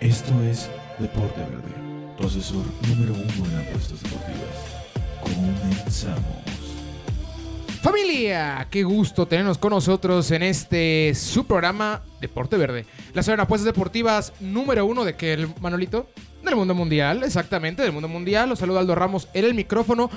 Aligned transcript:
Esto 0.00 0.42
es 0.42 0.70
Deporte 0.98 1.40
Verde, 1.40 1.74
tu 2.16 2.24
número 2.88 3.14
uno 3.14 3.50
en 3.50 3.56
apuestas 3.66 4.02
deportivas. 4.02 4.78
Comenzamos. 5.20 6.22
Familia, 7.82 8.66
qué 8.70 8.82
gusto 8.82 9.26
tenernos 9.26 9.58
con 9.58 9.70
nosotros 9.70 10.30
en 10.30 10.42
este 10.42 11.14
su 11.14 11.46
programa 11.46 12.02
Deporte 12.20 12.56
Verde. 12.56 12.86
La 13.14 13.22
zona 13.22 13.36
de 13.38 13.42
apuestas 13.42 13.66
deportivas 13.66 14.32
número 14.40 14.84
uno 14.86 15.04
de 15.04 15.14
que 15.14 15.32
el 15.32 15.48
Manolito 15.60 16.08
del 16.42 16.56
mundo 16.56 16.74
mundial, 16.74 17.22
exactamente, 17.24 17.82
del 17.82 17.92
mundo 17.92 18.08
mundial. 18.08 18.48
Los 18.48 18.60
saluda 18.60 18.80
Aldo 18.80 18.94
Ramos 18.94 19.28
en 19.34 19.44
el 19.44 19.54
micrófono. 19.54 20.10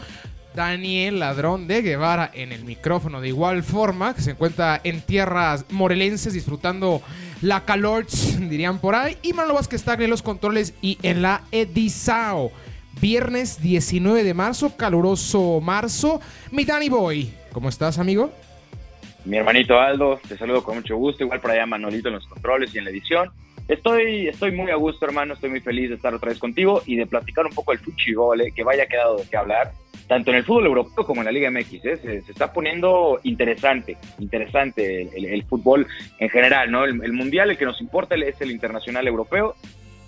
Daniel 0.53 1.19
Ladrón 1.19 1.67
de 1.67 1.81
Guevara 1.81 2.29
en 2.33 2.51
el 2.51 2.65
micrófono 2.65 3.21
de 3.21 3.29
igual 3.29 3.63
forma, 3.63 4.13
que 4.13 4.21
se 4.21 4.31
encuentra 4.31 4.81
en 4.83 5.01
tierras 5.01 5.65
morelenses 5.69 6.33
disfrutando 6.33 7.01
la 7.41 7.65
calor, 7.65 8.05
dirían 8.39 8.79
por 8.79 8.95
ahí. 8.95 9.17
Y 9.21 9.33
Manolo 9.33 9.55
Vázquez 9.55 9.81
está 9.81 9.93
en 9.93 10.09
los 10.09 10.21
controles 10.21 10.73
y 10.81 10.97
en 11.03 11.21
la 11.21 11.41
Edisao. 11.51 12.51
Viernes 12.99 13.61
19 13.61 14.23
de 14.23 14.33
marzo, 14.33 14.75
caluroso 14.75 15.59
marzo. 15.61 16.21
Mi 16.51 16.65
Danny 16.65 16.89
Boy, 16.89 17.33
¿cómo 17.51 17.69
estás, 17.69 17.97
amigo? 17.97 18.31
Mi 19.23 19.37
hermanito 19.37 19.79
Aldo, 19.79 20.19
te 20.27 20.37
saludo 20.37 20.63
con 20.63 20.75
mucho 20.75 20.95
gusto. 20.97 21.23
Igual 21.23 21.39
por 21.39 21.51
allá 21.51 21.65
Manolito 21.65 22.09
en 22.09 22.15
los 22.15 22.27
controles 22.27 22.73
y 22.73 22.79
en 22.79 22.85
la 22.85 22.89
edición. 22.89 23.31
Estoy, 23.71 24.27
estoy 24.27 24.51
muy 24.51 24.69
a 24.69 24.75
gusto, 24.75 25.05
hermano. 25.05 25.33
Estoy 25.33 25.49
muy 25.49 25.61
feliz 25.61 25.87
de 25.87 25.95
estar 25.95 26.13
otra 26.13 26.27
vez 26.27 26.39
contigo 26.39 26.81
y 26.85 26.97
de 26.97 27.05
platicar 27.05 27.45
un 27.45 27.53
poco 27.53 27.71
del 27.71 27.79
fútbol, 27.79 28.41
eh, 28.41 28.51
que 28.53 28.65
vaya 28.65 28.85
quedado 28.85 29.15
de 29.15 29.23
qué 29.29 29.37
hablar 29.37 29.71
tanto 30.09 30.31
en 30.31 30.37
el 30.37 30.43
fútbol 30.43 30.65
europeo 30.65 31.05
como 31.05 31.21
en 31.21 31.25
la 31.25 31.31
Liga 31.31 31.49
MX. 31.49 31.85
¿eh? 31.85 31.97
Se, 31.97 32.17
está 32.17 32.51
poniendo 32.51 33.21
interesante, 33.23 33.95
interesante 34.19 35.03
el, 35.15 35.43
fútbol 35.45 35.87
en 36.19 36.29
general, 36.29 36.69
¿no? 36.69 36.83
El, 36.83 37.01
el, 37.01 37.13
mundial, 37.13 37.49
el 37.49 37.57
que 37.57 37.63
nos 37.63 37.79
importa 37.79 38.15
es 38.15 38.41
el 38.41 38.51
internacional 38.51 39.07
europeo 39.07 39.55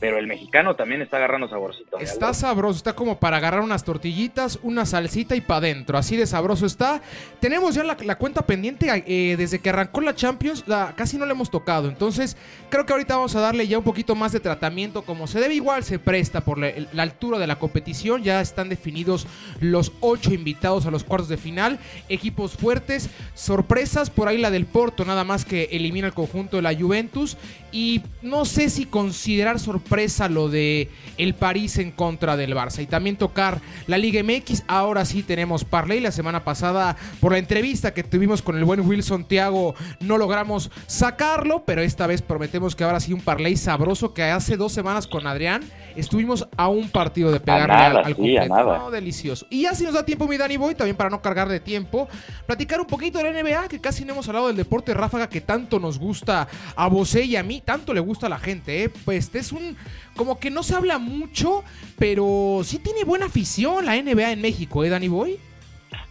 pero 0.04 0.18
el 0.18 0.28
mexicano 0.28 0.76
también 0.76 1.02
está 1.02 1.16
agarrando 1.16 1.48
saborcito. 1.48 1.98
Está 1.98 2.34
sabroso, 2.34 2.76
está 2.76 2.92
como 2.94 3.22
para 3.22 3.38
agarrar 3.38 3.62
unas 3.62 3.86
tortillitas, 3.86 4.60
una 4.62 4.86
salsita 4.86 5.34
y 5.34 5.40
para 5.40 5.60
adentro. 5.60 5.98
Así 5.98 6.18
de 6.18 6.28
sabroso 6.28 6.66
está. 6.66 7.02
Tenemos 7.40 7.74
ya 7.74 7.86
la, 7.86 8.18
cuenta 8.18 8.42
pendiente 8.42 8.90
eh, 9.08 9.38
desde 9.38 9.60
que 9.60 9.70
arrancó 9.70 10.02
la 10.02 10.14
Champions, 10.14 10.66
casi 10.98 11.18
no 11.18 11.26
le 11.26 11.32
hemos 11.32 11.50
tocado. 11.50 11.88
Entonces, 11.88 12.36
creo 12.70 12.86
que 12.86 12.92
ahorita 12.92 13.16
vamos 13.16 13.34
a 13.38 13.40
darle 13.40 13.66
ya 13.66 13.78
un 13.78 13.86
poquito 13.86 14.14
más 14.14 14.34
de 14.34 14.42
tratamiento. 14.42 15.04
Como 15.04 15.26
se 15.26 15.40
debe, 15.40 15.54
igual 15.54 15.86
se 15.86 16.00
presta 16.00 16.42
por 16.42 16.58
la, 16.58 16.74
altura 17.02 17.40
de 17.40 17.48
la 17.48 17.58
competición. 17.58 18.24
Ya 18.24 18.42
están 18.42 18.68
definidos 18.68 19.26
los 19.62 19.94
ocho 20.02 20.34
invitados 20.34 20.86
a 20.86 20.92
los 20.92 21.06
cuartos 21.06 21.30
de 21.30 21.38
final. 21.38 21.80
Equipos 22.10 22.58
fuertes, 22.58 23.10
sorpresas. 23.36 24.10
Por 24.10 24.28
ahí 24.28 24.38
la 24.38 24.52
del 24.52 24.66
Porto, 24.66 25.06
nada 25.06 25.24
más 25.24 25.46
que 25.46 25.70
elimina 25.72 26.08
el 26.08 26.14
conjunto 26.14 26.58
de 26.58 26.64
la 26.64 26.76
Juventus. 26.76 27.38
Y 27.72 28.02
no 28.22 28.44
sé 28.44 28.70
si 28.70 28.86
considerar 28.86 29.62
sorpresa 29.62 29.93
lo 30.30 30.50
de 30.50 30.90
el 31.18 31.36
París 31.36 31.78
en 31.78 31.92
contra 31.92 32.36
del 32.36 32.56
Barça 32.56 32.82
y 32.82 32.88
también 32.88 33.16
tocar 33.16 33.62
la 33.86 33.98
Liga 33.98 34.24
MX. 34.24 34.64
Ahora 34.68 35.06
sí 35.06 35.22
tenemos 35.22 35.64
Parley. 35.66 36.00
La 36.00 36.12
semana 36.12 36.44
pasada, 36.44 36.98
por 37.22 37.34
la 37.34 37.38
entrevista 37.38 37.94
que 37.94 38.04
tuvimos 38.04 38.42
con 38.42 38.58
el 38.58 38.66
buen 38.66 38.80
Wilson 38.82 39.26
Tiago, 39.26 39.76
no 40.00 40.18
logramos 40.18 40.72
sacarlo, 40.88 41.64
pero 41.64 41.82
esta 41.82 42.08
vez 42.08 42.24
prometemos 42.24 42.76
que 42.76 42.84
ahora 42.84 43.00
sí 43.00 43.14
un 43.14 43.22
Parley 43.22 43.56
sabroso 43.56 44.14
que 44.14 44.24
hace 44.24 44.58
dos 44.58 44.74
semanas 44.74 45.06
con 45.06 45.28
Adrián 45.28 45.62
estuvimos 45.96 46.48
a 46.58 46.70
un 46.70 46.90
partido 46.90 47.32
de 47.32 47.40
pegarle 47.40 47.76
al, 47.76 47.98
al 47.98 48.92
delicioso. 48.92 49.46
Y 49.52 49.62
ya 49.62 49.76
si 49.76 49.84
nos 49.84 49.94
da 49.94 50.04
tiempo, 50.04 50.28
mi 50.28 50.38
Danny 50.38 50.58
Boy, 50.58 50.74
también 50.74 50.98
para 50.98 51.12
no 51.12 51.22
cargar 51.22 51.48
de 51.48 51.60
tiempo, 51.60 52.08
platicar 52.48 52.82
un 52.82 52.88
poquito 52.88 53.20
de 53.20 53.32
la 53.32 53.44
NBA, 53.44 53.68
que 53.68 53.80
casi 53.80 54.04
no 54.06 54.14
hemos 54.14 54.28
hablado 54.28 54.48
del 54.48 54.58
deporte 54.58 54.94
ráfaga 54.96 55.30
que 55.30 55.42
tanto 55.42 55.80
nos 55.80 56.00
gusta 56.00 56.48
a 56.76 56.88
vos 56.88 57.14
y 57.16 57.36
a 57.36 57.44
mí, 57.44 57.62
tanto 57.64 57.94
le 57.94 58.00
gusta 58.00 58.26
a 58.26 58.30
la 58.30 58.40
gente. 58.40 58.84
¿eh? 58.84 58.90
Pues 58.90 59.26
este 59.26 59.40
es 59.40 59.52
un 59.52 59.76
como 60.16 60.40
que 60.40 60.50
no 60.50 60.64
se 60.64 60.76
habla 60.76 60.98
mucho, 60.98 61.64
pero 61.98 62.62
sí 62.64 62.80
tiene 62.80 63.04
buena 63.04 63.26
afición 63.26 63.86
la 63.86 64.02
NBA 64.02 64.32
en 64.32 64.42
México, 64.42 64.84
¿eh, 64.84 64.90
Danny 64.90 65.08
Boy? 65.08 65.40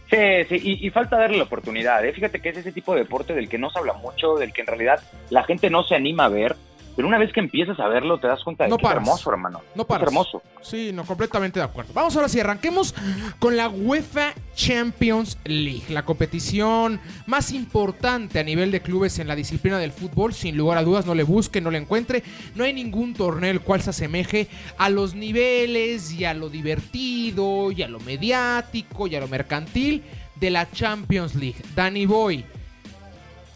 Sí, 0.09 0.19
sí, 0.47 0.77
y, 0.81 0.89
falta 0.91 1.17
darle 1.17 1.37
la 1.37 1.45
oportunidad. 1.45 2.05
¿eh? 2.05 2.13
Fíjate 2.13 2.39
que 2.39 2.49
es 2.49 2.57
ese 2.57 2.71
tipo 2.71 2.93
de 2.93 2.99
deporte 2.99 3.33
del 3.33 3.49
que 3.49 3.57
no 3.57 3.71
se 3.71 3.79
habla 3.79 3.93
mucho, 3.93 4.35
del 4.35 4.53
que 4.53 4.61
en 4.61 4.67
realidad 4.67 5.01
la 5.31 5.43
gente 5.43 5.71
no 5.71 5.83
se 5.83 5.95
anima 5.95 6.25
a 6.25 6.29
ver. 6.29 6.55
Pero 6.95 7.07
una 7.07 7.17
vez 7.17 7.33
que 7.33 7.39
empiezas 7.39 7.79
a 7.79 7.87
verlo, 7.87 8.19
te 8.19 8.27
das 8.27 8.43
cuenta 8.43 8.65
de 8.65 8.69
que 8.69 8.85
es 8.85 8.91
hermoso, 8.91 9.31
hermano. 9.31 9.61
No 9.75 9.85
paras. 9.85 10.03
Es 10.03 10.07
hermoso. 10.09 10.41
Sí, 10.61 10.91
no, 10.93 11.03
completamente 11.05 11.59
de 11.59 11.65
acuerdo. 11.65 11.91
Vamos 11.93 12.15
ahora 12.15 12.29
sí, 12.29 12.39
arranquemos 12.39 12.93
con 13.39 13.57
la 13.57 13.67
UEFA 13.69 14.33
Champions 14.55 15.37
League, 15.45 15.85
la 15.89 16.05
competición 16.05 16.99
más 17.25 17.51
importante 17.51 18.39
a 18.39 18.43
nivel 18.43 18.71
de 18.71 18.81
clubes 18.81 19.19
en 19.19 19.27
la 19.27 19.35
disciplina 19.35 19.79
del 19.79 19.91
fútbol. 19.91 20.33
Sin 20.33 20.55
lugar 20.55 20.77
a 20.77 20.83
dudas, 20.83 21.05
no 21.05 21.15
le 21.15 21.23
busque, 21.23 21.61
no 21.61 21.71
le 21.71 21.79
encuentre. 21.79 22.23
No 22.55 22.63
hay 22.63 22.73
ningún 22.73 23.13
torneo 23.13 23.51
el 23.51 23.61
cual 23.61 23.81
se 23.81 23.89
asemeje 23.89 24.47
a 24.77 24.89
los 24.89 25.15
niveles 25.15 26.13
y 26.13 26.25
a 26.25 26.33
lo 26.33 26.49
divertido 26.49 27.71
y 27.71 27.81
a 27.81 27.87
lo 27.87 27.99
mediático 28.01 29.07
y 29.07 29.15
a 29.15 29.19
lo 29.19 29.27
mercantil 29.27 30.03
de 30.35 30.49
la 30.51 30.69
Champions 30.69 31.35
League. 31.35 31.57
Danny 31.75 32.05
Boy 32.05 32.45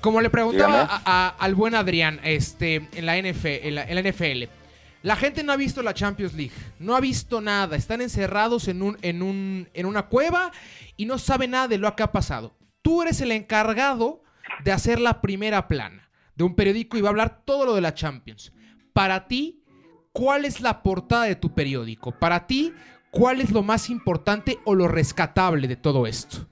como 0.07 0.22
le 0.22 0.29
preguntaba 0.29 0.85
al 1.38 1.53
buen 1.53 1.75
Adrián 1.75 2.22
este, 2.23 2.88
en, 2.94 3.06
la 3.06 3.18
en, 3.18 3.75
la, 3.75 4.01
NFL, 4.01 4.44
la 5.01 5.18
gente 5.18 5.44
no 5.44 5.51
ha 5.51 5.57
visto 5.57 5.84
la 5.84 5.94
Champions 5.94 6.34
League, 6.34 6.53
no 6.79 6.95
ha 6.95 7.01
visto 7.01 7.41
nada, 7.41 7.75
están 7.75 8.00
encerrados 8.00 8.69
en, 8.69 8.84
un, 8.84 8.97
en, 9.01 9.22
un, 9.22 9.68
en 9.73 9.85
una 9.85 10.03
cueva 10.03 10.53
y 10.95 11.07
no 11.07 11.18
sabe 11.18 11.50
nada 11.50 11.68
de 11.68 11.78
lo 11.78 11.94
que 11.94 12.03
ha 12.03 12.13
pasado. 12.13 12.56
Tú 12.81 13.01
eres 13.01 13.19
el 13.19 13.34
encargado 13.34 14.23
de 14.63 14.72
hacer 14.72 15.01
la 15.01 15.19
primera 15.19 15.68
plana 15.68 16.09
de 16.35 16.45
un 16.45 16.56
periódico 16.56 16.97
y 16.97 17.01
va 17.01 17.09
a 17.09 17.12
hablar 17.12 17.41
todo 17.44 17.66
lo 17.66 17.75
de 17.75 17.81
la 17.81 17.94
Champions. 17.94 18.53
Para 18.94 19.28
ti, 19.28 19.62
¿cuál 20.13 20.45
es 20.45 20.62
la 20.62 20.84
portada 20.84 21.25
de 21.25 21.35
tu 21.35 21.53
periódico? 21.53 22.18
Para 22.18 22.47
ti, 22.47 22.72
¿cuál 23.12 23.41
es 23.41 23.51
lo 23.51 23.62
más 23.62 23.89
importante 23.89 24.57
o 24.63 24.74
lo 24.74 24.88
rescatable 24.88 25.68
de 25.68 25.75
todo 25.75 26.07
esto? 26.07 26.47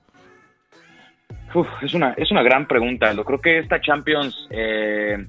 Es, 1.82 1.94
una, 1.94 2.14
es 2.18 2.32
una 2.32 2.44
gran 2.44 2.68
pregunta. 2.68 3.14
Yo 3.14 3.24
creo 3.24 3.40
que 3.40 3.60
esta 3.60 3.80
Champions 3.82 4.48
eh, 4.50 5.26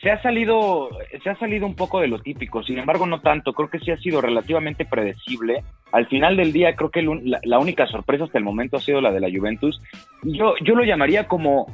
se, 0.00 0.10
ha 0.10 0.20
salido, 0.22 0.90
se 1.22 1.30
ha 1.30 1.36
salido 1.36 1.66
un 1.66 1.76
poco 1.76 2.00
de 2.00 2.08
lo 2.08 2.18
típico, 2.20 2.62
sin 2.62 2.78
embargo 2.78 3.06
no 3.06 3.20
tanto. 3.20 3.52
Creo 3.52 3.70
que 3.70 3.78
sí 3.78 3.90
ha 3.90 3.98
sido 3.98 4.20
relativamente 4.20 4.84
predecible. 4.84 5.62
Al 5.92 6.06
final 6.06 6.36
del 6.36 6.52
día 6.52 6.74
creo 6.74 6.90
que 6.90 7.02
la, 7.02 7.40
la 7.44 7.58
única 7.58 7.86
sorpresa 7.86 8.24
hasta 8.24 8.38
el 8.38 8.44
momento 8.44 8.76
ha 8.76 8.80
sido 8.80 9.00
la 9.00 9.12
de 9.12 9.20
la 9.20 9.30
Juventus. 9.30 9.80
Yo, 10.22 10.54
yo 10.62 10.74
lo 10.74 10.84
llamaría 10.84 11.28
como 11.28 11.66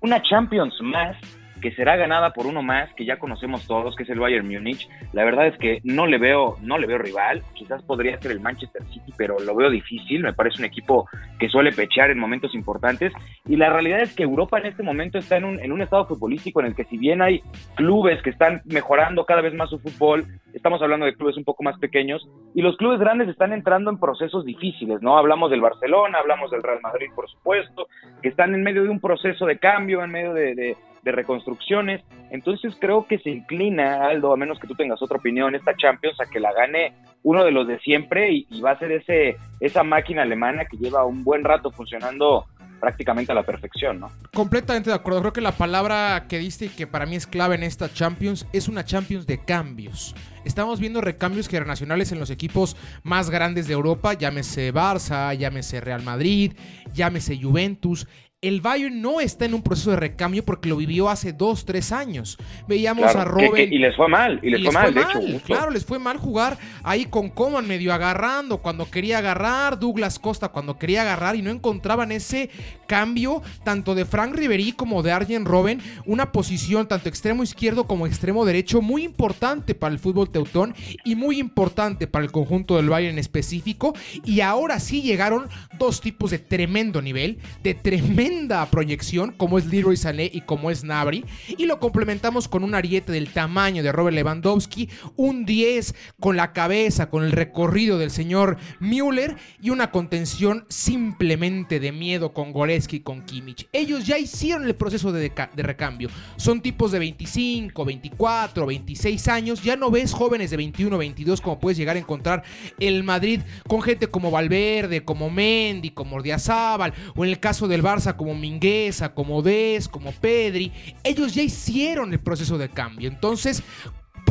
una 0.00 0.22
Champions 0.22 0.74
más 0.82 1.16
que 1.62 1.72
será 1.72 1.96
ganada 1.96 2.34
por 2.34 2.46
uno 2.46 2.62
más 2.62 2.92
que 2.94 3.06
ya 3.06 3.18
conocemos 3.18 3.66
todos, 3.66 3.96
que 3.96 4.02
es 4.02 4.10
el 4.10 4.18
Bayern 4.18 4.46
Múnich. 4.46 4.88
La 5.12 5.24
verdad 5.24 5.46
es 5.46 5.56
que 5.56 5.80
no 5.84 6.06
le 6.06 6.18
veo, 6.18 6.58
no 6.60 6.76
le 6.76 6.86
veo 6.86 6.98
rival. 6.98 7.42
Quizás 7.54 7.82
podría 7.84 8.20
ser 8.20 8.32
el 8.32 8.40
Manchester 8.40 8.82
City, 8.92 9.12
pero 9.16 9.38
lo 9.38 9.54
veo 9.54 9.70
difícil. 9.70 10.22
Me 10.22 10.34
parece 10.34 10.58
un 10.58 10.66
equipo 10.66 11.08
que 11.38 11.48
suele 11.48 11.72
pechear 11.72 12.10
en 12.10 12.18
momentos 12.18 12.54
importantes. 12.54 13.12
Y 13.48 13.56
la 13.56 13.70
realidad 13.70 14.00
es 14.00 14.14
que 14.14 14.24
Europa 14.24 14.58
en 14.58 14.66
este 14.66 14.82
momento 14.82 15.18
está 15.18 15.36
en 15.36 15.44
un, 15.44 15.58
en 15.60 15.72
un 15.72 15.80
estado 15.80 16.06
futbolístico 16.06 16.60
en 16.60 16.66
el 16.66 16.74
que 16.74 16.84
si 16.84 16.98
bien 16.98 17.22
hay 17.22 17.42
clubes 17.76 18.20
que 18.22 18.30
están 18.30 18.60
mejorando 18.64 19.24
cada 19.24 19.40
vez 19.40 19.54
más 19.54 19.70
su 19.70 19.78
fútbol, 19.78 20.26
estamos 20.52 20.82
hablando 20.82 21.06
de 21.06 21.14
clubes 21.14 21.36
un 21.36 21.44
poco 21.44 21.62
más 21.62 21.78
pequeños, 21.78 22.28
y 22.54 22.62
los 22.62 22.76
clubes 22.76 23.00
grandes 23.00 23.28
están 23.28 23.52
entrando 23.52 23.90
en 23.90 23.98
procesos 23.98 24.44
difíciles, 24.44 25.00
¿no? 25.00 25.16
Hablamos 25.16 25.50
del 25.50 25.60
Barcelona, 25.60 26.18
hablamos 26.18 26.50
del 26.50 26.62
Real 26.62 26.80
Madrid, 26.82 27.08
por 27.14 27.28
supuesto, 27.30 27.86
que 28.20 28.28
están 28.28 28.54
en 28.54 28.62
medio 28.62 28.82
de 28.82 28.88
un 28.88 29.00
proceso 29.00 29.46
de 29.46 29.58
cambio, 29.58 30.02
en 30.02 30.10
medio 30.10 30.34
de 30.34 30.76
reconstrucciones. 31.10 32.04
Entonces 32.30 32.76
creo 32.78 33.06
que 33.06 33.18
se 33.18 33.30
inclina, 33.30 34.06
Aldo, 34.06 34.32
a 34.32 34.36
menos 34.36 34.60
que 34.60 34.68
tú 34.68 34.74
tengas 34.74 35.02
otra 35.02 35.18
opinión, 35.18 35.54
esta 35.54 35.74
Champions 35.76 36.20
a 36.20 36.26
que 36.26 36.38
la 36.38 36.52
gane 36.52 36.94
uno 37.24 37.44
de 37.44 37.50
los 37.50 37.66
de 37.66 37.78
siempre 37.80 38.32
y, 38.32 38.60
va 38.60 38.72
a 38.72 38.78
ser 38.78 38.92
ese, 38.92 39.36
esa 39.60 39.82
máquina 39.82 40.22
alemana 40.22 40.64
que 40.64 40.76
lleva 40.76 41.04
un 41.04 41.24
buen 41.24 41.44
rato 41.44 41.70
funcionando 41.70 42.46
prácticamente 42.80 43.30
a 43.30 43.34
la 43.36 43.44
perfección, 43.44 44.00
¿no? 44.00 44.10
Completamente 44.34 44.90
de 44.90 44.96
acuerdo. 44.96 45.20
Creo 45.20 45.32
que 45.32 45.40
la 45.40 45.52
palabra 45.52 46.26
que 46.28 46.38
diste 46.38 46.64
y 46.64 46.68
que 46.68 46.88
para 46.88 47.06
mí 47.06 47.14
es 47.14 47.28
clave 47.28 47.54
en 47.54 47.62
esta 47.62 47.92
Champions 47.92 48.44
es 48.52 48.66
una 48.66 48.84
Champions 48.84 49.24
de 49.24 49.38
cambios. 49.38 50.16
Estamos 50.44 50.80
viendo 50.80 51.00
recambios 51.00 51.46
generacionales 51.46 52.10
en 52.10 52.18
los 52.18 52.30
equipos 52.30 52.76
más 53.04 53.30
grandes 53.30 53.68
de 53.68 53.74
Europa, 53.74 54.14
llámese 54.14 54.74
Barça, 54.74 55.32
llámese 55.36 55.80
Real 55.80 56.02
Madrid, 56.02 56.54
llámese 56.92 57.40
Juventus 57.40 58.08
el 58.42 58.60
Bayern 58.60 59.00
no 59.00 59.20
está 59.20 59.44
en 59.44 59.54
un 59.54 59.62
proceso 59.62 59.92
de 59.92 59.96
recambio 59.96 60.44
porque 60.44 60.68
lo 60.68 60.76
vivió 60.76 61.08
hace 61.08 61.32
dos, 61.32 61.64
tres 61.64 61.92
años. 61.92 62.36
Veíamos 62.66 63.14
a 63.14 63.24
Robin. 63.24 63.72
y 63.72 63.78
les 63.78 63.94
fue 63.94 64.08
mal, 64.08 64.40
y 64.42 64.50
les, 64.50 64.64
fue, 64.64 64.72
mal, 64.72 64.92
de 64.92 65.00
hecho. 65.00 65.44
Claro, 65.46 65.70
les 65.70 65.84
fue 65.84 66.00
mal 66.00 66.18
jugar 66.18 66.58
ahí 66.82 67.06
con 67.06 67.30
Coman 67.30 67.68
medio 67.68 67.94
agarrando 67.94 68.58
cuando 68.58 68.90
quería 68.90 69.18
agarrar, 69.18 69.78
Douglas 69.78 70.18
Costa 70.18 70.48
cuando 70.48 70.76
quería 70.76 71.02
agarrar 71.02 71.36
y 71.36 71.42
no 71.42 71.50
encontraban 71.50 72.10
ese 72.10 72.50
cambio 72.92 73.40
tanto 73.64 73.94
de 73.94 74.04
Frank 74.04 74.34
Ribery 74.34 74.72
como 74.72 75.02
de 75.02 75.12
Arjen 75.12 75.46
Robben. 75.46 75.80
Una 76.04 76.30
posición 76.30 76.86
tanto 76.86 77.08
extremo 77.08 77.42
izquierdo 77.42 77.86
como 77.86 78.06
extremo 78.06 78.44
derecho 78.44 78.82
muy 78.82 79.02
importante 79.02 79.74
para 79.74 79.94
el 79.94 79.98
fútbol 79.98 80.28
teutón 80.28 80.74
y 81.02 81.14
muy 81.14 81.38
importante 81.38 82.06
para 82.06 82.22
el 82.22 82.30
conjunto 82.30 82.76
del 82.76 82.90
Bayern 82.90 83.14
en 83.14 83.18
específico. 83.18 83.94
Y 84.26 84.42
ahora 84.42 84.78
sí 84.78 85.00
llegaron 85.00 85.48
dos 85.78 86.02
tipos 86.02 86.32
de 86.32 86.38
tremendo 86.38 87.00
nivel, 87.00 87.38
de 87.62 87.72
tremenda 87.72 88.66
proyección, 88.66 89.32
como 89.38 89.56
es 89.56 89.64
Leroy 89.64 89.96
Sané 89.96 90.30
y 90.30 90.42
como 90.42 90.70
es 90.70 90.84
Nabri, 90.84 91.24
y 91.56 91.64
lo 91.64 91.80
complementamos 91.80 92.46
con 92.46 92.62
un 92.62 92.74
ariete 92.74 93.10
del 93.10 93.30
tamaño 93.30 93.82
de 93.82 93.90
Robert 93.90 94.14
Lewandowski, 94.14 94.90
un 95.16 95.46
10 95.46 95.94
con 96.20 96.36
la 96.36 96.52
cabeza, 96.52 97.08
con 97.08 97.24
el 97.24 97.32
recorrido 97.32 97.96
del 97.96 98.10
señor 98.10 98.58
Müller 98.80 99.36
y 99.62 99.70
una 99.70 99.90
contención 99.90 100.66
simplemente 100.68 101.80
de 101.80 101.90
miedo 101.90 102.34
con 102.34 102.52
Goretzky 102.82 103.00
con 103.00 103.22
Kimmich. 103.22 103.68
Ellos 103.72 104.06
ya 104.06 104.18
hicieron 104.18 104.66
el 104.66 104.74
proceso 104.74 105.12
de, 105.12 105.30
de 105.30 105.62
recambio. 105.62 106.08
Son 106.36 106.60
tipos 106.60 106.90
de 106.92 106.98
25, 106.98 107.84
24, 107.84 108.66
26 108.66 109.28
años. 109.28 109.62
Ya 109.62 109.76
no 109.76 109.90
ves 109.90 110.12
jóvenes 110.12 110.50
de 110.50 110.56
21, 110.56 110.98
22 110.98 111.40
como 111.40 111.58
puedes 111.58 111.78
llegar 111.78 111.96
a 111.96 112.00
encontrar 112.00 112.42
el 112.80 113.04
Madrid 113.04 113.40
con 113.68 113.82
gente 113.82 114.08
como 114.08 114.30
Valverde, 114.30 115.04
como 115.04 115.30
Mendy, 115.30 115.90
como 115.90 116.16
Ordiazábal, 116.16 116.92
o 117.14 117.24
en 117.24 117.30
el 117.30 117.40
caso 117.40 117.68
del 117.68 117.82
Barça 117.82 118.16
como 118.16 118.34
Mingueza, 118.34 119.14
como 119.14 119.42
Des, 119.42 119.88
como 119.88 120.12
Pedri. 120.12 120.72
Ellos 121.04 121.34
ya 121.34 121.42
hicieron 121.42 122.12
el 122.12 122.20
proceso 122.20 122.58
de 122.58 122.68
cambio. 122.68 123.08
Entonces, 123.08 123.62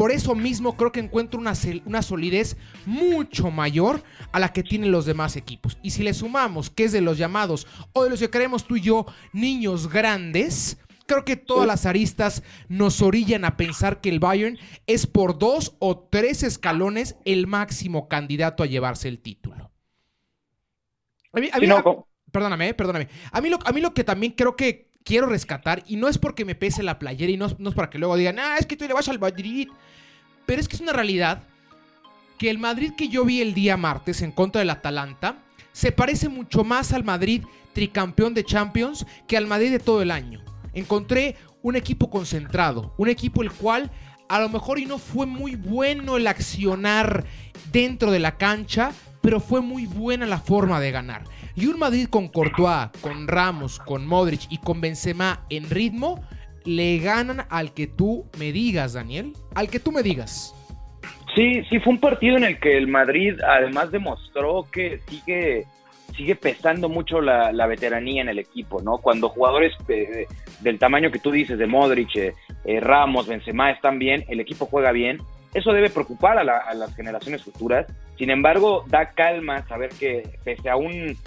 por 0.01 0.11
eso 0.11 0.33
mismo 0.33 0.75
creo 0.75 0.91
que 0.91 0.99
encuentro 0.99 1.39
una, 1.39 1.53
una, 1.85 2.01
solidez 2.01 2.57
mucho 2.87 3.51
mayor 3.51 4.01
a 4.31 4.39
la 4.39 4.51
que 4.51 4.63
tienen 4.63 4.91
los 4.91 5.05
demás 5.05 5.35
equipos. 5.35 5.77
Y 5.83 5.91
si 5.91 6.01
le 6.01 6.15
sumamos 6.15 6.71
que 6.71 6.85
es 6.85 6.91
de 6.91 7.01
los 7.01 7.19
llamados 7.19 7.67
o 7.93 8.03
de 8.03 8.09
los 8.09 8.19
que 8.19 8.31
creemos 8.31 8.65
tú 8.65 8.77
y 8.77 8.81
yo, 8.81 9.05
niños 9.31 9.89
grandes, 9.89 10.79
creo 11.05 11.23
que 11.23 11.35
todas 11.35 11.67
las 11.67 11.85
aristas 11.85 12.41
nos 12.67 13.03
orillan 13.03 13.45
a 13.45 13.57
pensar 13.57 14.01
que 14.01 14.09
el 14.09 14.19
Bayern 14.19 14.57
es 14.87 15.05
por 15.05 15.37
dos 15.37 15.75
o 15.77 15.99
tres 15.99 16.41
escalones 16.41 17.15
el 17.23 17.45
máximo 17.45 18.07
candidato 18.07 18.63
a 18.63 18.65
llevarse 18.65 19.07
el 19.07 19.19
título. 19.19 19.69
perdóname, 22.31 22.73
perdóname. 22.73 23.07
A 23.31 23.39
mí, 23.39 23.49
lo, 23.51 23.59
a 23.63 23.71
mí 23.71 23.81
lo 23.81 23.93
que 23.93 24.03
también 24.03 24.31
creo 24.31 24.55
que 24.55 24.90
quiero 25.03 25.27
rescatar, 25.27 25.83
y 25.87 25.95
no 25.95 26.07
es 26.07 26.17
porque 26.17 26.45
me 26.45 26.55
pese 26.55 26.83
la 26.83 26.99
playera 26.99 27.31
y 27.31 27.37
no, 27.37 27.45
es 27.47 27.75
para 27.75 27.89
que 27.89 27.97
luego 27.97 28.15
digan, 28.15 28.39
ah, 28.39 28.57
es 28.59 28.65
que 28.65 28.77
tú 28.77 28.85
le 28.87 28.93
vas 28.93 29.09
al 29.09 29.19
Madrid. 29.19 29.67
Pero 30.45 30.59
es 30.59 30.67
que 30.67 30.75
es 30.75 30.81
una 30.81 30.93
realidad 30.93 31.43
que 32.37 32.49
el 32.49 32.57
Madrid 32.57 32.93
que 32.97 33.07
yo 33.07 33.23
vi 33.23 33.41
el 33.41 33.53
día 33.53 33.77
martes 33.77 34.21
en 34.21 34.31
contra 34.31 34.59
del 34.59 34.71
Atalanta 34.71 35.37
se 35.71 35.91
parece 35.91 36.27
mucho 36.27 36.63
más 36.63 36.91
al 36.91 37.03
Madrid 37.03 37.43
tricampeón 37.73 38.33
de 38.33 38.43
Champions 38.43 39.05
que 39.27 39.37
al 39.37 39.47
Madrid 39.47 39.71
de 39.71 39.79
todo 39.79 40.01
el 40.01 40.11
año. 40.11 40.43
Encontré 40.73 41.35
un 41.61 41.75
equipo 41.75 42.09
concentrado, 42.09 42.93
un 42.97 43.09
equipo 43.09 43.43
el 43.43 43.51
cual 43.51 43.91
a 44.27 44.39
lo 44.39 44.49
mejor 44.49 44.79
y 44.79 44.85
no 44.85 44.97
fue 44.97 45.25
muy 45.25 45.55
bueno 45.55 46.17
el 46.17 46.25
accionar 46.25 47.25
dentro 47.71 48.11
de 48.11 48.19
la 48.19 48.37
cancha, 48.37 48.91
pero 49.21 49.39
fue 49.39 49.61
muy 49.61 49.85
buena 49.85 50.25
la 50.25 50.39
forma 50.39 50.79
de 50.79 50.91
ganar. 50.91 51.23
Y 51.55 51.67
un 51.67 51.79
Madrid 51.79 52.07
con 52.09 52.27
Courtois, 52.27 52.89
con 53.01 53.27
Ramos, 53.27 53.79
con 53.79 54.05
Modric 54.05 54.41
y 54.49 54.57
con 54.57 54.81
Benzema 54.81 55.45
en 55.49 55.69
ritmo, 55.69 56.23
le 56.65 56.99
ganan 56.99 57.45
al 57.49 57.73
que 57.73 57.87
tú 57.87 58.25
me 58.37 58.51
digas, 58.51 58.93
Daniel. 58.93 59.33
Al 59.55 59.69
que 59.69 59.79
tú 59.79 59.91
me 59.91 60.03
digas. 60.03 60.55
Sí, 61.35 61.63
sí, 61.69 61.79
fue 61.79 61.93
un 61.93 61.99
partido 61.99 62.37
en 62.37 62.43
el 62.43 62.59
que 62.59 62.77
el 62.77 62.87
Madrid 62.87 63.39
además 63.41 63.91
demostró 63.91 64.67
que 64.71 64.99
sigue, 65.07 65.65
sigue 66.15 66.35
pesando 66.35 66.89
mucho 66.89 67.21
la, 67.21 67.65
veteranía 67.67 68.21
en 68.21 68.29
el 68.29 68.39
equipo, 68.39 68.81
¿no? 68.81 68.97
Cuando 68.97 69.29
jugadores 69.29 69.73
eh, 69.87 70.27
del 70.59 70.77
tamaño 70.77 71.09
que 71.09 71.19
tú 71.19 71.31
dices, 71.31 71.57
de 71.57 71.67
Modric, 71.67 72.15
eh, 72.17 72.33
eh, 72.65 72.79
Ramos, 72.81 73.27
Benzema 73.27 73.71
están 73.71 73.97
bien, 73.97 74.25
el 74.27 74.41
equipo 74.41 74.65
juega 74.65 74.91
bien, 74.91 75.19
eso 75.53 75.73
debe 75.73 75.89
preocupar 75.89 76.37
a, 76.37 76.57
a 76.57 76.73
las 76.73 76.95
generaciones 76.95 77.43
futuras. 77.43 77.85
Sin 78.17 78.29
embargo, 78.29 78.85
da 78.87 79.11
calma 79.11 79.65
saber 79.67 79.89
que 79.99 80.23
pese 80.43 80.69
a 80.69 80.75
un 80.75 81.17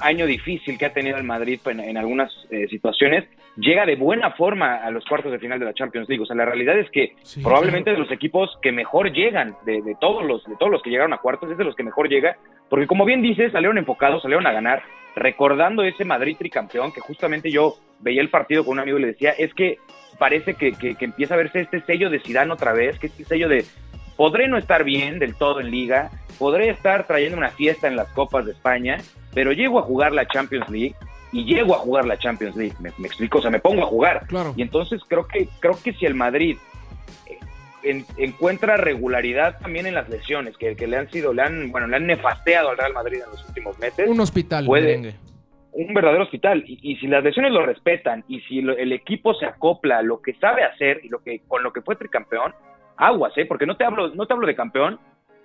año 0.00 0.26
difícil 0.26 0.78
que 0.78 0.86
ha 0.86 0.92
tenido 0.92 1.16
el 1.16 1.24
Madrid 1.24 1.60
en, 1.66 1.96
algunas 1.96 2.30
eh, 2.50 2.66
situaciones, 2.68 3.24
llega 3.56 3.86
de 3.86 3.96
buena 3.96 4.32
forma 4.32 4.76
a 4.76 4.90
los 4.90 5.04
cuartos 5.04 5.32
de 5.32 5.38
final 5.38 5.58
de 5.58 5.64
la 5.64 5.74
Champions 5.74 6.08
League. 6.08 6.22
O 6.22 6.26
sea, 6.26 6.36
la 6.36 6.44
realidad 6.44 6.78
es 6.78 6.90
que 6.90 7.14
probablemente 7.42 7.90
de 7.90 7.98
los 7.98 8.10
equipos 8.10 8.58
que 8.62 8.72
mejor 8.72 9.12
llegan, 9.12 9.56
de, 9.64 9.96
todos 10.00 10.24
los, 10.24 10.44
de 10.44 10.56
todos 10.56 10.70
los 10.70 10.82
que 10.82 10.90
llegaron 10.90 11.12
a 11.12 11.18
cuartos, 11.18 11.50
es 11.50 11.58
de 11.58 11.64
los 11.64 11.74
que 11.74 11.82
mejor 11.82 12.08
llega, 12.08 12.36
porque 12.68 12.86
como 12.86 13.04
bien 13.04 13.22
dices, 13.22 13.52
salieron 13.52 13.78
enfocados, 13.78 14.22
salieron 14.22 14.46
a 14.46 14.52
ganar, 14.52 14.82
recordando 15.16 15.82
ese 15.82 16.04
Madrid 16.04 16.36
tricampeón, 16.38 16.92
que 16.92 17.00
justamente 17.00 17.50
yo 17.50 17.74
veía 18.00 18.20
el 18.20 18.30
partido 18.30 18.64
con 18.64 18.74
un 18.74 18.80
amigo 18.80 18.98
y 18.98 19.02
le 19.02 19.08
decía, 19.08 19.30
es 19.30 19.52
que 19.54 19.78
parece 20.18 20.54
que, 20.54 20.72
que, 20.72 20.94
que 20.94 21.04
empieza 21.04 21.34
a 21.34 21.36
verse 21.36 21.60
este 21.60 21.80
sello 21.82 22.10
de 22.10 22.20
Zidane 22.20 22.52
otra 22.52 22.72
vez, 22.72 22.98
que 22.98 23.06
este 23.06 23.24
sello 23.24 23.48
de 23.48 23.64
podré 24.16 24.48
no 24.48 24.58
estar 24.58 24.82
bien 24.82 25.20
del 25.20 25.36
todo 25.36 25.60
en 25.60 25.70
liga, 25.70 26.10
podré 26.38 26.68
estar 26.70 27.06
trayendo 27.06 27.38
una 27.38 27.50
fiesta 27.50 27.86
en 27.86 27.96
las 27.96 28.08
copas 28.08 28.44
de 28.44 28.52
España, 28.52 28.98
pero 29.32 29.52
llego 29.52 29.78
a 29.78 29.82
jugar 29.82 30.12
la 30.12 30.26
Champions 30.26 30.68
League 30.68 30.96
y 31.30 31.44
llego 31.44 31.74
a 31.74 31.78
jugar 31.78 32.04
la 32.04 32.18
Champions 32.18 32.56
League, 32.56 32.74
me, 32.80 32.88
explico, 33.06 33.38
o 33.38 33.42
sea, 33.42 33.50
me 33.50 33.60
pongo 33.60 33.82
a 33.82 33.86
jugar. 33.86 34.26
Y 34.56 34.62
entonces 34.62 35.00
creo 35.06 35.26
que, 35.26 35.48
creo 35.60 35.78
que 35.82 35.92
si 35.92 36.04
el 36.04 36.14
Madrid 36.14 36.56
eh, 37.84 38.04
encuentra 38.16 38.76
regularidad 38.76 39.58
también 39.60 39.86
en 39.86 39.94
las 39.94 40.08
lesiones, 40.08 40.56
que, 40.56 40.74
que, 40.74 40.86
le 40.88 40.96
han 40.96 41.10
sido, 41.10 41.32
le 41.32 41.42
han, 41.42 41.70
bueno, 41.70 41.86
le 41.86 41.96
han 41.96 42.06
nefasteado 42.06 42.70
al 42.70 42.78
Real 42.78 42.94
Madrid 42.94 43.20
en 43.24 43.30
los 43.30 43.46
últimos 43.46 43.78
meses. 43.78 44.08
Un 44.08 44.20
hospital, 44.20 44.64
puede, 44.66 45.14
Un 45.72 45.94
verdadero 45.94 46.24
hospital. 46.24 46.64
Y, 46.66 46.96
si 46.96 47.06
las 47.06 47.22
lesiones 47.22 47.52
lo 47.52 47.64
respetan 47.64 48.24
y 48.28 48.40
si 48.42 48.58
el 48.58 48.92
equipo 48.92 49.34
se 49.34 49.46
acopla 49.46 49.98
a 49.98 50.02
lo 50.02 50.20
que 50.20 50.34
sabe 50.34 50.64
hacer 50.64 51.00
y 51.04 51.08
lo 51.08 51.22
que, 51.22 51.40
con 51.46 51.62
lo 51.62 51.72
que 51.72 51.82
fue 51.82 51.96
tricampeón, 51.96 52.54
aguas, 52.96 53.32
¿eh? 53.36 53.46
Porque 53.46 53.66
no 53.66 53.76
te 53.76 53.84
hablo, 53.84 54.08
no 54.14 54.26
te 54.26 54.32
hablo 54.32 54.46
de 54.46 54.56
campeón, 54.56 54.98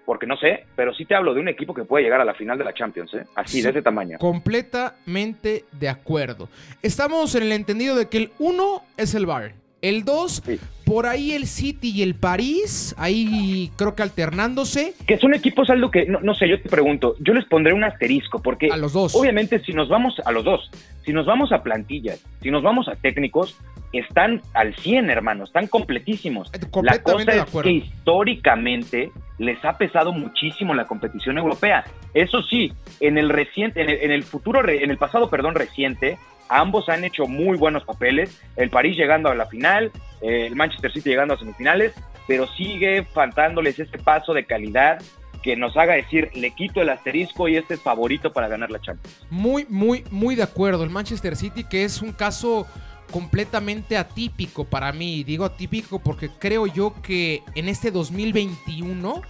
porque 0.05 0.27
no 0.27 0.35
sé, 0.37 0.65
pero 0.75 0.93
sí 0.93 1.05
te 1.05 1.15
hablo 1.15 1.33
de 1.33 1.39
un 1.39 1.47
equipo 1.47 1.73
que 1.73 1.85
puede 1.85 2.03
llegar 2.03 2.21
a 2.21 2.25
la 2.25 2.33
final 2.33 2.57
de 2.57 2.65
la 2.65 2.73
Champions, 2.73 3.13
¿eh? 3.13 3.25
así, 3.35 3.61
de 3.61 3.69
ese 3.69 3.81
tamaño. 3.81 4.17
Completamente 4.19 5.65
de 5.71 5.89
acuerdo. 5.89 6.49
Estamos 6.81 7.35
en 7.35 7.43
el 7.43 7.51
entendido 7.51 7.95
de 7.95 8.09
que 8.09 8.17
el 8.17 8.31
1 8.39 8.83
es 8.97 9.15
el 9.15 9.25
Bayern, 9.25 9.55
el 9.83 10.05
2, 10.05 10.43
por 10.85 11.05
ahí 11.05 11.33
el 11.33 11.45
City 11.45 11.91
y 11.91 12.01
el 12.03 12.15
París, 12.15 12.95
ahí 12.97 13.69
creo 13.75 13.95
que 13.95 14.01
alternándose. 14.01 14.93
Que 15.05 15.17
son 15.17 15.33
equipos, 15.33 15.69
algo 15.69 15.91
que, 15.91 16.05
no, 16.05 16.21
no, 16.21 16.33
sé, 16.33 16.47
yo 16.47 16.59
te 16.61 16.69
pregunto, 16.69 17.15
yo 17.19 17.33
les 17.33 17.45
pondré 17.45 17.73
un 17.73 17.83
asterisco, 17.83 18.41
porque 18.41 18.69
a 18.71 18.77
los 18.77 18.93
dos. 18.93 19.13
obviamente 19.13 19.59
si 19.59 19.73
nos 19.73 19.89
vamos 19.89 20.15
a 20.25 20.31
los 20.31 20.45
dos, 20.45 20.71
si 21.05 21.11
nos 21.11 21.25
vamos 21.25 21.51
a 21.51 21.63
plantillas, 21.63 22.23
si 22.41 22.49
nos 22.49 22.63
vamos 22.63 22.87
a 22.87 22.95
técnicos, 22.95 23.57
están 23.91 24.41
al 24.53 24.73
100, 24.75 25.09
hermano, 25.09 25.43
están 25.43 25.67
completísimos. 25.67 26.49
La 26.81 27.03
cosa 27.03 27.31
es 27.31 27.45
que 27.45 27.71
históricamente 27.71 29.11
les 29.37 29.63
ha 29.65 29.77
pesado 29.77 30.13
muchísimo 30.13 30.73
la 30.73 30.85
competición 30.85 31.37
europea. 31.37 31.83
Eso 32.13 32.41
sí, 32.43 32.71
en 33.01 33.17
el 33.17 33.29
reciente, 33.29 34.05
en 34.05 34.11
el, 34.11 34.23
futuro, 34.23 34.67
en 34.67 34.89
el 34.89 34.97
pasado, 34.97 35.29
perdón, 35.29 35.55
reciente, 35.55 36.17
ambos 36.49 36.89
han 36.89 37.03
hecho 37.03 37.25
muy 37.25 37.57
buenos 37.57 37.83
papeles. 37.83 38.41
El 38.55 38.69
París 38.69 38.97
llegando 38.97 39.29
a 39.29 39.35
la 39.35 39.45
final, 39.45 39.91
eh, 40.21 40.47
el 40.47 40.55
Manchester 40.55 40.91
City 40.91 41.09
llegando 41.09 41.33
a 41.33 41.39
semifinales, 41.39 41.93
pero 42.27 42.47
sigue 42.47 43.03
faltándoles 43.03 43.79
ese 43.79 43.97
paso 43.97 44.33
de 44.33 44.45
calidad 44.45 44.99
que 45.43 45.57
nos 45.57 45.75
haga 45.75 45.93
decir, 45.93 46.31
le 46.33 46.51
quito 46.51 46.81
el 46.81 46.89
asterisco 46.89 47.49
y 47.49 47.57
este 47.57 47.73
es 47.73 47.81
favorito 47.81 48.31
para 48.31 48.47
ganar 48.47 48.71
la 48.71 48.79
Champions. 48.79 49.25
Muy, 49.29 49.65
muy, 49.69 50.05
muy 50.09 50.35
de 50.35 50.43
acuerdo. 50.43 50.83
El 50.83 50.89
Manchester 50.89 51.35
City, 51.35 51.65
que 51.65 51.83
es 51.83 52.01
un 52.01 52.13
caso 52.13 52.65
completamente 53.11 53.97
atípico 53.97 54.63
para 54.63 54.91
mí. 54.93 55.23
Digo 55.23 55.45
atípico 55.45 55.99
porque 55.99 56.29
creo 56.29 56.65
yo 56.65 56.95
que 57.03 57.43
en 57.55 57.67
este 57.67 57.91
2021, 57.91 59.21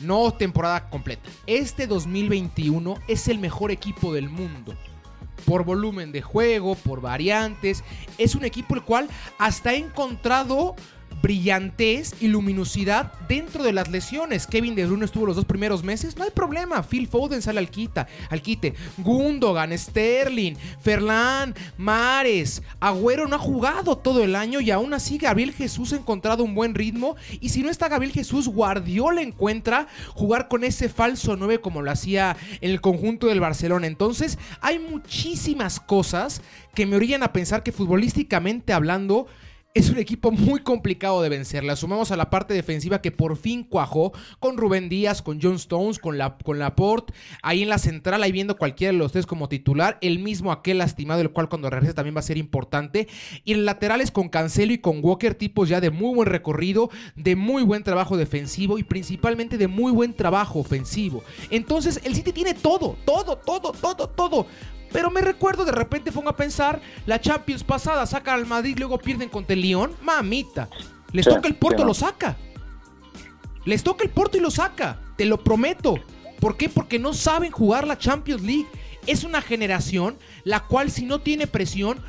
no 0.00 0.32
temporada 0.32 0.88
completa, 0.88 1.28
este 1.46 1.86
2021 1.86 2.94
es 3.06 3.28
el 3.28 3.38
mejor 3.38 3.70
equipo 3.70 4.12
del 4.12 4.30
mundo. 4.30 4.74
Por 5.44 5.64
volumen 5.64 6.12
de 6.12 6.22
juego, 6.22 6.74
por 6.74 7.00
variantes. 7.00 7.84
Es 8.18 8.34
un 8.34 8.44
equipo 8.44 8.74
el 8.74 8.82
cual 8.82 9.08
hasta 9.38 9.70
ha 9.70 9.74
encontrado 9.74 10.74
brillantez 11.22 12.14
y 12.20 12.28
luminosidad 12.28 13.12
dentro 13.28 13.62
de 13.62 13.72
las 13.72 13.88
lesiones. 13.88 14.46
Kevin 14.46 14.74
De 14.74 14.86
Bruyne 14.86 15.04
estuvo 15.04 15.26
los 15.26 15.36
dos 15.36 15.44
primeros 15.44 15.84
meses, 15.84 16.16
no 16.16 16.24
hay 16.24 16.30
problema. 16.30 16.82
Phil 16.82 17.06
Foden 17.06 17.40
sale 17.40 17.60
al, 17.60 17.70
quita, 17.70 18.08
al 18.28 18.42
quite. 18.42 18.74
Gundogan, 18.98 19.76
Sterling, 19.76 20.54
Ferland, 20.80 21.56
Mares, 21.76 22.62
Agüero 22.80 23.28
no 23.28 23.36
ha 23.36 23.38
jugado 23.38 23.96
todo 23.96 24.24
el 24.24 24.34
año 24.34 24.60
y 24.60 24.70
aún 24.70 24.92
así 24.94 25.18
Gabriel 25.18 25.52
Jesús 25.52 25.92
ha 25.92 25.96
encontrado 25.96 26.44
un 26.44 26.54
buen 26.54 26.74
ritmo. 26.74 27.16
Y 27.40 27.50
si 27.50 27.62
no 27.62 27.70
está 27.70 27.88
Gabriel 27.88 28.12
Jesús, 28.12 28.48
Guardiola 28.48 29.22
encuentra 29.22 29.86
jugar 30.14 30.48
con 30.48 30.64
ese 30.64 30.88
falso 30.88 31.36
9 31.36 31.60
como 31.60 31.82
lo 31.82 31.90
hacía 31.90 32.36
en 32.60 32.70
el 32.70 32.80
conjunto 32.80 33.28
del 33.28 33.40
Barcelona. 33.40 33.86
Entonces, 33.86 34.38
hay 34.60 34.78
muchísimas 34.78 35.78
cosas 35.78 36.42
que 36.74 36.86
me 36.86 36.96
orillan 36.96 37.22
a 37.22 37.32
pensar 37.32 37.62
que 37.62 37.72
futbolísticamente 37.72 38.72
hablando, 38.72 39.26
es 39.74 39.88
un 39.88 39.98
equipo 39.98 40.30
muy 40.30 40.60
complicado 40.60 41.22
de 41.22 41.30
vencer. 41.30 41.64
Le 41.64 41.74
sumamos 41.76 42.10
a 42.10 42.16
la 42.16 42.28
parte 42.28 42.52
defensiva 42.52 43.00
que 43.00 43.10
por 43.10 43.36
fin 43.36 43.64
cuajó 43.64 44.12
con 44.38 44.58
Rubén 44.58 44.88
Díaz, 44.88 45.22
con 45.22 45.40
John 45.40 45.54
Stones, 45.54 45.98
con, 45.98 46.18
la, 46.18 46.36
con 46.36 46.58
Laporte. 46.58 47.14
Ahí 47.42 47.62
en 47.62 47.70
la 47.70 47.78
central, 47.78 48.22
ahí 48.22 48.32
viendo 48.32 48.58
cualquiera 48.58 48.92
de 48.92 48.98
los 48.98 49.12
tres 49.12 49.24
como 49.24 49.48
titular. 49.48 49.98
El 50.02 50.18
mismo 50.18 50.52
aquel 50.52 50.78
lastimado, 50.78 51.22
el 51.22 51.30
cual 51.30 51.48
cuando 51.48 51.70
regrese 51.70 51.94
también 51.94 52.14
va 52.14 52.20
a 52.20 52.24
ser 52.24 52.36
importante. 52.36 53.08
Y 53.44 53.52
en 53.52 53.64
laterales 53.64 54.10
con 54.10 54.28
Cancelo 54.28 54.74
y 54.74 54.78
con 54.78 55.00
Walker, 55.02 55.34
tipos 55.34 55.68
ya 55.68 55.80
de 55.80 55.90
muy 55.90 56.14
buen 56.14 56.28
recorrido, 56.28 56.90
de 57.16 57.34
muy 57.36 57.62
buen 57.62 57.82
trabajo 57.82 58.16
defensivo 58.16 58.78
y 58.78 58.82
principalmente 58.82 59.56
de 59.56 59.68
muy 59.68 59.92
buen 59.92 60.12
trabajo 60.12 60.58
ofensivo. 60.58 61.24
Entonces, 61.50 62.00
el 62.04 62.14
City 62.14 62.32
tiene 62.32 62.54
todo, 62.54 62.96
todo, 63.06 63.36
todo, 63.36 63.72
todo, 63.72 64.08
todo 64.08 64.46
Pero 64.92 65.10
me 65.10 65.22
recuerdo, 65.22 65.64
de 65.64 65.72
repente 65.72 66.12
pongo 66.12 66.28
a 66.28 66.36
pensar, 66.36 66.80
la 67.06 67.20
Champions 67.20 67.64
pasada 67.64 68.06
sacan 68.06 68.34
al 68.34 68.46
Madrid, 68.46 68.76
luego 68.78 68.98
pierden 68.98 69.28
contra 69.28 69.54
el 69.54 69.62
Lyon. 69.62 69.92
Mamita, 70.02 70.68
les 71.12 71.26
toca 71.26 71.48
el 71.48 71.56
Porto, 71.56 71.84
lo 71.84 71.94
saca. 71.94 72.36
Les 73.64 73.82
toca 73.82 74.04
el 74.04 74.10
Porto 74.10 74.36
y 74.36 74.40
lo 74.40 74.50
saca, 74.50 75.00
te 75.16 75.24
lo 75.24 75.42
prometo. 75.42 75.98
¿Por 76.40 76.56
qué? 76.56 76.68
Porque 76.68 76.98
no 76.98 77.14
saben 77.14 77.52
jugar 77.52 77.86
la 77.86 77.98
Champions 77.98 78.42
League. 78.42 78.66
Es 79.06 79.24
una 79.24 79.40
generación 79.40 80.18
la 80.44 80.60
cual 80.60 80.90
si 80.90 81.06
no 81.06 81.20
tiene 81.20 81.46
presión, 81.46 82.02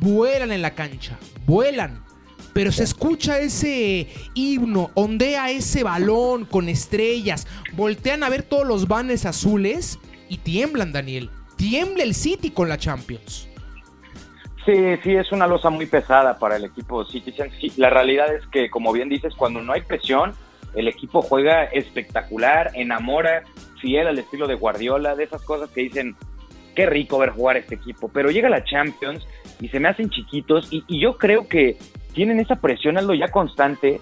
vuelan 0.00 0.52
en 0.52 0.62
la 0.62 0.74
cancha, 0.74 1.18
vuelan. 1.46 2.04
Pero 2.52 2.72
se 2.72 2.82
escucha 2.82 3.38
ese 3.38 4.08
himno, 4.34 4.90
ondea 4.94 5.50
ese 5.50 5.84
balón 5.84 6.44
con 6.44 6.68
estrellas, 6.68 7.46
voltean 7.74 8.22
a 8.22 8.28
ver 8.28 8.42
todos 8.42 8.66
los 8.66 8.88
banners 8.88 9.24
azules 9.24 9.98
y 10.28 10.38
tiemblan, 10.38 10.92
Daniel. 10.92 11.30
Tiembla 11.60 12.04
el 12.04 12.14
City 12.14 12.52
con 12.52 12.70
la 12.70 12.78
Champions. 12.78 13.46
Sí, 14.64 14.96
sí, 15.02 15.14
es 15.14 15.30
una 15.30 15.46
losa 15.46 15.68
muy 15.68 15.84
pesada 15.84 16.38
para 16.38 16.56
el 16.56 16.64
equipo 16.64 17.04
City. 17.04 17.34
La 17.76 17.90
realidad 17.90 18.34
es 18.34 18.46
que, 18.46 18.70
como 18.70 18.94
bien 18.94 19.10
dices, 19.10 19.34
cuando 19.36 19.60
no 19.60 19.74
hay 19.74 19.82
presión, 19.82 20.32
el 20.74 20.88
equipo 20.88 21.20
juega 21.20 21.64
espectacular, 21.64 22.70
enamora, 22.76 23.42
fiel 23.78 24.06
al 24.06 24.18
estilo 24.18 24.46
de 24.46 24.54
Guardiola, 24.54 25.14
de 25.16 25.24
esas 25.24 25.42
cosas 25.42 25.68
que 25.68 25.82
dicen, 25.82 26.16
qué 26.74 26.86
rico 26.86 27.18
ver 27.18 27.28
jugar 27.28 27.58
este 27.58 27.74
equipo. 27.74 28.08
Pero 28.08 28.30
llega 28.30 28.48
la 28.48 28.64
Champions 28.64 29.26
y 29.60 29.68
se 29.68 29.80
me 29.80 29.88
hacen 29.88 30.08
chiquitos 30.08 30.68
y, 30.70 30.82
yo 30.98 31.18
creo 31.18 31.46
que 31.46 31.76
tienen 32.14 32.40
esa 32.40 32.56
presión, 32.56 32.96
algo 32.96 33.12
ya 33.12 33.28
constante. 33.28 34.00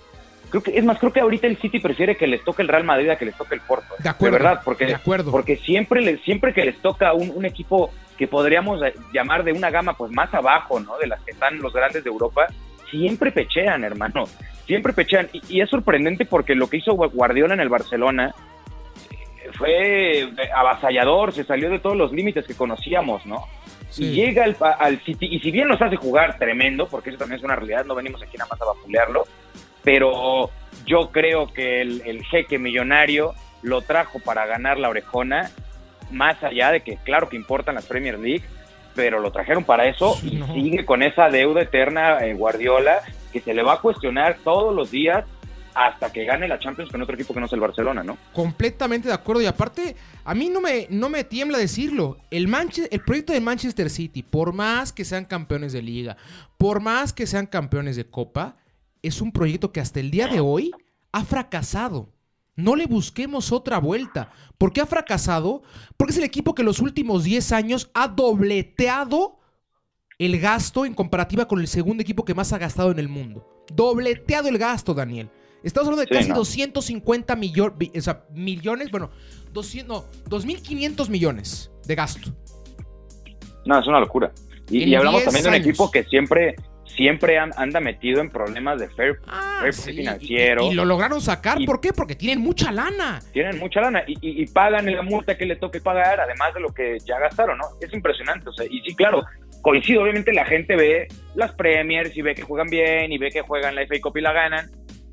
Creo 0.50 0.62
que, 0.62 0.78
es 0.78 0.85
más, 0.85 0.99
creo 0.99 1.12
que 1.12 1.21
ahorita 1.21 1.47
el 1.47 1.59
City 1.59 1.78
prefiere 1.78 2.17
que 2.17 2.26
les 2.26 2.43
toque 2.45 2.62
el 2.62 2.69
Real 2.69 2.85
Madrid 2.85 3.11
a 3.11 3.17
que 3.17 3.26
les 3.26 3.37
toque 3.37 3.55
el 3.55 3.61
Porto. 3.61 3.95
De 3.99 4.09
acuerdo. 4.09 4.38
verdad, 4.38 4.61
porque, 4.64 4.87
de 4.87 4.95
acuerdo. 4.95 5.31
porque 5.31 5.57
siempre, 5.57 6.00
les, 6.00 6.21
siempre 6.23 6.55
que 6.55 6.64
les 6.64 6.78
toca 6.81 7.12
un, 7.12 7.31
un, 7.35 7.45
equipo 7.45 7.90
que 8.17 8.26
podríamos 8.26 8.81
llamar 9.12 9.45
de 9.45 9.52
una 9.52 9.71
gama 9.71 9.95
pues 9.95 10.11
más 10.11 10.33
abajo, 10.33 10.81
¿no? 10.81 10.97
De 10.99 11.07
las 11.07 11.23
que 11.23 11.33
están 11.33 11.59
los 11.59 11.73
grandes 11.73 12.02
de 12.02 12.11
Europa, 12.11 12.47
siempre 12.90 13.31
pechean, 13.31 13.85
hermano. 13.85 14.25
Siempre 14.67 14.93
pechean. 14.93 15.28
Y, 15.33 15.43
y 15.57 15.61
es 15.61 15.69
sorprendente 15.69 16.25
porque 16.25 16.55
lo 16.55 16.69
que 16.69 16.78
hizo 16.78 16.95
Guardiola 16.95 17.55
en 17.55 17.61
el 17.61 17.69
Barcelona 17.69 18.35
fue 19.52 20.28
avasallador, 20.55 21.33
se 21.33 21.45
salió 21.45 21.71
de 21.71 21.78
todos 21.78 21.97
los 21.97 22.12
límites 22.12 22.47
que 22.47 22.55
conocíamos, 22.55 23.25
¿no? 23.26 23.47
Y 23.97 24.11
llega 24.12 24.45
al, 24.45 24.57
al, 24.61 25.00
City, 25.00 25.26
y 25.31 25.40
si 25.40 25.50
bien 25.50 25.67
nos 25.67 25.81
hace 25.81 25.97
jugar 25.97 26.38
tremendo, 26.38 26.87
porque 26.88 27.11
eso 27.11 27.19
también 27.19 27.38
es 27.38 27.45
una 27.45 27.57
realidad, 27.57 27.85
no 27.87 27.95
venimos 27.95 28.23
aquí 28.23 28.37
nada 28.37 28.50
más 28.50 28.61
a 28.61 28.67
vapulearlo, 28.67 29.26
pero 29.88 30.50
yo 30.85 31.11
creo 31.12 31.50
que 31.50 31.80
el, 31.80 32.23
jeque 32.25 32.59
millonario 32.59 33.33
lo 33.62 33.80
trajo 33.80 34.18
para 34.18 34.45
ganar 34.45 34.78
la 34.78 34.90
orejona, 34.90 35.50
más 36.11 36.45
allá 36.45 36.73
de 36.73 36.83
que 36.83 36.99
claro 36.99 37.30
que 37.30 37.37
importan 37.37 37.75
las 37.75 37.87
Premier 37.87 38.18
League, 38.18 38.45
pero 38.95 39.18
lo 39.18 39.33
trajeron 39.33 39.64
para 39.64 39.87
eso 39.87 40.18
y 40.23 40.42
sigue 40.52 40.85
con 40.85 41.02
esa 41.02 41.30
deuda 41.30 41.62
eterna 41.62 42.18
en 42.18 42.37
Guardiola 42.37 43.00
que 43.33 43.40
se 43.40 43.54
le 43.54 43.62
va 43.62 43.75
a 43.75 43.80
cuestionar 43.80 44.37
todos 44.45 44.75
los 44.75 44.90
días 44.90 45.25
hasta 45.75 46.12
que 46.12 46.26
gane 46.26 46.49
la 46.49 46.59
Champions 46.59 46.90
con 46.90 47.00
otro 47.00 47.14
equipo 47.14 47.33
que 47.33 47.40
no 47.40 47.47
es 47.47 47.52
el 47.54 47.61
Barcelona, 47.61 48.02
¿no? 48.02 48.18
Completamente 48.35 49.09
de 49.09 49.14
acuerdo. 49.14 49.40
Y 49.40 49.47
aparte, 49.47 49.97
a 50.23 50.35
mí 50.35 50.50
no 50.50 50.61
me, 50.61 50.87
no 50.90 51.09
me 51.09 51.25
tiembla 51.25 51.57
decirlo. 51.57 52.18
El, 52.30 52.52
el 52.90 53.00
proyecto 53.00 53.33
de 53.33 53.40
Manchester 53.40 53.88
City, 53.88 54.23
por 54.23 54.52
más 54.52 54.92
que 54.92 55.07
sean 55.07 55.25
campeones 55.25 55.73
de 55.73 55.80
liga, 55.80 56.18
por 56.59 56.80
más 56.80 57.14
que 57.14 57.26
sean 57.26 57.47
campeones 57.47 57.97
de 57.97 58.04
copa, 58.04 58.57
es 59.09 59.21
un 59.21 59.33
proyecto 59.33 59.73
que 59.73 59.81
hasta 59.81 60.00
el 60.00 60.11
día 60.11 60.29
de 60.29 60.41
hoy 60.41 60.71
ha 61.12 61.25
fracasado. 61.25 62.12
No 62.57 62.75
le 62.75 62.87
busquemos 62.87 63.53
otra 63.53 63.79
vuelta. 63.79 64.31
¿Por 64.57 64.73
qué 64.73 64.81
ha 64.81 64.87
fracasado? 64.87 65.62
Porque 65.97 66.12
es 66.12 66.19
el 66.19 66.25
equipo 66.25 66.55
que 66.55 66.62
los 66.62 66.81
últimos 66.81 67.25
10 67.25 67.53
años 67.53 67.91
ha 67.95 68.09
dobleteado 68.09 69.38
el 70.19 70.41
gasto 70.41 70.85
en 70.85 70.95
comparativa 70.95 71.47
con 71.47 71.61
el 71.61 71.69
segundo 71.69 72.03
equipo 72.03 72.25
que 72.25 72.35
más 72.35 72.53
ha 72.53 72.59
gastado 72.59 72.91
en 72.91 72.99
el 72.99 73.09
mundo. 73.09 73.65
Dobleteado 73.73 74.49
el 74.49 74.59
gasto, 74.59 74.93
Daniel. 74.95 75.31
Estamos 75.62 75.88
hablando 75.88 76.09
de 76.09 76.17
casi 76.17 76.31
250 76.31 77.37
millones, 77.37 78.91
bueno, 78.91 79.11
200, 79.53 79.88
no, 79.88 80.05
2.500 80.29 81.09
millones 81.09 81.71
de 81.85 81.95
gasto. 81.95 82.33
No, 83.65 83.79
es 83.79 83.87
una 83.87 84.00
locura. 84.00 84.33
Y, 84.71 84.95
hablamos 84.95 85.25
también 85.25 85.45
de 85.45 85.49
un 85.49 85.55
equipo 85.57 85.91
que 85.91 86.05
siempre, 86.05 86.57
siempre 86.88 87.38
anda 87.38 87.80
metido 87.80 88.21
en 88.21 88.30
problemas 88.30 88.80
de 88.80 88.88
fair, 88.88 89.18
ah, 89.26 89.64
financiero. 89.73 90.71
Y, 90.71 90.75
lo 90.75 90.85
lograron 90.85 91.21
sacar, 91.21 91.59
¿por 91.64 91.80
qué? 91.80 91.92
Porque 91.92 92.14
tienen 92.14 92.40
mucha 92.40 92.73
lana. 92.73 93.21
Tienen 93.33 93.59
mucha 93.59 93.80
lana 93.80 94.02
y, 94.07 94.47
pagan 94.47 94.92
la 94.92 95.02
multa 95.02 95.37
que 95.37 95.47
le 95.47 95.57
toque 95.57 95.80
pagar, 95.80 96.21
además 96.21 96.54
de 96.54 96.61
lo 96.61 96.68
que 96.73 96.99
ya 97.04 97.18
gastaron, 97.18 97.59
¿no? 97.59 97.64
Es 97.80 97.92
impresionante. 97.92 98.49
O 98.49 98.52
sea, 98.52 98.66
y 98.68 98.80
sí, 98.80 98.95
claro, 98.95 99.25
coincido, 99.62 100.02
obviamente 100.02 100.33
la 100.33 100.45
gente 100.45 100.76
ve 100.76 101.09
las 101.35 101.52
Premiers 101.52 102.16
y 102.16 102.23
ve 102.23 102.35
que 102.35 102.42
juegan 102.42 102.68
bien 102.68 103.12
y 103.12 103.18
ve 103.18 103.30
que 103.30 103.42
juegan 103.42 103.75
la 103.75 103.83
FA 103.87 103.97
Cup 104.02 104.16
y 104.16 104.21
la 104.21 104.33
ganan 104.33 104.71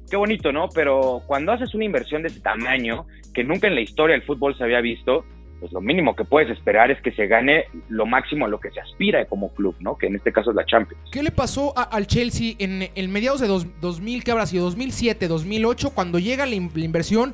qué 0.10 0.18
bonito, 0.18 0.52
¿no? 0.52 0.70
Pero 0.74 1.22
cuando 1.26 1.52
haces 1.52 1.74
una 1.74 1.86
inversión 1.86 2.22
de 2.22 2.30
ese 2.30 2.40
tamaño, 2.40 3.06
que 3.34 3.44
nunca 3.44 3.68
en 3.68 3.76
la 3.76 3.82
historia 3.82 4.16
del 4.16 4.26
fútbol 4.26 4.58
se 4.58 4.64
había 4.64 4.82
visto, 4.82 5.26
pues 5.66 5.74
lo 5.74 5.82
mínimo 5.82 6.16
que 6.16 6.26
puedes 6.26 6.48
esperar 6.52 6.92
es 6.92 7.02
que 7.02 7.12
se 7.14 7.26
gane 7.26 7.64
lo 7.90 8.06
máximo 8.06 8.46
a 8.46 8.48
lo 8.48 8.60
que 8.60 8.70
se 8.70 8.80
aspira 8.80 9.26
como 9.26 9.50
club, 9.50 9.76
¿no? 9.80 9.98
Que 9.98 10.06
en 10.06 10.16
este 10.16 10.32
caso 10.32 10.52
es 10.52 10.56
la 10.56 10.64
Champions. 10.64 11.02
¿Qué 11.12 11.24
le 11.24 11.32
pasó 11.32 11.74
al 11.76 12.06
Chelsea 12.06 12.54
en, 12.60 12.88
el 12.94 13.10
mediados 13.10 13.42
de 13.42 13.48
2000, 13.48 14.24
que 14.24 14.30
habrá 14.30 14.46
sido 14.46 14.66
2007, 14.66 15.28
2008, 15.28 15.90
cuando 15.96 16.20
llega 16.20 16.46
la, 16.46 16.54
inversión 16.54 17.34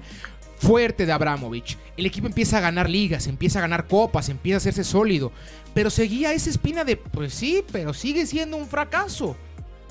fuerte 0.55 1.05
de 1.05 1.11
Abramovich? 1.11 1.77
El 1.97 2.05
equipo 2.05 2.25
empieza 2.25 2.59
a 2.59 2.61
ganar 2.61 2.89
ligas, 2.89 3.27
empieza 3.27 3.59
a 3.59 3.63
ganar 3.63 3.87
copas, 3.87 4.29
empieza 4.29 4.55
a 4.55 4.59
hacerse 4.59 4.85
sólido, 4.85 5.33
pero 5.73 5.89
seguía 5.89 6.31
esa 6.31 6.49
espina 6.49 6.85
de, 6.85 6.95
pues 6.95 7.33
sí, 7.33 7.65
pero 7.73 7.93
sigue 7.93 8.25
siendo 8.25 8.55
un 8.55 8.67
fracaso. 8.67 9.35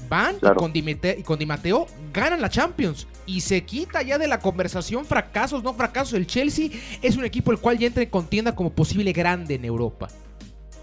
Van 0.09 0.37
y, 0.37 1.23
con 1.23 1.39
Di 1.39 1.47
Matteo, 1.47 1.87
ganan 2.15 2.41
la 2.41 2.49
Champions 2.49 3.07
y 3.31 3.41
se 3.41 3.63
quita 3.65 4.03
ya 4.03 4.19
de 4.19 4.27
la 4.27 4.41
conversación 4.41 5.05
fracasos, 5.05 5.63
no 5.63 5.73
fracasos. 5.75 6.15
El 6.15 6.27
Chelsea 6.27 6.71
es 7.01 7.17
un 7.17 7.25
equipo 7.25 7.53
el 7.53 7.59
cual 7.59 7.79
ya 7.79 7.87
entra 7.87 8.03
en 8.03 8.11
contienda 8.11 8.57
como 8.57 8.73
posible 8.73 9.13
grande 9.13 9.55
en 9.55 9.65
Europa. 9.65 10.09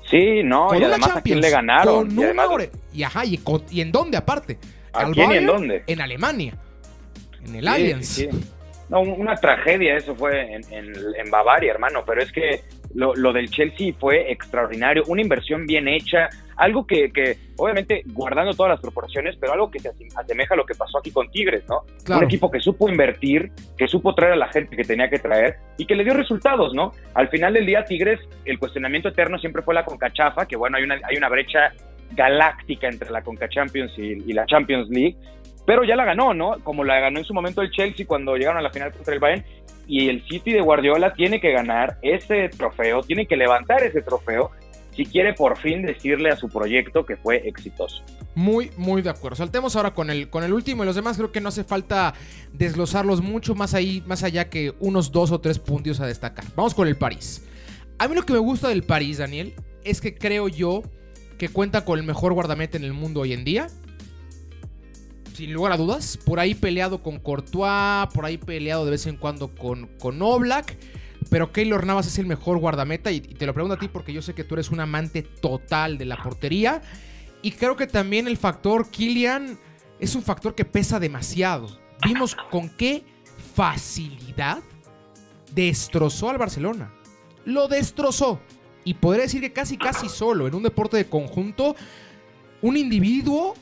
Sí, 0.09 0.41
no, 0.43 0.73
y 0.73 0.81
además 0.81 1.17
a 1.17 1.21
quién 1.21 1.41
le 1.41 1.49
ganaron. 1.49 2.09
y, 2.93 3.03
ajá, 3.03 3.25
y, 3.25 3.41
en 3.81 3.91
dónde 3.91 4.15
aparte? 4.15 4.57
¿A 4.93 5.11
quién 5.11 5.31
y 5.33 5.37
en 5.37 5.45
dónde? 5.45 5.83
En 5.87 5.99
Alemania, 5.99 6.53
en 7.45 7.55
el 7.55 7.67
Allianz. 7.67 8.25
No, 8.87 9.01
una 9.01 9.35
tragedia 9.35 9.97
eso 9.97 10.15
fue 10.15 10.55
en, 10.55 10.63
en, 10.71 11.29
Bavaria, 11.29 11.71
hermano, 11.73 12.03
pero 12.05 12.23
es 12.23 12.31
que 12.31 12.63
lo, 12.93 13.13
lo, 13.15 13.33
del 13.33 13.49
Chelsea 13.49 13.93
fue 13.99 14.31
extraordinario, 14.31 15.03
una 15.07 15.21
inversión 15.21 15.65
bien 15.65 15.87
hecha, 15.87 16.29
algo 16.55 16.85
que, 16.85 17.11
que, 17.11 17.37
obviamente 17.57 18.03
guardando 18.07 18.53
todas 18.53 18.71
las 18.71 18.81
proporciones, 18.81 19.35
pero 19.39 19.53
algo 19.53 19.69
que 19.69 19.79
se 19.79 19.91
asemeja 20.15 20.53
a 20.53 20.57
lo 20.57 20.65
que 20.65 20.73
pasó 20.75 20.97
aquí 20.97 21.11
con 21.11 21.29
Tigres, 21.29 21.63
¿no? 21.69 21.83
Un 22.15 22.23
equipo 22.23 22.49
que 22.49 22.59
supo 22.59 22.89
invertir, 22.89 23.51
que 23.77 23.87
supo 23.87 24.15
traer 24.15 24.33
a 24.33 24.37
la 24.37 24.47
gente 24.47 24.75
que 24.75 24.83
tenía 24.83 25.09
que 25.09 25.19
traer 25.19 25.57
y 25.77 25.85
que 25.85 25.95
le 25.95 26.03
dio 26.03 26.13
resultados, 26.13 26.73
¿no? 26.73 26.93
Al 27.13 27.29
final 27.29 27.53
del 27.53 27.65
día, 27.65 27.85
Tigres, 27.85 28.19
el 28.45 28.57
cuestionamiento 28.57 29.09
eterno 29.09 29.37
siempre 29.37 29.61
fue 29.61 29.73
la 29.73 29.85
Concachafa, 29.85 30.45
que 30.45 30.55
bueno, 30.55 30.77
hay 30.77 30.83
una, 30.83 30.95
hay 31.03 31.17
una 31.17 31.29
brecha 31.29 31.73
galáctica 32.11 32.87
entre 32.87 33.11
la 33.11 33.21
Conca 33.21 33.49
Champions 33.49 33.91
y, 33.97 34.23
y 34.25 34.33
la 34.33 34.45
Champions 34.45 34.89
League, 34.89 35.17
pero 35.67 35.83
ya 35.83 35.97
la 35.97 36.05
ganó, 36.05 36.33
¿no? 36.33 36.55
Como 36.63 36.85
la 36.85 36.97
ganó 37.01 37.19
en 37.19 37.25
su 37.25 37.33
momento 37.33 37.61
el 37.61 37.69
Chelsea 37.71 38.07
cuando 38.07 38.37
llegaron 38.37 38.57
a 38.57 38.61
la 38.61 38.69
final 38.69 38.93
contra 38.93 39.13
el 39.13 39.19
Bayern. 39.19 39.45
Y 39.85 40.07
el 40.07 40.25
City 40.25 40.53
de 40.53 40.61
Guardiola 40.61 41.13
tiene 41.13 41.41
que 41.41 41.51
ganar 41.51 41.97
ese 42.01 42.47
trofeo, 42.47 43.01
tiene 43.01 43.27
que 43.27 43.35
levantar 43.35 43.83
ese 43.83 44.01
trofeo 44.01 44.51
si 44.95 45.05
quiere 45.05 45.33
por 45.33 45.57
fin 45.57 45.85
decirle 45.85 46.29
a 46.29 46.37
su 46.37 46.47
proyecto 46.47 47.05
que 47.05 47.17
fue 47.17 47.45
exitoso. 47.45 48.01
Muy, 48.33 48.71
muy 48.77 49.01
de 49.01 49.09
acuerdo. 49.09 49.35
Saltemos 49.35 49.75
ahora 49.75 49.93
con 49.93 50.09
el, 50.09 50.29
con 50.29 50.45
el 50.45 50.53
último 50.53 50.83
y 50.83 50.85
los 50.85 50.95
demás 50.95 51.17
creo 51.17 51.33
que 51.33 51.41
no 51.41 51.49
hace 51.49 51.65
falta 51.65 52.13
desglosarlos 52.53 53.21
mucho 53.21 53.53
más, 53.53 53.73
ahí, 53.73 54.01
más 54.07 54.23
allá 54.23 54.49
que 54.49 54.73
unos 54.79 55.11
dos 55.11 55.33
o 55.33 55.41
tres 55.41 55.59
puntos 55.59 55.99
a 55.99 56.07
destacar. 56.07 56.45
Vamos 56.55 56.75
con 56.75 56.87
el 56.87 56.95
París. 56.95 57.45
A 57.99 58.07
mí 58.07 58.15
lo 58.15 58.23
que 58.23 58.31
me 58.31 58.39
gusta 58.39 58.69
del 58.69 58.83
París, 58.83 59.17
Daniel, 59.17 59.53
es 59.83 59.99
que 59.99 60.15
creo 60.15 60.47
yo 60.47 60.83
que 61.37 61.49
cuenta 61.49 61.83
con 61.83 61.99
el 61.99 62.05
mejor 62.05 62.31
guardameta 62.31 62.77
en 62.77 62.85
el 62.85 62.93
mundo 62.93 63.19
hoy 63.19 63.33
en 63.33 63.43
día 63.43 63.67
sin 65.37 65.53
lugar 65.53 65.71
a 65.71 65.77
dudas. 65.77 66.17
Por 66.17 66.39
ahí 66.39 66.55
peleado 66.55 67.03
con 67.03 67.19
Courtois, 67.19 68.11
por 68.11 68.25
ahí 68.25 68.39
peleado 68.39 68.85
de 68.85 68.91
vez 68.91 69.05
en 69.05 69.17
cuando 69.17 69.49
con, 69.49 69.85
con 69.99 70.19
Oblak. 70.19 70.75
Pero 71.29 71.51
Keylor 71.51 71.85
Navas 71.85 72.07
es 72.07 72.17
el 72.17 72.25
mejor 72.25 72.57
guardameta 72.57 73.11
y, 73.11 73.21
te 73.21 73.45
lo 73.45 73.53
pregunto 73.53 73.75
a 73.75 73.79
ti 73.79 73.87
porque 73.87 74.13
yo 74.13 74.23
sé 74.23 74.33
que 74.33 74.43
tú 74.43 74.55
eres 74.55 74.71
un 74.71 74.79
amante 74.79 75.21
total 75.21 75.99
de 75.99 76.05
la 76.05 76.17
portería. 76.17 76.81
Y 77.43 77.51
creo 77.51 77.75
que 77.75 77.85
también 77.85 78.27
el 78.27 78.35
factor 78.37 78.89
Kylian 78.89 79.59
es 79.99 80.15
un 80.15 80.23
factor 80.23 80.55
que 80.55 80.65
pesa 80.65 80.99
demasiado. 80.99 81.67
Vimos 82.03 82.35
con 82.49 82.69
qué 82.69 83.03
facilidad 83.53 84.63
destrozó 85.53 86.31
al 86.31 86.39
Barcelona. 86.39 86.91
Lo 87.45 87.67
destrozó. 87.67 88.39
Y 88.83 88.95
podría 88.95 89.25
decir 89.25 89.41
que 89.41 89.53
casi, 89.53 89.77
casi 89.77 90.09
solo, 90.09 90.47
en 90.47 90.55
un 90.55 90.63
deporte 90.63 90.97
de 90.97 91.07
conjunto, 91.07 91.75
un 92.61 92.75
individuo 92.75 93.53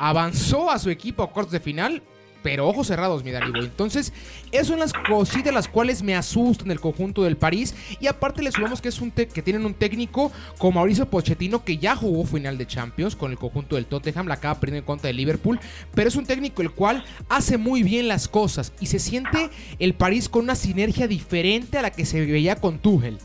avanzó 0.00 0.70
a 0.70 0.78
su 0.78 0.90
equipo 0.90 1.22
a 1.22 1.30
cuartos 1.30 1.52
de 1.52 1.60
final 1.60 2.02
pero 2.42 2.66
ojos 2.66 2.86
cerrados, 2.86 3.22
mi 3.22 3.30
Dani. 3.30 3.52
Entonces, 3.60 4.14
esas 4.50 4.68
son 4.68 4.78
las 4.78 4.94
cositas 4.94 5.52
las 5.52 5.68
cuales 5.68 6.02
me 6.02 6.14
asustan 6.14 6.70
el 6.70 6.80
conjunto 6.80 7.22
del 7.22 7.36
París. 7.36 7.74
Y 8.00 8.06
aparte 8.06 8.42
le 8.42 8.50
sumamos 8.50 8.80
que 8.80 8.88
es 8.88 8.98
un 9.02 9.10
que 9.10 9.42
tienen 9.42 9.66
un 9.66 9.74
técnico 9.74 10.32
como 10.56 10.80
Mauricio 10.80 11.04
Pochettino 11.04 11.64
que 11.64 11.76
ya 11.76 11.94
jugó 11.96 12.24
final 12.24 12.56
de 12.56 12.66
Champions 12.66 13.14
con 13.14 13.30
el 13.30 13.36
conjunto 13.36 13.76
del 13.76 13.84
Tottenham, 13.84 14.26
la 14.26 14.34
acaba 14.34 14.58
perdiendo 14.58 14.78
en 14.78 14.86
contra 14.86 15.08
de 15.08 15.12
Liverpool, 15.12 15.58
pero 15.94 16.08
es 16.08 16.16
un 16.16 16.24
técnico 16.24 16.62
el 16.62 16.70
cual 16.70 17.04
hace 17.28 17.58
muy 17.58 17.82
bien 17.82 18.08
las 18.08 18.28
cosas 18.28 18.72
y 18.80 18.86
se 18.86 18.98
siente 18.98 19.50
el 19.78 19.92
París 19.92 20.30
con 20.30 20.44
una 20.44 20.54
sinergia 20.54 21.08
diferente 21.08 21.76
a 21.76 21.82
la 21.82 21.90
que 21.90 22.06
se 22.06 22.24
veía 22.24 22.56
con 22.56 22.78
Tuchel. 22.78 23.18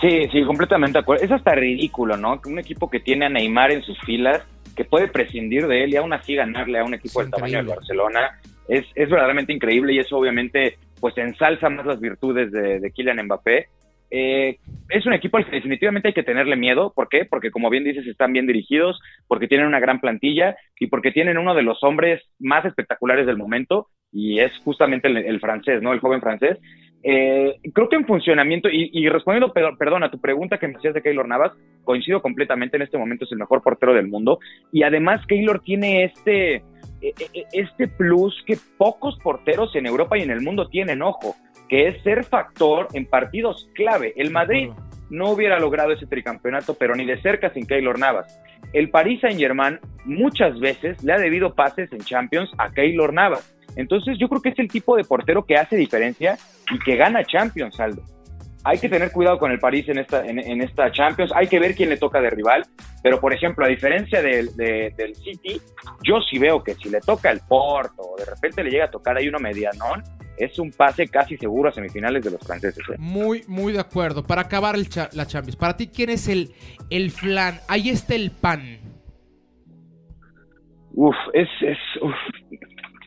Sí, 0.00 0.28
sí, 0.32 0.44
completamente 0.44 0.98
de 0.98 1.02
acuerdo. 1.02 1.24
Es 1.24 1.30
hasta 1.30 1.54
ridículo, 1.54 2.16
¿no? 2.16 2.40
Un 2.46 2.58
equipo 2.58 2.90
que 2.90 3.00
tiene 3.00 3.26
a 3.26 3.28
Neymar 3.28 3.70
en 3.70 3.82
sus 3.82 3.98
filas 4.00 4.42
que 4.76 4.84
puede 4.84 5.08
prescindir 5.08 5.66
de 5.66 5.84
él 5.84 5.94
y 5.94 5.96
aún 5.96 6.12
así 6.12 6.34
ganarle 6.34 6.78
a 6.78 6.84
un 6.84 6.94
equipo 6.94 7.20
del 7.20 7.30
tamaño 7.30 7.58
del 7.58 7.66
Barcelona 7.66 8.38
es, 8.68 8.84
es 8.94 9.08
verdaderamente 9.08 9.52
increíble 9.52 9.92
y 9.92 9.98
eso 9.98 10.18
obviamente 10.18 10.78
pues 11.00 11.16
ensalza 11.18 11.68
más 11.68 11.86
las 11.86 12.00
virtudes 12.00 12.52
de, 12.52 12.80
de 12.80 12.90
Kylian 12.90 13.24
Mbappé. 13.24 13.66
Eh, 14.10 14.58
es 14.88 15.04
un 15.04 15.14
equipo 15.14 15.36
al 15.36 15.44
que 15.44 15.56
definitivamente 15.56 16.08
hay 16.08 16.14
que 16.14 16.22
tenerle 16.22 16.56
miedo. 16.56 16.92
¿Por 16.94 17.08
qué? 17.08 17.24
Porque 17.24 17.50
como 17.50 17.70
bien 17.70 17.84
dices, 17.84 18.06
están 18.06 18.32
bien 18.32 18.46
dirigidos, 18.46 19.00
porque 19.26 19.48
tienen 19.48 19.66
una 19.66 19.80
gran 19.80 20.00
plantilla 20.00 20.56
y 20.78 20.86
porque 20.86 21.10
tienen 21.10 21.38
uno 21.38 21.54
de 21.54 21.62
los 21.62 21.82
hombres 21.82 22.22
más 22.38 22.64
espectaculares 22.64 23.26
del 23.26 23.36
momento 23.36 23.88
y 24.12 24.38
es 24.40 24.52
justamente 24.64 25.08
el, 25.08 25.40
francés, 25.40 25.82
¿no? 25.82 25.92
El 25.92 26.00
joven 26.00 26.20
francés. 26.20 26.58
Eh, 27.08 27.60
creo 27.72 27.88
que 27.88 27.94
en 27.94 28.04
funcionamiento, 28.04 28.68
y, 28.68 29.08
respondiendo, 29.08 29.52
perdón, 29.52 30.02
a 30.02 30.10
tu 30.10 30.20
pregunta 30.20 30.58
que 30.58 30.66
me 30.66 30.74
hacías 30.74 30.92
de 30.92 31.02
Keylor 31.02 31.28
Navas, 31.28 31.52
coincido 31.84 32.20
completamente, 32.20 32.76
en 32.76 32.82
este 32.82 32.98
momento 32.98 33.24
es 33.24 33.30
el 33.30 33.38
mejor 33.38 33.62
portero 33.62 33.94
del 33.94 34.08
mundo, 34.08 34.40
y 34.72 34.82
además 34.82 35.24
Keylor 35.28 35.60
tiene 35.60 36.02
este, 36.02 36.56
e, 37.00 37.14
e, 37.32 37.44
este 37.52 37.86
plus 37.86 38.42
que 38.44 38.58
pocos 38.76 39.16
porteros 39.20 39.76
en 39.76 39.86
Europa 39.86 40.18
y 40.18 40.22
en 40.22 40.32
el 40.32 40.40
mundo 40.40 40.66
tienen, 40.66 41.00
ojo, 41.00 41.36
que 41.68 41.86
es 41.86 42.02
ser 42.02 42.24
factor 42.24 42.88
en 42.92 43.06
partidos 43.06 43.70
clave. 43.74 44.12
El 44.16 44.32
Madrid 44.32 44.70
no 45.08 45.30
hubiera 45.30 45.60
logrado 45.60 45.92
ese 45.92 46.06
tricampeonato, 46.06 46.74
pero 46.74 46.96
ni 46.96 47.04
de 47.04 47.22
cerca 47.22 47.50
sin 47.50 47.68
Keylor 47.68 48.00
Navas. 48.00 48.42
El 48.72 48.90
Paris 48.90 49.20
Saint-Germain 49.20 49.78
muchas 50.04 50.58
veces 50.58 51.04
le 51.04 51.12
ha 51.12 51.18
debido 51.18 51.54
pases 51.54 51.92
en 51.92 52.00
Champions 52.00 52.50
a 52.58 52.72
Keylor 52.72 53.12
Navas. 53.12 53.55
Entonces 53.76 54.18
yo 54.18 54.28
creo 54.28 54.42
que 54.42 54.48
es 54.48 54.58
el 54.58 54.68
tipo 54.68 54.96
de 54.96 55.04
portero 55.04 55.44
que 55.44 55.56
hace 55.56 55.76
diferencia 55.76 56.36
y 56.72 56.78
que 56.80 56.96
gana 56.96 57.24
Champions, 57.24 57.78
Aldo. 57.78 58.02
Hay 58.64 58.78
que 58.78 58.88
tener 58.88 59.12
cuidado 59.12 59.38
con 59.38 59.52
el 59.52 59.60
París 59.60 59.88
en 59.88 59.98
esta, 59.98 60.26
en, 60.26 60.60
esta 60.60 60.90
Champions, 60.90 61.30
hay 61.36 61.46
que 61.46 61.60
ver 61.60 61.76
quién 61.76 61.88
le 61.88 61.98
toca 61.98 62.20
de 62.20 62.30
rival, 62.30 62.64
pero 63.00 63.20
por 63.20 63.32
ejemplo, 63.32 63.64
a 63.64 63.68
diferencia 63.68 64.20
del, 64.20 64.56
del 64.56 65.14
City, 65.14 65.60
yo 66.02 66.20
sí 66.20 66.36
veo 66.40 66.64
que 66.64 66.74
si 66.74 66.90
le 66.90 66.98
toca 66.98 67.30
el 67.30 67.38
Porto 67.46 68.02
o 68.02 68.16
de 68.18 68.24
repente 68.24 68.64
le 68.64 68.70
llega 68.70 68.86
a 68.86 68.90
tocar 68.90 69.16
ahí 69.16 69.28
uno 69.28 69.38
medianón, 69.38 70.02
es 70.36 70.58
un 70.58 70.70
pase 70.72 71.06
casi 71.06 71.36
seguro 71.36 71.68
a 71.68 71.72
semifinales 71.72 72.24
de 72.24 72.30
los 72.32 72.40
franceses. 72.40 72.82
¿eh? 72.90 72.96
Muy, 72.98 73.42
muy 73.46 73.72
de 73.72 73.80
acuerdo. 73.80 74.26
Para 74.26 74.42
acabar 74.42 74.74
el 74.74 74.88
la 75.12 75.26
Champions, 75.26 75.56
para 75.56 75.76
ti, 75.76 75.86
¿quién 75.86 76.10
es 76.10 76.28
el, 76.28 76.52
el 76.90 77.10
flan? 77.10 77.60
Ahí 77.68 77.88
está 77.88 78.16
el 78.16 78.32
pan. 78.32 78.80
Uf, 80.92 81.14
es, 81.34 81.48
es 81.60 81.78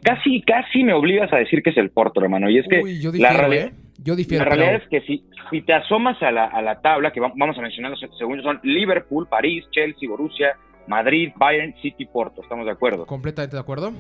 casi, 0.04 0.42
casi 0.42 0.84
me 0.84 0.94
obligas 0.94 1.32
a 1.34 1.38
decir 1.38 1.62
que 1.64 1.72
es 1.72 1.78
el 1.78 1.90
Porto, 1.90 2.22
hermano. 2.22 2.50
Y 2.50 2.60
es 2.60 2.68
que 2.68 2.82
la 3.18 3.34
realidad, 3.34 3.68
¿eh? 3.68 3.74
Yo 4.02 4.16
la 4.16 4.46
realidad 4.46 4.76
es 4.76 4.88
que 4.88 5.02
si, 5.02 5.26
si 5.50 5.62
te 5.62 5.74
asomas 5.74 6.22
a 6.24 6.32
la, 6.32 6.46
a 6.46 6.62
la 6.62 6.80
tabla, 6.80 7.12
que 7.12 7.20
vamos 7.20 7.58
a 7.58 7.62
mencionar 7.62 7.92
los 7.92 8.00
segundos, 8.18 8.46
son 8.46 8.60
Liverpool, 8.64 9.28
París, 9.28 9.66
Chelsea, 9.72 10.08
Borussia, 10.08 10.56
Madrid, 10.88 11.32
Bayern, 11.36 11.76
City, 11.82 12.06
Porto. 12.06 12.42
¿Estamos 12.42 12.66
de 12.66 12.72
acuerdo? 12.72 13.06
Completamente 13.06 13.58
de 13.58 13.62
acuerdo. 13.62 13.92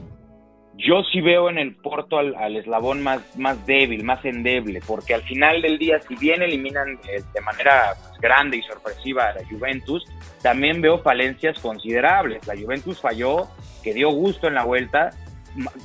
Yo 0.77 1.03
sí 1.12 1.20
veo 1.20 1.50
en 1.50 1.58
el 1.58 1.75
Porto 1.75 2.18
al, 2.18 2.56
eslabón 2.56 3.03
más, 3.03 3.38
más 3.38 3.65
débil, 3.65 4.06
más 4.06 4.24
endeble, 4.24 4.79
porque 4.88 5.13
al 5.13 5.24
final 5.24 5.62
del 5.62 5.77
día, 5.77 6.00
si 6.00 6.15
bien 6.15 6.41
eliminan 6.41 6.94
eh, 7.10 7.22
de 7.34 7.41
manera 7.41 7.94
pues, 8.01 8.22
grande 8.22 8.58
y 8.58 8.62
sorpresiva 8.62 9.25
a 9.25 9.34
la 9.34 9.46
Juventus, 9.46 10.06
también 10.41 10.79
veo 10.79 11.00
falencias 11.00 11.60
considerables. 11.60 12.48
La 12.48 12.56
Juventus 12.56 13.01
falló, 13.01 13.48
que 13.84 13.94
dio 13.94 14.10
gusto 14.12 14.48
en 14.48 14.53
la 14.53 14.63
vuelta, 14.63 15.10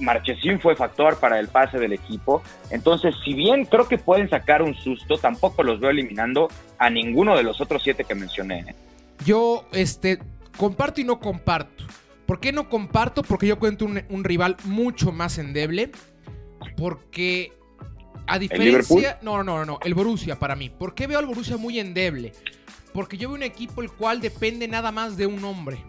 Marchesín 0.01 0.61
fue 0.61 0.77
factor 0.77 1.19
para 1.19 1.39
el 1.39 1.49
pase 1.49 1.79
del 1.79 1.93
equipo. 1.93 2.43
Entonces, 2.71 3.15
si 3.25 3.35
bien 3.35 3.65
creo 3.65 3.89
que 3.89 3.99
pueden 3.99 4.29
sacar 4.29 4.63
un 4.63 4.75
susto, 4.75 5.19
tampoco 5.19 5.63
los 5.63 5.81
veo 5.81 5.91
eliminando 5.91 6.49
a 6.79 6.91
ninguno 6.91 7.37
de 7.37 7.43
los 7.43 7.61
otros 7.61 7.83
siete 7.83 8.05
que 8.05 8.15
mencioné. 8.15 8.61
¿eh? 8.61 8.75
Yo, 9.25 9.67
este, 9.73 10.19
comparto 10.57 11.01
y 11.01 11.05
no 11.05 11.21
comparto. 11.21 11.85
¿Por 12.27 12.41
qué 12.41 12.53
no 12.53 12.69
comparto? 12.69 13.23
Porque 13.23 13.47
yo 13.47 13.59
cuento 13.59 13.85
un, 13.85 14.25
rival 14.25 14.57
mucho 14.65 15.13
más 15.13 15.39
endeble. 15.39 15.91
Porque 16.77 17.53
a 18.27 18.39
diferencia... 18.39 19.19
No, 19.23 19.43
no, 19.43 19.59
no, 19.59 19.65
no, 19.65 19.79
el 19.85 19.95
Borussia 19.95 20.39
para 20.39 20.57
mí. 20.57 20.71
¿Por 20.71 20.95
qué 20.95 21.07
veo 21.07 21.19
al 21.19 21.27
Borussia 21.27 21.57
muy 21.57 21.79
endeble? 21.79 22.33
Porque 22.93 23.19
yo 23.19 23.29
veo 23.29 23.37
un 23.37 23.43
equipo 23.43 23.83
el 23.83 23.91
cual 23.91 24.21
depende 24.21 24.69
nada 24.69 24.93
más 24.93 25.17
de 25.17 25.27
un 25.27 25.45
hombre. 25.45 25.85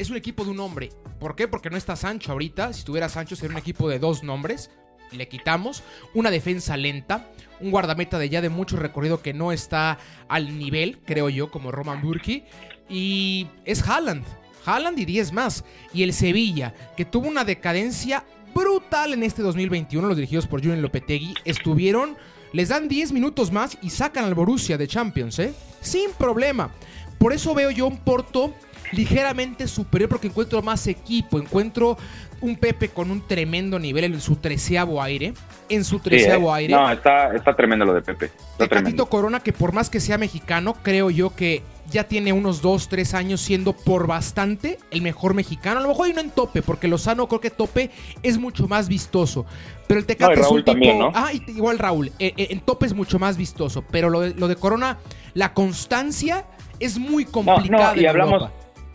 Es 0.00 0.08
un 0.08 0.16
equipo 0.16 0.46
de 0.46 0.50
un 0.52 0.60
hombre. 0.60 0.88
¿Por 1.18 1.36
qué? 1.36 1.46
Porque 1.46 1.68
no 1.68 1.76
está 1.76 1.94
Sancho 1.94 2.32
ahorita. 2.32 2.72
Si 2.72 2.78
estuviera 2.78 3.10
Sancho 3.10 3.36
sería 3.36 3.52
un 3.52 3.58
equipo 3.58 3.86
de 3.86 3.98
dos 3.98 4.22
nombres. 4.22 4.70
Le 5.12 5.28
quitamos. 5.28 5.82
Una 6.14 6.30
defensa 6.30 6.78
lenta. 6.78 7.30
Un 7.60 7.70
guardameta 7.70 8.18
de 8.18 8.30
ya 8.30 8.40
de 8.40 8.48
mucho 8.48 8.78
recorrido 8.78 9.20
que 9.20 9.34
no 9.34 9.52
está 9.52 9.98
al 10.26 10.58
nivel, 10.58 11.00
creo 11.04 11.28
yo, 11.28 11.50
como 11.50 11.70
Roman 11.70 12.00
Burki. 12.00 12.44
Y 12.88 13.46
es 13.66 13.86
Haaland. 13.86 14.24
Haaland 14.64 14.98
y 14.98 15.04
10 15.04 15.34
más. 15.34 15.66
Y 15.92 16.02
el 16.02 16.14
Sevilla, 16.14 16.72
que 16.96 17.04
tuvo 17.04 17.28
una 17.28 17.44
decadencia 17.44 18.24
brutal 18.54 19.12
en 19.12 19.22
este 19.22 19.42
2021. 19.42 20.08
Los 20.08 20.16
dirigidos 20.16 20.46
por 20.46 20.60
Julian 20.60 20.80
Lopetegui 20.80 21.34
estuvieron. 21.44 22.16
Les 22.54 22.70
dan 22.70 22.88
10 22.88 23.12
minutos 23.12 23.52
más 23.52 23.76
y 23.82 23.90
sacan 23.90 24.24
al 24.24 24.34
Borussia 24.34 24.78
de 24.78 24.88
Champions, 24.88 25.38
¿eh? 25.40 25.52
Sin 25.82 26.10
problema. 26.12 26.72
Por 27.18 27.34
eso 27.34 27.54
veo 27.54 27.70
yo 27.70 27.86
un 27.86 27.98
Porto 27.98 28.54
ligeramente 28.92 29.68
superior 29.68 30.08
porque 30.08 30.28
encuentro 30.28 30.62
más 30.62 30.86
equipo, 30.86 31.38
encuentro 31.38 31.96
un 32.40 32.56
Pepe 32.56 32.88
con 32.88 33.10
un 33.10 33.26
tremendo 33.26 33.78
nivel 33.78 34.04
en 34.04 34.20
su 34.20 34.36
treceavo 34.36 35.02
aire. 35.02 35.34
En 35.68 35.84
su 35.84 35.98
treceavo 36.00 36.54
eh. 36.54 36.58
aire. 36.58 36.74
No, 36.74 36.90
está, 36.90 37.34
está 37.34 37.54
tremendo 37.54 37.84
lo 37.84 37.94
de 37.94 38.02
Pepe. 38.02 38.30
Está 38.58 39.06
Corona, 39.06 39.40
que 39.40 39.52
por 39.52 39.72
más 39.72 39.90
que 39.90 40.00
sea 40.00 40.18
mexicano, 40.18 40.74
creo 40.82 41.10
yo 41.10 41.34
que 41.34 41.62
ya 41.90 42.04
tiene 42.04 42.32
unos 42.32 42.62
2, 42.62 42.88
3 42.88 43.14
años 43.14 43.40
siendo 43.40 43.72
por 43.72 44.06
bastante 44.06 44.78
el 44.90 45.02
mejor 45.02 45.34
mexicano. 45.34 45.80
A 45.80 45.82
lo 45.82 45.88
mejor 45.88 46.06
hay 46.06 46.12
no 46.12 46.20
en 46.20 46.30
tope, 46.30 46.62
porque 46.62 46.88
Lozano 46.88 47.26
creo 47.28 47.40
que 47.40 47.50
tope 47.50 47.90
es 48.22 48.38
mucho 48.38 48.68
más 48.68 48.88
vistoso. 48.88 49.44
Pero 49.86 50.00
el 50.00 50.06
Tecate 50.06 50.40
es 50.40 50.46
un 50.46 50.64
tipo. 50.64 51.10
Ah, 51.14 51.30
igual 51.32 51.78
Raúl. 51.78 52.12
Eh, 52.18 52.32
eh, 52.36 52.48
en 52.50 52.60
tope 52.60 52.86
es 52.86 52.94
mucho 52.94 53.18
más 53.18 53.36
vistoso. 53.36 53.84
Pero 53.90 54.08
lo 54.08 54.20
de, 54.20 54.34
lo 54.34 54.48
de 54.48 54.56
Corona, 54.56 54.98
la 55.34 55.52
constancia 55.52 56.46
es 56.78 56.98
muy 56.98 57.24
complicada. 57.24 57.96
y 57.96 58.06
hablamos, 58.06 58.50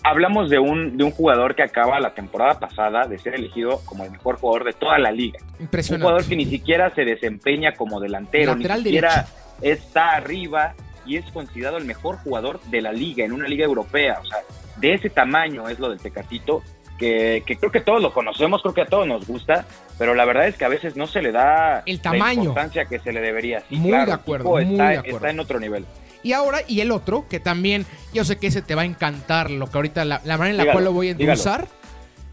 hablamos 0.05 0.51
de 0.51 0.59
un, 0.59 0.97
de 0.97 1.03
un 1.03 1.11
jugador 1.11 1.55
que 1.55 1.63
acaba 1.63 1.99
la 1.99 2.13
temporada 2.13 2.59
pasada 2.59 3.07
de 3.07 3.17
ser 3.17 3.33
elegido 3.33 3.81
como 3.85 4.05
el 4.05 4.11
mejor 4.11 4.37
jugador 4.37 4.63
de 4.63 4.73
toda 4.73 4.99
la 4.99 5.11
liga. 5.11 5.39
Impresionante. 5.59 6.05
Un 6.05 6.09
jugador 6.09 6.29
que 6.29 6.35
ni 6.35 6.45
siquiera 6.45 6.93
se 6.93 7.05
desempeña 7.05 7.73
como 7.73 7.99
delantero, 7.99 8.55
ni 8.55 8.65
siquiera 8.65 9.25
está 9.61 10.11
arriba 10.11 10.75
y 11.07 11.17
es 11.17 11.25
considerado 11.31 11.77
el 11.77 11.85
mejor 11.85 12.17
jugador 12.17 12.61
de 12.65 12.81
la 12.81 12.91
liga, 12.91 13.25
en 13.25 13.31
una 13.31 13.47
liga 13.47 13.65
europea. 13.65 14.19
O 14.21 14.25
sea, 14.25 14.37
de 14.77 14.93
ese 14.93 15.09
tamaño 15.09 15.67
es 15.69 15.79
lo 15.79 15.89
del 15.89 15.99
Tecatito, 15.99 16.61
que, 16.99 17.43
creo 17.45 17.71
que 17.71 17.81
todos 17.81 18.01
lo 18.01 18.13
conocemos, 18.13 18.61
creo 18.61 18.73
que 18.75 18.81
a 18.81 18.85
todos 18.85 19.07
nos 19.07 19.25
gusta, 19.25 19.65
pero 19.97 20.13
la 20.13 20.25
verdad 20.25 20.47
es 20.47 20.55
que 20.55 20.65
a 20.65 20.69
veces 20.69 20.95
no 20.95 21.07
se 21.07 21.23
le 21.23 21.31
da 21.31 21.81
el 21.85 21.99
tamaño. 21.99 22.25
la 22.25 22.33
importancia 22.33 22.85
que 22.85 22.99
se 22.99 23.11
le 23.11 23.21
debería. 23.21 23.63
muy 23.71 23.91
de 23.91 24.11
acuerdo, 24.11 24.51
muy 24.51 24.71
está, 24.71 24.89
de 24.89 24.97
acuerdo. 24.97 25.17
está 25.17 25.29
en 25.31 25.39
otro 25.39 25.59
nivel. 25.59 25.85
Y 26.25 26.33
ahora, 26.33 26.61
y 26.67 26.79
el 26.79 26.89
otro, 26.89 27.27
que 27.29 27.39
también, 27.39 27.85
yo 28.11 28.25
sé 28.25 28.37
que 28.37 28.47
ese 28.47 28.63
te 28.63 28.73
va 28.73 28.81
a 28.81 28.85
encantar, 28.85 29.51
lo 29.51 29.69
que 29.69 29.77
ahorita, 29.77 30.05
la, 30.05 30.19
manera 30.25 30.49
en 30.49 30.57
la 30.57 30.71
cual 30.71 30.85
lo 30.85 30.91
voy 30.91 31.09
a 31.09 31.11
endulzar. 31.11 31.67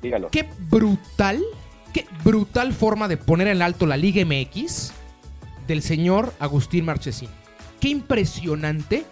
Dígalo. 0.01 0.31
Qué 0.31 0.49
brutal, 0.71 1.43
qué 1.93 2.07
brutal 2.25 2.73
forma 2.73 3.07
de 3.07 3.19
poner 3.19 3.49
en 3.49 3.61
alto 3.61 3.85
la 3.85 3.99
Liga 3.99 4.25
MX 4.25 4.93
del 5.67 5.83
señor 5.83 6.33
Agustín 6.39 6.87
Marchesín. 6.87 7.29
Qué 7.81 7.91
impresionante 7.91 9.05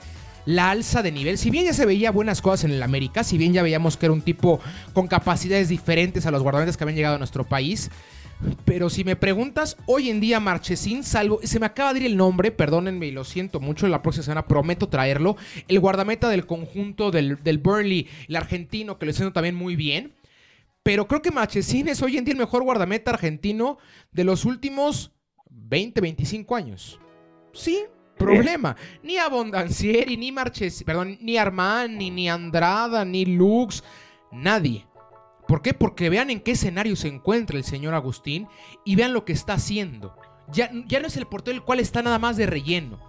la 0.47 0.71
alza 0.71 1.03
de 1.03 1.13
nivel. 1.13 1.37
Si 1.37 1.51
bien 1.51 1.67
ya 1.67 1.75
se 1.75 1.85
veía 1.85 2.11
buenas 2.11 2.41
cosas 2.41 2.65
en 2.65 2.71
el 2.71 2.83
América, 2.83 3.23
si 3.23 3.37
bien 3.37 3.53
ya 3.53 3.63
veíamos 3.63 3.99
que 3.99 4.07
era 4.07 4.15
un 4.15 4.23
tipo 4.23 4.61
con 4.95 5.09
capacidades 5.09 5.69
diferentes 5.69 6.25
a 6.25 6.31
los 6.31 6.43
guardametas 6.43 6.79
que 6.79 6.85
habían 6.85 6.97
llegado 6.97 7.17
a 7.17 7.19
nuestro 7.19 7.45
país, 7.45 7.91
pero 8.65 8.89
si 8.89 9.05
me 9.05 9.17
preguntas, 9.17 9.77
hoy 9.87 10.11
en 10.11 10.21
día 10.21 10.41
Marchesín, 10.41 11.05
salvo, 11.05 11.41
se 11.43 11.61
me 11.61 11.67
acaba 11.67 11.93
de 11.93 12.01
ir 12.01 12.07
el 12.07 12.17
nombre, 12.17 12.51
perdónenme 12.51 13.07
y 13.07 13.11
lo 13.11 13.25
siento 13.25 13.61
mucho, 13.61 13.87
la 13.89 14.03
próxima 14.03 14.25
semana 14.25 14.47
prometo 14.47 14.89
traerlo, 14.89 15.37
el 15.69 15.81
guardameta 15.81 16.29
del 16.29 16.47
conjunto 16.47 17.11
del, 17.11 17.43
del 17.43 17.61
el 18.29 18.37
argentino, 18.37 18.99
que 18.99 19.07
lo 19.07 19.13
siento 19.13 19.33
también 19.33 19.55
muy 19.55 19.77
bien. 19.77 20.15
Pero 20.83 21.07
creo 21.07 21.21
que 21.21 21.31
Marchesín 21.31 21.89
es 21.89 22.01
hoy 22.03 22.17
en 22.17 22.25
día 22.25 22.33
el 22.33 22.41
mejor 22.41 22.63
guardameta 22.63 23.11
argentino 23.11 23.79
de 24.13 24.25
los 24.25 24.47
últimos 24.47 25.13
20, 25.51 26.01
25 26.01 26.57
años. 26.57 26.99
Sí, 27.53 27.85
problema. 28.17 28.77
Ni 29.03 29.19
Abondancieri, 29.19 30.17
ni 30.17 30.33
Marchesín, 30.33 30.87
perdón, 30.87 31.19
ni 31.21 31.37
Armani, 31.37 32.11
ni 32.11 32.31
Andrada, 32.31 33.05
ni 33.05 33.27
Lux, 33.27 33.85
nadie 34.33 34.87
¿Por 35.51 35.63
qué? 35.63 35.75
Porque 35.75 36.11
vean 36.11 36.31
en 36.31 36.39
qué 36.39 36.53
escenario 36.53 36.95
se 36.95 37.09
encuentra 37.09 37.59
el 37.59 37.65
señor 37.65 37.93
Agustín 37.95 38.47
y 38.85 38.95
vean 38.95 39.13
lo 39.13 39.25
que 39.25 39.33
está 39.33 39.55
haciendo. 39.55 40.15
Ya, 40.53 40.71
no 40.71 41.09
es 41.09 41.17
el 41.17 41.27
portero 41.27 41.57
el 41.57 41.65
cual 41.65 41.81
está 41.81 42.03
nada 42.03 42.21
más 42.21 42.37
de 42.37 42.47
relleno. 42.47 43.01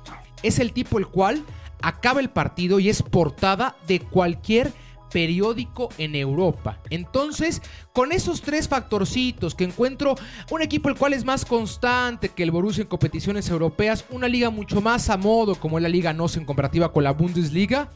Es 0.42 0.58
el 0.58 0.74
tipo 0.74 0.98
el 0.98 1.06
cual 1.06 1.44
acaba 1.84 2.20
el 2.20 2.32
partido 2.32 2.80
y 2.80 2.90
es 2.90 3.04
portada 3.04 3.76
de 3.86 4.00
cualquier 4.00 4.74
periódico 5.12 5.90
en 6.00 6.16
Europa. 6.16 6.80
Entonces, 6.90 7.62
con 7.94 8.12
esos 8.12 8.42
tres 8.42 8.68
factorcitos 8.68 9.54
que 9.54 9.66
encuentro 9.66 10.16
un 10.50 10.64
equipo 10.64 10.90
el 10.90 10.96
cual 10.96 11.14
es 11.14 11.24
más 11.24 11.46
constante 11.46 12.30
que 12.30 12.42
el 12.42 12.50
Borussia 12.50 12.82
en 12.82 12.88
competiciones 12.88 13.50
europeas, 13.50 14.04
una 14.10 14.28
liga 14.28 14.50
mucho 14.50 14.82
más 14.82 15.12
a 15.12 15.18
modo 15.18 15.54
como 15.54 15.78
es 15.78 15.84
la 15.84 15.90
Liga 15.90 16.12
NOS 16.12 16.38
en 16.38 16.46
comparativa 16.46 16.92
con 16.92 17.04
la 17.04 17.12
Bundesliga, 17.12 17.92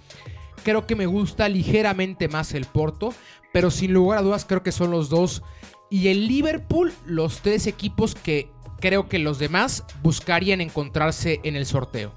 creo 0.63 0.85
que 0.85 0.95
me 0.95 1.05
gusta 1.05 1.49
ligeramente 1.49 2.27
más 2.27 2.53
el 2.53 2.65
Porto, 2.65 3.13
pero 3.53 3.71
sin 3.71 3.93
lugar 3.93 4.19
a 4.19 4.21
dudas 4.21 4.45
creo 4.45 4.63
que 4.63 4.71
son 4.71 4.91
los 4.91 5.09
dos 5.09 5.43
y 5.89 6.09
el 6.09 6.27
Liverpool 6.27 6.91
los 7.05 7.41
tres 7.41 7.67
equipos 7.67 8.15
que 8.15 8.49
creo 8.79 9.07
que 9.07 9.19
los 9.19 9.39
demás 9.39 9.85
buscarían 10.01 10.61
encontrarse 10.61 11.39
en 11.43 11.55
el 11.55 11.65
sorteo. 11.65 12.11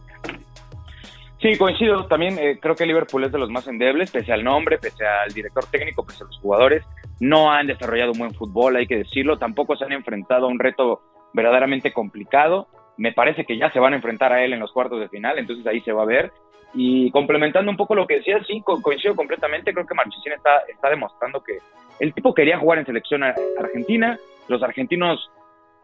Sí, 1.40 1.56
coincido. 1.56 2.06
También 2.06 2.36
eh, 2.38 2.58
creo 2.60 2.74
que 2.74 2.84
Liverpool 2.84 3.24
es 3.24 3.32
de 3.32 3.38
los 3.38 3.48
más 3.48 3.68
endebles, 3.68 4.10
pese 4.10 4.32
al 4.32 4.42
nombre, 4.42 4.78
pese 4.78 5.06
al 5.06 5.32
director 5.32 5.64
técnico, 5.66 6.04
pese 6.04 6.24
a 6.24 6.26
los 6.26 6.38
jugadores. 6.38 6.84
No 7.20 7.52
han 7.52 7.68
desarrollado 7.68 8.12
un 8.12 8.18
buen 8.18 8.34
fútbol, 8.34 8.76
hay 8.76 8.86
que 8.86 8.96
decirlo. 8.96 9.38
Tampoco 9.38 9.76
se 9.76 9.84
han 9.84 9.92
enfrentado 9.92 10.46
a 10.46 10.50
un 10.50 10.58
reto 10.58 11.02
verdaderamente 11.32 11.92
complicado. 11.92 12.66
Me 12.96 13.12
parece 13.12 13.44
que 13.44 13.56
ya 13.56 13.70
se 13.70 13.78
van 13.78 13.92
a 13.92 13.96
enfrentar 13.96 14.32
a 14.32 14.44
él 14.44 14.52
en 14.52 14.58
los 14.58 14.72
cuartos 14.72 14.98
de 14.98 15.08
final, 15.08 15.38
entonces 15.38 15.64
ahí 15.68 15.80
se 15.82 15.92
va 15.92 16.02
a 16.02 16.06
ver. 16.06 16.32
Y 16.74 17.10
complementando 17.10 17.70
un 17.70 17.76
poco 17.76 17.94
lo 17.94 18.06
que 18.06 18.16
decía, 18.16 18.38
sí, 18.46 18.62
coincido 18.62 19.16
completamente. 19.16 19.72
Creo 19.72 19.86
que 19.86 19.94
Marchesín 19.94 20.32
está, 20.32 20.58
está 20.68 20.90
demostrando 20.90 21.42
que 21.42 21.58
el 21.98 22.12
tipo 22.12 22.34
quería 22.34 22.58
jugar 22.58 22.78
en 22.78 22.86
selección 22.86 23.22
argentina. 23.22 24.18
Los 24.48 24.62
argentinos 24.62 25.30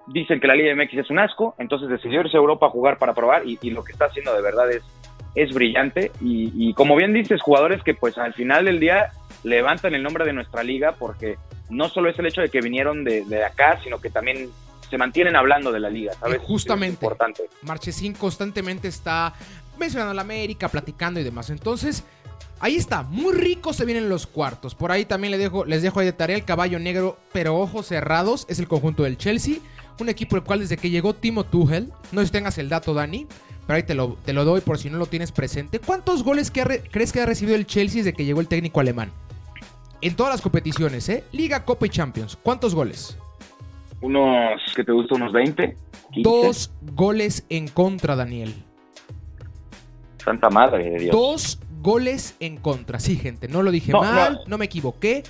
dicen 0.07 0.41
que 0.41 0.47
la 0.47 0.55
Liga 0.55 0.75
MX 0.75 0.95
es 0.99 1.11
un 1.11 1.19
asco, 1.19 1.55
entonces 1.59 1.89
decidió 1.89 2.21
irse 2.21 2.37
a 2.37 2.41
Europa 2.41 2.67
a 2.67 2.71
jugar 2.71 2.99
para 2.99 3.15
probar 3.15 3.47
y, 3.47 3.59
y 3.63 3.71
lo 3.71 3.83
que 3.83 3.93
está 3.93 4.07
haciendo 4.07 4.35
de 4.35 4.43
verdad 4.43 4.71
es 4.71 4.83
es 5.35 5.53
brillante 5.53 6.13
y, 6.21 6.73
como 6.75 6.97
bien 6.97 7.13
dices, 7.13 7.43
jugadores 7.43 7.83
que 7.83 7.95
pues 7.95 8.17
al 8.19 8.35
final 8.35 8.65
del 8.67 8.79
día 8.79 9.11
levantan 9.43 9.95
el 9.95 10.03
nombre 10.03 10.25
de 10.25 10.33
nuestra 10.33 10.63
liga 10.63 10.93
porque 10.93 11.37
no 11.71 11.89
solo 11.89 12.09
es 12.09 12.19
el 12.19 12.27
hecho 12.27 12.41
de 12.41 12.49
que 12.49 12.61
vinieron 12.61 13.05
de, 13.05 13.45
acá, 13.45 13.81
sino 13.83 14.01
que 14.01 14.11
también 14.11 14.49
se 14.89 14.97
mantienen 14.97 15.35
hablando 15.35 15.73
de 15.73 15.81
la 15.81 15.91
liga, 15.91 16.13
¿sabes? 16.15 16.41
justamente. 16.43 16.95
importante. 16.95 17.43
Marchesín 17.63 18.13
constantemente 18.15 18.87
está 18.87 19.35
mencionando 19.79 20.13
a 20.13 20.15
la 20.15 20.23
América, 20.23 20.69
platicando 20.69 21.21
y 21.21 21.25
demás. 21.25 21.51
Entonces, 21.51 22.05
ahí 22.61 22.77
está, 22.77 23.03
muy 23.03 23.35
rico 23.35 23.73
se 23.73 23.85
vienen 23.85 24.09
los 24.09 24.27
cuartos. 24.27 24.75
Por 24.75 24.93
ahí 24.93 25.05
también 25.05 25.33
les 25.33 25.41
dejo, 25.41 25.65
les 25.65 25.83
dejo 25.83 26.01
ahí 26.01 26.07
de 26.07 26.13
tarea 26.13 26.37
el 26.37 26.45
caballo 26.45 26.79
negro, 26.79 27.19
pero 27.33 27.59
ojos 27.59 27.87
cerrados, 27.87 28.47
es 28.49 28.59
el 28.59 28.69
conjunto 28.69 29.03
del 29.03 29.19
Chelsea. 29.19 29.57
Un 30.01 30.09
equipo 30.09 30.37
el 30.37 30.43
cual 30.43 30.61
desde 30.61 30.77
que 30.77 30.91
llegó 30.91 31.15
Timo 31.15 31.45
Tuchel, 31.45 31.93
no 32.11 32.21
sé 32.21 32.27
si 32.27 32.33
tengas 32.33 32.59
el 32.59 32.69
dato, 32.69 32.95
Dani, 32.95 33.27
pero 33.67 33.77
ahí 33.77 33.85
te 33.85 33.95
lo, 33.95 34.17
te 34.25 34.33
lo 34.33 34.45
doy 34.45 34.61
por 34.61 34.79
si 34.79 34.91
no 34.91 34.99
lo 34.99 35.07
tienes 35.07 35.31
presente. 35.31 35.79
¿Cuántos 35.79 36.25
goles 36.25 36.51
crees 36.51 37.13
que 37.13 37.21
ha 37.21 37.27
recibido 37.27 37.57
el 37.57 37.67
Chelsea 37.67 37.99
desde 37.99 38.13
que 38.13 38.25
llegó 38.25 38.41
el 38.41 38.49
técnico 38.49 38.81
alemán? 38.81 39.13
En 40.01 40.17
todas 40.17 40.35
las 40.35 40.43
competiciones, 40.43 41.09
¿eh? 41.09 41.25
Liga, 41.33 41.65
Copa 41.65 41.87
y 41.87 41.91
Champions. 41.91 42.37
¿Cuántos 42.43 42.75
goles? 42.75 43.17
Unos, 44.03 44.61
que 44.77 44.85
te 44.85 44.93
gusta? 44.93 45.15
Unos 45.15 45.33
20. 45.33 45.77
Dos 46.17 46.73
goles 46.83 47.47
en 47.49 47.69
contra, 47.69 48.15
Daniel. 48.17 48.55
Santa 50.25 50.51
madre 50.51 50.91
de 50.91 50.99
Dios. 50.99 51.13
Dos 51.13 51.59
goles 51.83 52.37
en 52.41 52.57
contra. 52.57 52.99
Sí, 52.99 53.17
gente, 53.17 53.49
no 53.49 53.63
lo 53.63 53.71
dije 53.71 53.93
mal, 53.93 54.41
no. 54.47 54.59
me 54.59 54.65
equivoqué. 54.65 55.23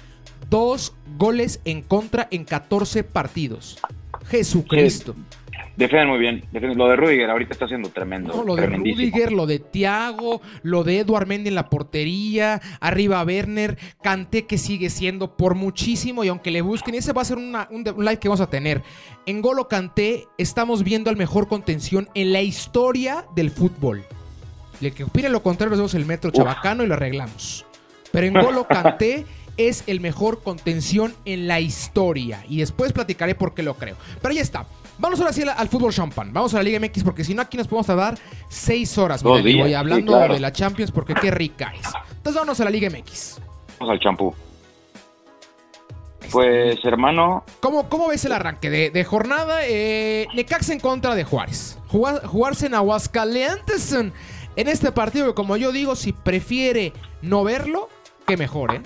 Dos 0.49 0.95
goles 1.19 1.61
en 1.65 1.83
contra 1.83 2.29
en 2.31 2.45
14 2.45 3.03
partidos. 3.03 3.79
Jesucristo. 4.27 5.15
Defienden 5.77 6.09
muy 6.09 6.19
bien. 6.19 6.45
Lo 6.53 6.89
de 6.89 6.97
Rudiger 6.97 7.31
ahorita 7.31 7.53
está 7.53 7.67
siendo 7.67 7.89
tremendo. 7.89 8.45
lo 8.45 8.55
de 8.55 8.67
Rudiger, 8.67 9.33
lo 9.33 9.47
de 9.47 9.59
Thiago, 9.59 10.41
lo 10.63 10.85
de 10.85 11.01
Eduard 11.01 11.27
Mendy 11.27 11.49
en 11.49 11.57
la 11.57 11.69
portería, 11.69 12.61
arriba 12.81 13.25
Werner, 13.25 13.77
Canté 14.01 14.47
que 14.47 14.57
sigue 14.57 14.89
siendo 14.89 15.37
por 15.37 15.57
muchísimo 15.57 16.23
y 16.23 16.29
aunque 16.29 16.53
le 16.53 16.63
busquen, 16.63 16.95
ese 16.95 17.13
va 17.13 17.23
a 17.23 17.25
ser 17.25 17.39
un, 17.39 17.57
live 17.73 18.19
que 18.19 18.29
vamos 18.29 18.41
a 18.41 18.51
tener. 18.51 18.83
En 19.27 19.43
Golo 19.43 19.67
Canté 19.67 20.27
estamos 20.39 20.85
viendo 20.85 21.11
al 21.11 21.17
mejor 21.17 21.49
contención 21.49 22.09
en 22.15 22.33
la 22.33 22.43
historia 22.43 23.27
del 23.35 23.51
fútbol. 23.51 24.05
El 24.81 24.93
que 24.93 25.05
opine 25.05 25.29
lo 25.29 25.43
contrario, 25.43 25.71
nos 25.71 25.79
vemos 25.79 25.95
el 25.95 26.07
metro 26.07 26.31
chabacano 26.31 26.83
y 26.83 26.87
lo 26.87 26.95
arreglamos. 26.95 27.65
Pero 28.13 28.27
en 28.27 28.35
Golo 28.35 28.67
Canté 28.69 29.27
es 29.57 29.85
el 29.87 30.01
mejor 30.01 30.43
contención 30.43 31.15
en 31.25 31.49
la 31.49 31.61
historia. 31.61 32.45
Y 32.49 32.59
después 32.59 32.93
platicaré 32.93 33.35
por 33.35 33.55
qué 33.55 33.63
lo 33.63 33.75
creo. 33.75 33.97
Pero 34.21 34.35
ya 34.35 34.43
está. 34.43 34.67
Vamos 34.99 35.19
ahora 35.21 35.33
sí 35.33 35.43
al, 35.43 35.69
fútbol 35.69 35.93
champán. 35.93 36.33
Vamos 36.33 36.55
a 36.55 36.59
la 36.59 36.63
Liga 36.63 36.79
MX 36.79 37.03
porque 37.03 37.25
si 37.25 37.35
no 37.35 37.43
aquí 37.43 37.57
nos 37.57 37.67
podemos 37.67 37.87
tardar 37.87 38.17
seis 38.49 38.97
horas. 38.99 39.23
voy 39.23 39.75
hablando 39.75 40.19
de 40.19 40.41
la 40.41 40.53
Champions 40.53 40.91
porque 40.91 41.15
qué 41.15 41.31
rica 41.31 41.73
es. 41.79 41.89
Entonces 42.17 42.41
vamos 42.41 42.61
a 42.61 42.65
la 42.65 42.71
Liga 42.71 42.89
MX. 42.91 43.41
Vamos 43.81 43.93
al 43.93 44.01
champú. 44.01 44.35
Pues 46.31 46.79
hermano. 46.85 47.45
¿Cómo, 47.61 47.89
cómo 47.89 48.09
ves 48.09 48.25
el 48.25 48.33
arranque 48.33 48.71
de, 48.71 49.05
jornada? 49.05 49.67
Eh, 49.67 50.27
Necaxa 50.35 50.73
en 50.73 50.81
contra 50.81 51.15
de 51.15 51.25
Juárez. 51.25 51.79
jugarse 51.89 52.67
en 52.67 52.75
Aguascalientes 52.75 53.93
en, 53.93 54.13
en 54.57 54.69
este 54.69 54.93
partido 54.93 55.27
que 55.27 55.35
como 55.35 55.57
yo 55.57 55.73
digo, 55.73 55.97
si 55.97 56.13
prefiere 56.13 56.93
no 57.23 57.45
verlo, 57.45 57.89
qué 58.27 58.37
mejor, 58.37 58.75
¿eh? 58.75 58.83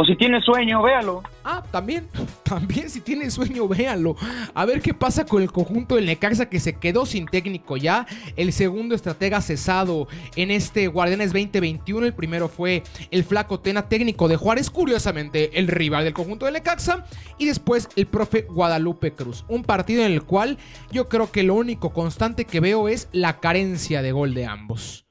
O 0.00 0.04
si 0.04 0.14
tiene 0.14 0.40
sueño, 0.40 0.80
véalo. 0.80 1.24
Ah, 1.42 1.60
también, 1.72 2.06
también 2.44 2.88
si 2.88 3.00
tiene 3.00 3.28
sueño, 3.32 3.66
véalo. 3.66 4.14
A 4.54 4.64
ver 4.64 4.80
qué 4.80 4.94
pasa 4.94 5.26
con 5.26 5.42
el 5.42 5.50
conjunto 5.50 5.96
del 5.96 6.06
Necaxa 6.06 6.48
que 6.48 6.60
se 6.60 6.74
quedó 6.74 7.04
sin 7.04 7.26
técnico 7.26 7.76
ya. 7.76 8.06
El 8.36 8.52
segundo 8.52 8.94
estratega 8.94 9.40
cesado 9.40 10.06
en 10.36 10.52
este 10.52 10.86
Guardianes 10.86 11.32
2021. 11.32 12.06
El 12.06 12.14
primero 12.14 12.48
fue 12.48 12.84
el 13.10 13.24
Flaco 13.24 13.58
Tena, 13.58 13.88
técnico 13.88 14.28
de 14.28 14.36
Juárez, 14.36 14.70
curiosamente 14.70 15.58
el 15.58 15.66
rival 15.66 16.04
del 16.04 16.14
conjunto 16.14 16.44
del 16.44 16.54
Necaxa. 16.54 17.04
Y 17.36 17.46
después 17.46 17.88
el 17.96 18.06
profe 18.06 18.42
Guadalupe 18.42 19.14
Cruz. 19.14 19.44
Un 19.48 19.64
partido 19.64 20.04
en 20.04 20.12
el 20.12 20.22
cual 20.22 20.58
yo 20.92 21.08
creo 21.08 21.32
que 21.32 21.42
lo 21.42 21.56
único 21.56 21.92
constante 21.92 22.44
que 22.44 22.60
veo 22.60 22.88
es 22.88 23.08
la 23.10 23.40
carencia 23.40 24.00
de 24.00 24.12
gol 24.12 24.32
de 24.32 24.46
ambos. 24.46 25.07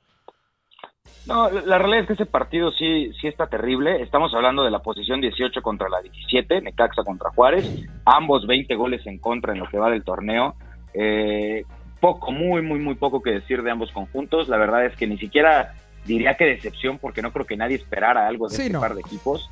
No, 1.27 1.49
la 1.49 1.77
realidad 1.77 2.01
es 2.01 2.07
que 2.07 2.13
ese 2.13 2.25
partido 2.25 2.71
sí, 2.71 3.11
sí 3.19 3.27
está 3.27 3.47
terrible. 3.47 4.01
Estamos 4.01 4.33
hablando 4.33 4.63
de 4.63 4.71
la 4.71 4.79
posición 4.79 5.19
18 5.19 5.61
contra 5.61 5.89
la 5.89 6.01
17, 6.01 6.61
Necaxa 6.61 7.03
contra 7.03 7.31
Juárez, 7.31 7.69
ambos 8.05 8.47
20 8.47 8.73
goles 8.75 9.05
en 9.05 9.19
contra 9.19 9.53
en 9.53 9.59
lo 9.59 9.67
que 9.67 9.77
va 9.77 9.89
del 9.89 10.03
torneo. 10.03 10.55
Eh, 10.93 11.65
poco, 11.99 12.31
muy, 12.31 12.61
muy, 12.61 12.79
muy 12.79 12.95
poco 12.95 13.21
que 13.21 13.31
decir 13.31 13.61
de 13.61 13.71
ambos 13.71 13.91
conjuntos. 13.91 14.47
La 14.47 14.57
verdad 14.57 14.85
es 14.85 14.95
que 14.95 15.07
ni 15.07 15.17
siquiera 15.17 15.75
diría 16.05 16.35
que 16.35 16.45
decepción, 16.45 16.97
porque 16.97 17.21
no 17.21 17.33
creo 17.33 17.45
que 17.45 17.57
nadie 17.57 17.75
esperara 17.75 18.27
algo 18.27 18.47
de 18.47 18.55
este 18.55 18.79
par 18.79 18.95
de 18.95 19.01
equipos. 19.01 19.49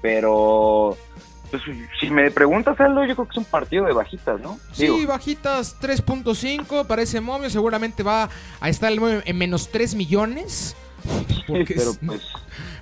Pero 0.00 0.96
pues, 1.50 1.62
si 1.98 2.10
me 2.10 2.30
preguntas, 2.30 2.80
Aldo, 2.80 3.04
yo 3.04 3.14
creo 3.14 3.26
que 3.26 3.32
es 3.32 3.38
un 3.38 3.44
partido 3.44 3.84
de 3.84 3.92
bajitas, 3.92 4.40
¿no? 4.40 4.58
Sí, 4.72 5.04
bajitas 5.04 5.78
3.5, 5.80 6.86
parece 6.86 7.20
momio, 7.20 7.50
seguramente 7.50 8.02
va 8.02 8.30
a 8.60 8.68
estar 8.68 8.92
en 8.92 9.38
menos 9.38 9.68
3 9.68 9.96
millones. 9.96 10.76
Pero, 11.46 11.94
pues... 11.94 12.22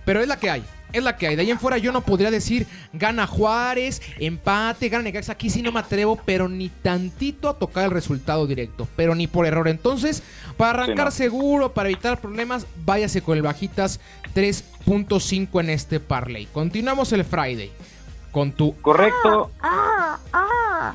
pero 0.05 0.21
es 0.21 0.29
la 0.29 0.39
que 0.39 0.51
hay. 0.51 0.65
Es 0.93 1.03
la 1.03 1.17
que 1.17 1.27
hay. 1.27 1.37
De 1.37 1.43
ahí 1.43 1.51
en 1.51 1.59
fuera 1.59 1.77
yo 1.77 1.93
no 1.93 2.01
podría 2.01 2.31
decir 2.31 2.67
gana 2.93 3.27
Juárez, 3.27 4.01
empate, 4.19 4.89
gana 4.89 5.05
Necaxa. 5.05 5.33
Aquí 5.33 5.51
sí 5.51 5.61
no 5.61 5.71
me 5.71 5.81
atrevo, 5.81 6.19
pero 6.25 6.49
ni 6.49 6.71
tantito 6.71 7.49
a 7.49 7.59
tocar 7.59 7.85
el 7.85 7.91
resultado 7.91 8.47
directo. 8.47 8.89
Pero 8.97 9.15
ni 9.15 9.27
por 9.27 9.47
error. 9.47 9.69
Entonces, 9.69 10.23
para 10.57 10.83
arrancar 10.83 11.13
seguro, 11.13 11.75
para 11.75 11.91
evitar 11.91 12.21
problemas, 12.21 12.67
váyase 12.85 13.21
con 13.21 13.37
el 13.37 13.43
bajitas 13.43 14.01
3.5 14.35 15.61
en 15.61 15.71
este 15.71 16.01
parlay. 16.01 16.47
Continuamos 16.47 17.13
el 17.13 17.25
Friday. 17.25 17.71
Con 18.33 18.53
tu. 18.53 18.75
Correcto. 18.81 19.51
Ah, 19.61 20.19
ah, 20.33 20.95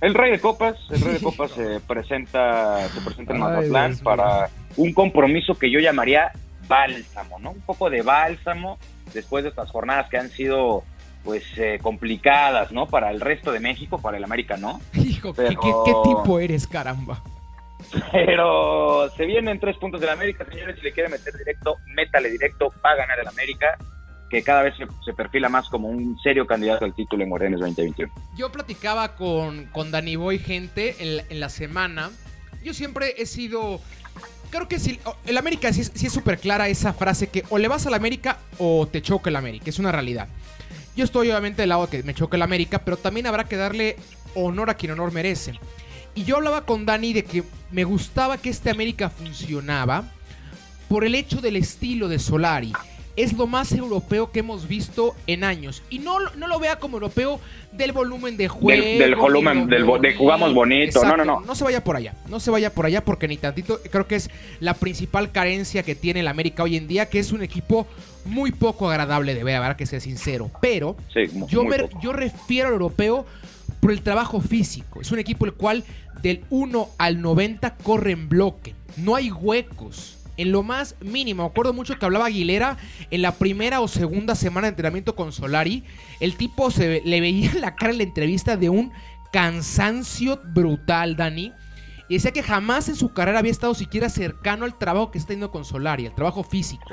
El 0.00 0.14
Rey 0.14 0.30
de 0.30 0.40
Copas, 0.40 0.76
el 0.90 1.00
Rey 1.00 1.14
de 1.14 1.20
Copas 1.22 1.50
se 1.52 1.80
presenta, 1.80 2.88
se 2.88 3.00
presenta 3.00 3.32
en 3.32 3.40
Mazatlán 3.40 3.98
para 3.98 4.50
un 4.76 4.92
compromiso 4.92 5.54
que 5.54 5.70
yo 5.70 5.80
llamaría 5.80 6.32
bálsamo, 6.68 7.38
¿no? 7.38 7.52
Un 7.52 7.60
poco 7.62 7.88
de 7.90 8.02
bálsamo 8.02 8.78
después 9.14 9.44
de 9.44 9.50
estas 9.50 9.70
jornadas 9.70 10.08
que 10.10 10.18
han 10.18 10.28
sido 10.30 10.82
pues 11.24 11.44
eh, 11.56 11.78
complicadas, 11.82 12.70
¿no? 12.70 12.86
Para 12.86 13.10
el 13.10 13.20
resto 13.20 13.50
de 13.50 13.60
México, 13.60 14.00
para 14.00 14.16
el 14.16 14.24
América, 14.24 14.56
¿no? 14.56 14.80
Hijo, 14.94 15.32
¿qué, 15.32 15.48
tipo 15.48 16.38
eres, 16.38 16.66
caramba? 16.66 17.22
Pero 18.12 19.08
se 19.10 19.26
vienen 19.26 19.58
tres 19.60 19.76
puntos 19.76 20.00
del 20.00 20.10
América, 20.10 20.44
señores, 20.50 20.76
si 20.76 20.82
le 20.82 20.92
quiere 20.92 21.08
meter 21.08 21.36
directo, 21.36 21.76
métale 21.94 22.30
directo, 22.30 22.72
va 22.84 22.90
a 22.90 22.96
ganar 22.96 23.18
el 23.20 23.28
América 23.28 23.76
que 24.30 24.42
cada 24.42 24.62
vez 24.62 24.74
se, 25.04 25.12
perfila 25.12 25.48
más 25.48 25.68
como 25.68 25.88
un 25.88 26.18
serio 26.20 26.46
candidato 26.46 26.84
al 26.84 26.94
título 26.94 27.22
en 27.22 27.30
Guardianes 27.30 27.60
2021. 27.60 28.12
Yo 28.36 28.50
platicaba 28.50 29.14
con, 29.14 29.66
con 29.66 29.90
Dani 29.90 30.16
Boy, 30.16 30.38
gente, 30.38 30.96
en, 30.98 31.40
la 31.40 31.48
semana. 31.48 32.10
Yo 32.64 32.74
siempre 32.74 33.14
he 33.18 33.26
sido 33.26 33.80
creo 34.50 34.68
que 34.68 34.78
si 34.78 34.98
el 35.26 35.36
América 35.36 35.72
sí, 35.72 35.80
es 35.80 36.12
súper 36.12 36.38
clara 36.38 36.68
esa 36.68 36.92
frase 36.92 37.28
que 37.28 37.44
o 37.50 37.58
le 37.58 37.68
vas 37.68 37.86
al 37.86 37.94
América 37.94 38.38
o 38.58 38.86
te 38.86 39.02
choca 39.02 39.28
el 39.28 39.36
América, 39.36 39.68
es 39.68 39.78
una 39.78 39.92
realidad. 39.92 40.28
Yo 40.96 41.04
estoy 41.04 41.28
obviamente 41.28 41.62
del 41.62 41.68
lado 41.68 41.88
que 41.88 42.02
me 42.02 42.14
choca 42.14 42.36
el 42.36 42.42
América, 42.42 42.78
pero 42.78 42.96
también 42.96 43.26
habrá 43.26 43.44
que 43.44 43.56
darle 43.56 43.96
honor 44.34 44.70
a 44.70 44.74
quien 44.74 44.92
honor 44.92 45.12
merece. 45.12 45.52
Y 46.14 46.24
yo 46.24 46.36
hablaba 46.36 46.64
con 46.64 46.86
Dani 46.86 47.12
de 47.12 47.24
que 47.24 47.44
me 47.70 47.84
gustaba 47.84 48.38
que 48.38 48.48
este 48.48 48.70
América 48.70 49.10
funcionaba 49.10 50.04
por 50.88 51.04
el 51.04 51.14
hecho 51.14 51.42
del 51.42 51.56
estilo 51.56 52.08
de 52.08 52.18
Solari. 52.18 52.72
Es 53.16 53.32
lo 53.32 53.46
más 53.46 53.72
europeo 53.72 54.30
que 54.30 54.40
hemos 54.40 54.68
visto 54.68 55.14
en 55.26 55.42
años. 55.42 55.82
Y 55.90 55.98
no, 55.98 56.18
no 56.36 56.46
lo 56.46 56.58
vea 56.58 56.78
como 56.78 56.96
europeo 56.98 57.40
del 57.72 57.92
volumen 57.92 58.36
de 58.36 58.48
juego. 58.48 58.82
Del, 58.82 58.98
del 58.98 59.14
volumen, 59.14 59.66
del, 59.68 59.86
de 60.00 60.14
jugamos 60.14 60.52
bonito. 60.54 61.04
No, 61.04 61.16
no, 61.16 61.24
no. 61.24 61.40
No 61.40 61.54
se 61.54 61.64
vaya 61.64 61.82
por 61.82 61.96
allá. 61.96 62.14
No 62.28 62.40
se 62.40 62.50
vaya 62.50 62.72
por 62.72 62.86
allá 62.86 63.04
porque 63.04 63.26
ni 63.26 63.36
tantito. 63.36 63.80
Creo 63.90 64.06
que 64.06 64.16
es 64.16 64.30
la 64.60 64.74
principal 64.74 65.32
carencia 65.32 65.82
que 65.82 65.94
tiene 65.94 66.20
el 66.20 66.28
América 66.28 66.62
hoy 66.62 66.76
en 66.76 66.86
día, 66.88 67.08
que 67.08 67.18
es 67.18 67.32
un 67.32 67.42
equipo 67.42 67.86
muy 68.26 68.52
poco 68.52 68.90
agradable 68.90 69.34
de 69.34 69.44
ver, 69.44 69.56
habrá 69.56 69.76
que 69.76 69.86
ser 69.86 70.00
sincero. 70.00 70.50
Pero 70.60 70.96
Sí, 71.12 71.20
yo, 71.48 71.64
me, 71.64 71.88
yo 72.02 72.12
refiero 72.12 72.68
al 72.68 72.74
europeo 72.74 73.24
por 73.80 73.92
el 73.92 74.02
trabajo 74.02 74.40
físico. 74.40 75.00
Es 75.00 75.10
un 75.12 75.18
equipo 75.18 75.46
el 75.46 75.52
cual 75.54 75.84
del 76.22 76.44
1 76.50 76.88
al 76.98 77.20
90 77.20 77.76
corre 77.82 78.12
en 78.12 78.28
bloque. 78.28 78.74
No 78.96 79.14
hay 79.14 79.30
huecos. 79.30 80.15
En 80.36 80.52
lo 80.52 80.62
más 80.62 80.96
mínimo. 81.00 81.42
Me 81.44 81.48
acuerdo 81.48 81.72
mucho 81.72 81.98
que 81.98 82.04
hablaba 82.04 82.26
Aguilera 82.26 82.76
en 83.10 83.22
la 83.22 83.32
primera 83.32 83.80
o 83.80 83.88
segunda 83.88 84.34
semana 84.34 84.66
de 84.66 84.70
entrenamiento 84.70 85.14
con 85.16 85.32
Solari. 85.32 85.84
El 86.20 86.36
tipo 86.36 86.70
se 86.70 87.00
le 87.04 87.20
veía 87.20 87.50
en 87.50 87.60
la 87.60 87.74
cara 87.74 87.92
en 87.92 87.98
la 87.98 88.04
entrevista 88.04 88.56
de 88.56 88.68
un 88.68 88.92
cansancio 89.32 90.40
brutal, 90.44 91.16
Dani. 91.16 91.52
Y 92.08 92.14
decía 92.14 92.30
que 92.32 92.42
jamás 92.42 92.88
en 92.88 92.96
su 92.96 93.12
carrera 93.12 93.38
había 93.40 93.50
estado 93.50 93.74
siquiera 93.74 94.08
cercano 94.08 94.64
al 94.64 94.78
trabajo 94.78 95.10
que 95.10 95.18
está 95.18 95.28
teniendo 95.28 95.50
con 95.50 95.64
Solari, 95.64 96.06
al 96.06 96.14
trabajo 96.14 96.42
físico. 96.44 96.84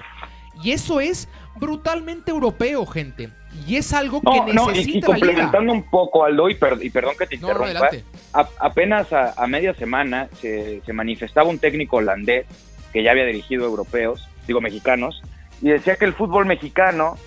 Y 0.64 0.72
eso 0.72 1.00
es 1.02 1.28
brutalmente 1.56 2.32
europeo, 2.32 2.86
gente. 2.86 3.30
Y 3.68 3.76
es 3.76 3.92
algo 3.94 4.22
que 4.22 4.54
No, 4.54 4.68
no, 4.68 4.72
y, 4.72 4.76
y 4.76 4.78
necesita 4.80 5.08
la 5.10 5.16
liga. 5.16 5.28
complementando 5.28 5.74
un 5.74 5.90
poco, 5.90 6.24
Aldo, 6.26 6.50
y, 6.50 6.56
per- 6.56 6.80
y 6.82 6.90
perdón 6.90 7.14
que 7.18 7.28
te 7.28 7.38
No, 7.38 7.48
no, 7.48 7.54
interrumpa, 7.68 7.88
adelante. 7.88 8.04
a- 8.34 8.50
apenas 8.66 9.12
a, 9.14 9.34
a 9.36 9.48
media 9.48 9.74
semana 9.76 10.30
se, 10.42 10.82
se 10.86 10.94
manifestaba 10.94 11.50
un 11.50 11.60
técnico 11.60 11.98
holandés 11.98 12.46
que 12.94 13.04
ya 13.04 13.12
había 13.12 13.26
dirigido 13.26 13.66
europeos, 13.66 14.30
digo 14.48 14.62
mexicanos, 14.62 15.22
y 15.62 15.70
decía 15.70 15.96
que 15.96 16.06
el 16.06 16.14
fútbol 16.14 16.46
mexicano 16.46 17.18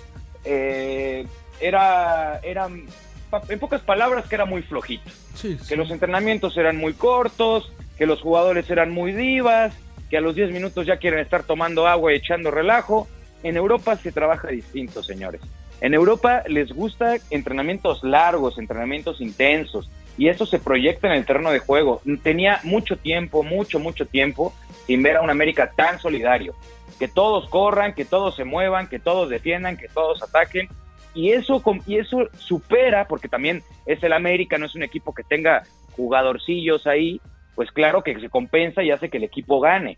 eh, 0.45 1.27
era, 1.59 2.39
era, 2.39 2.67
en 2.67 3.59
pocas 3.59 3.81
palabras, 3.81 4.25
que 4.27 4.35
era 4.35 4.45
muy 4.45 4.61
flojito, 4.61 5.11
Sí, 5.35 5.57
que 5.67 5.75
los 5.75 5.91
entrenamientos 5.91 6.57
eran 6.57 6.77
muy 6.77 6.93
cortos, 6.93 7.71
que 7.97 8.05
los 8.05 8.21
jugadores 8.21 8.69
eran 8.69 8.91
muy 8.91 9.11
divas, 9.11 9.73
que 10.09 10.17
a 10.17 10.21
los 10.21 10.35
10 10.35 10.51
minutos 10.51 10.85
ya 10.85 10.97
quieren 10.97 11.19
estar 11.19 11.43
tomando 11.43 11.87
agua 11.87 12.13
y 12.13 12.15
echando 12.15 12.49
relajo. 12.49 13.07
En 13.43 13.57
Europa 13.57 13.97
se 13.97 14.11
trabaja 14.11 14.47
distinto, 14.47 15.03
señores. 15.03 15.41
En 15.81 15.93
Europa 15.93 16.43
les 16.47 16.71
gusta 16.71 17.17
entrenamientos 17.29 18.03
largos, 18.03 18.57
entrenamientos 18.57 19.21
intensos, 19.21 19.89
y 20.17 20.29
eso 20.29 20.45
se 20.45 20.59
proyecta 20.59 21.07
en 21.07 21.13
el 21.13 21.25
terreno 21.25 21.51
de 21.51 21.59
juego. 21.59 22.01
Tenía 22.23 22.59
mucho 22.63 22.97
tiempo, 22.97 23.43
mucho, 23.43 23.79
mucho 23.79 24.05
tiempo 24.05 24.53
sin 24.85 25.03
ver 25.03 25.17
a 25.17 25.21
un 25.21 25.29
América 25.29 25.71
tan 25.75 25.99
solidario. 25.99 26.55
Que 26.99 27.07
todos 27.07 27.47
corran, 27.49 27.93
que 27.93 28.05
todos 28.05 28.35
se 28.35 28.43
muevan, 28.43 28.87
que 28.87 28.99
todos 28.99 29.29
defiendan, 29.29 29.77
que 29.77 29.87
todos 29.87 30.23
ataquen. 30.23 30.67
Y 31.13 31.31
eso, 31.31 31.61
y 31.85 31.97
eso 31.97 32.29
supera, 32.37 33.07
porque 33.07 33.27
también 33.27 33.61
es 33.85 34.01
el 34.03 34.13
América, 34.13 34.57
no 34.57 34.65
es 34.65 34.75
un 34.75 34.83
equipo 34.83 35.13
que 35.13 35.23
tenga 35.23 35.63
jugadorcillos 35.95 36.85
ahí, 36.87 37.19
pues 37.55 37.71
claro 37.71 38.03
que 38.03 38.19
se 38.19 38.29
compensa 38.29 38.83
y 38.83 38.91
hace 38.91 39.09
que 39.09 39.17
el 39.17 39.23
equipo 39.23 39.59
gane. 39.59 39.97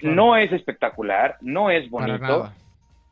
No 0.00 0.36
es 0.36 0.52
espectacular, 0.52 1.36
no 1.40 1.70
es 1.70 1.90
bonito, 1.90 2.50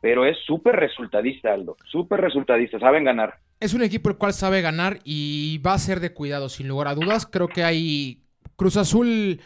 pero 0.01 0.25
es 0.25 0.37
súper 0.45 0.75
resultadista, 0.75 1.53
Aldo. 1.53 1.77
Súper 1.85 2.21
resultadista, 2.21 2.79
saben 2.79 3.03
ganar. 3.03 3.35
Es 3.59 3.73
un 3.73 3.81
equipo 3.81 4.09
el 4.09 4.17
cual 4.17 4.33
sabe 4.33 4.61
ganar 4.61 4.99
y 5.03 5.57
va 5.59 5.73
a 5.73 5.79
ser 5.79 5.99
de 5.99 6.13
cuidado, 6.13 6.47
sin 6.49 6.67
lugar 6.67 6.87
a 6.89 6.95
dudas. 6.95 7.25
Creo 7.25 7.47
que 7.47 7.63
hay 7.63 8.21
Cruz 8.55 8.77
Azul 8.77 9.41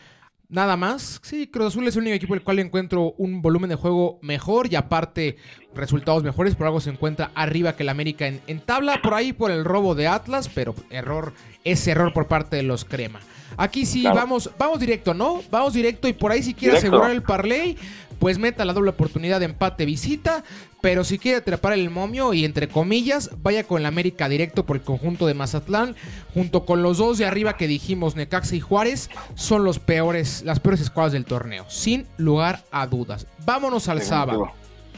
nada 0.50 0.76
más. 0.76 1.22
Sí, 1.24 1.48
Cruz 1.48 1.68
Azul 1.68 1.88
es 1.88 1.96
el 1.96 2.02
único 2.02 2.16
equipo 2.18 2.34
el 2.34 2.44
cual 2.44 2.60
encuentro 2.60 3.14
un 3.18 3.42
volumen 3.42 3.70
de 3.70 3.78
juego 3.78 4.20
mejor 4.22 4.68
y 4.70 4.76
aparte 4.76 5.38
resultados 5.74 6.24
mejores. 6.24 6.56
Por 6.56 6.68
algo 6.68 6.82
se 6.82 6.90
encuentra 6.90 7.32
arriba 7.36 7.78
que 7.78 7.84
el 7.84 7.90
América 7.90 8.28
en, 8.28 8.42
en 8.48 8.60
tabla. 8.60 9.02
Por 9.02 9.14
ahí 9.14 9.32
por 9.32 9.50
el 9.50 9.64
robo 9.64 9.96
de 9.96 10.08
Atlas, 10.08 10.50
pero 10.54 10.76
error, 10.90 11.34
es 11.64 11.88
error 11.88 12.12
por 12.12 12.28
parte 12.28 12.58
de 12.58 12.64
los 12.64 12.84
crema. 12.84 13.22
Aquí 13.56 13.86
sí, 13.86 14.02
Claro. 14.02 14.16
vamos, 14.18 14.50
vamos 14.58 14.80
directo, 14.82 15.14
¿no? 15.14 15.42
Vamos 15.52 15.74
directo 15.74 16.08
y 16.10 16.14
por 16.14 16.32
ahí 16.34 16.44
si 16.44 16.54
quiere 16.54 16.78
asegurar 16.78 17.12
el 17.12 17.22
parlay, 17.22 17.78
pues 18.22 18.38
meta 18.38 18.66
la 18.66 18.74
doble 18.74 18.92
oportunidad 18.92 19.40
de 19.40 19.46
empate 19.46 19.84
visita. 19.84 20.44
Pero 20.80 21.04
si 21.04 21.18
quiere 21.18 21.40
atrapar 21.40 21.74
el 21.74 21.90
momio 21.90 22.36
y 22.36 22.46
entre 22.46 22.68
comillas, 22.68 23.32
vaya 23.42 23.64
con 23.64 23.82
el 23.82 23.88
América 23.88 24.30
directo 24.30 24.64
por 24.64 24.76
el 24.76 24.84
conjunto 24.84 25.26
de 25.26 25.34
Mazatlán, 25.34 25.96
junto 26.36 26.64
con 26.64 26.84
los 26.84 27.00
dos 27.00 27.18
de 27.18 27.26
arriba 27.26 27.58
que 27.58 27.68
dijimos, 27.68 28.16
Necaxa 28.16 28.56
y 28.56 28.60
Juárez, 28.60 29.10
son 29.34 29.64
los 29.64 29.80
peores, 29.80 30.44
las 30.44 30.60
peores 30.60 30.82
escuadras 30.82 31.14
del 31.14 31.26
torneo, 31.26 31.66
sin 31.68 32.06
lugar 32.18 32.64
a 32.72 32.86
dudas. 32.86 33.26
Vámonos 33.44 33.88
al 33.90 34.04
sábado. 34.04 34.52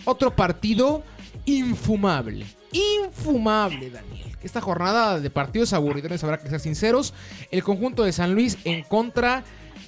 Otro 0.03 0.35
partido 0.35 1.03
infumable. 1.45 2.45
Infumable, 2.73 3.89
Daniel. 3.89 4.35
Esta 4.41 4.59
jornada 4.59 5.21
de 5.21 5.29
partidos 5.29 5.71
aburridones, 5.71 6.21
habrá 6.25 6.39
que 6.39 6.49
ser 6.49 6.59
sinceros. 6.59 7.13
El 7.51 7.63
conjunto 7.63 8.03
de 8.03 8.11
San 8.11 8.33
Luis 8.33 8.57
en 8.65 8.83
contra 8.83 9.45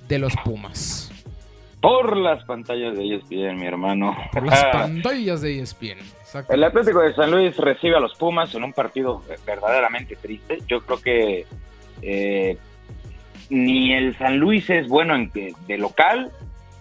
de 0.08 0.20
los 0.20 0.34
Pumas. 0.46 1.12
Por 1.88 2.18
las 2.18 2.44
pantallas 2.46 2.96
de 2.98 3.16
ESPN, 3.16 3.58
mi 3.60 3.66
hermano. 3.66 4.16
Por 4.32 4.46
las 4.48 4.64
pantallas 4.72 5.42
de 5.42 5.60
ESPN. 5.60 6.00
Exacto. 6.20 6.54
El 6.54 6.64
Atlético 6.64 7.00
de 7.02 7.14
San 7.14 7.32
Luis 7.32 7.56
recibe 7.58 7.96
a 7.96 8.00
los 8.00 8.16
Pumas 8.16 8.54
en 8.56 8.64
un 8.64 8.74
partido 8.74 9.22
verdaderamente 9.46 10.16
triste. 10.16 10.60
Yo 10.68 10.82
creo 10.82 11.00
que 11.00 11.46
eh, 12.02 12.58
ni 13.50 13.94
el 13.94 14.18
San 14.18 14.38
Luis 14.38 14.70
es 14.70 14.88
bueno 14.88 15.16
en, 15.16 15.30
que- 15.30 15.54
de 15.68 15.78
local, 15.78 16.32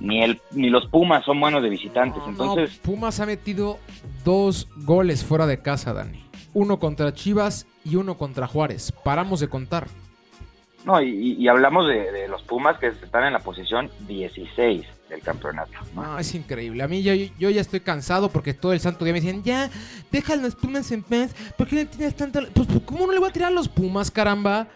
ni, 0.01 0.23
el, 0.23 0.41
ni 0.53 0.71
los 0.71 0.87
Pumas 0.89 1.25
son 1.25 1.39
buenos 1.41 1.63
de 1.63 1.69
visitantes. 1.69 2.19
No, 2.19 2.25
no, 2.27 2.31
Entonces, 2.31 2.79
Pumas 2.79 3.21
ha 3.21 3.27
metido 3.27 3.79
dos 4.25 4.69
goles 4.77 5.25
fuera 5.25 5.47
de 5.47 5.61
casa, 5.61 5.93
Dani. 5.93 6.25
Uno 6.55 6.79
contra 6.79 7.13
Chivas 7.13 7.67
y 7.85 7.97
uno 7.97 8.17
contra 8.17 8.47
Juárez. 8.47 8.93
Paramos 9.05 9.41
de 9.41 9.49
contar. 9.49 9.87
no, 10.85 11.01
y, 11.03 11.33
y 11.39 11.49
hablamos 11.49 11.87
de, 11.89 12.11
de 12.13 12.29
los 12.29 12.43
Pumas 12.43 12.79
que 12.79 12.89
están 12.89 13.25
en 13.25 13.33
la 13.35 13.41
posición 13.41 13.91
16 14.09 14.85
del 15.15 15.23
campeonato. 15.23 15.73
¿no? 15.95 16.03
No, 16.03 16.19
es 16.19 16.35
increíble. 16.35 16.83
A 16.83 16.89
mí 16.89 17.03
yo, 17.03 17.15
yo 17.15 17.51
ya 17.51 17.61
estoy 17.61 17.81
cansado 17.81 18.31
porque 18.31 18.55
todo 18.55 18.73
el 18.73 18.81
santo 18.81 19.05
día 19.05 19.15
me 19.15 19.21
decían, 19.21 19.43
ya, 19.43 19.71
deja 20.11 20.37
los 20.37 20.55
Pumas 20.55 20.91
en 20.93 21.03
paz. 21.03 21.35
¿Por 21.57 21.69
qué 21.69 21.77
le 21.77 21.85
tienes 21.87 22.15
tanta...? 22.17 22.41
Pues, 22.53 22.69
¿cómo 22.85 23.07
no 23.07 23.13
le 23.13 23.19
voy 23.19 23.29
a 23.29 23.33
tirar 23.33 23.49
a 23.49 23.55
los 23.55 23.69
Pumas, 23.69 24.11
caramba? 24.11 24.69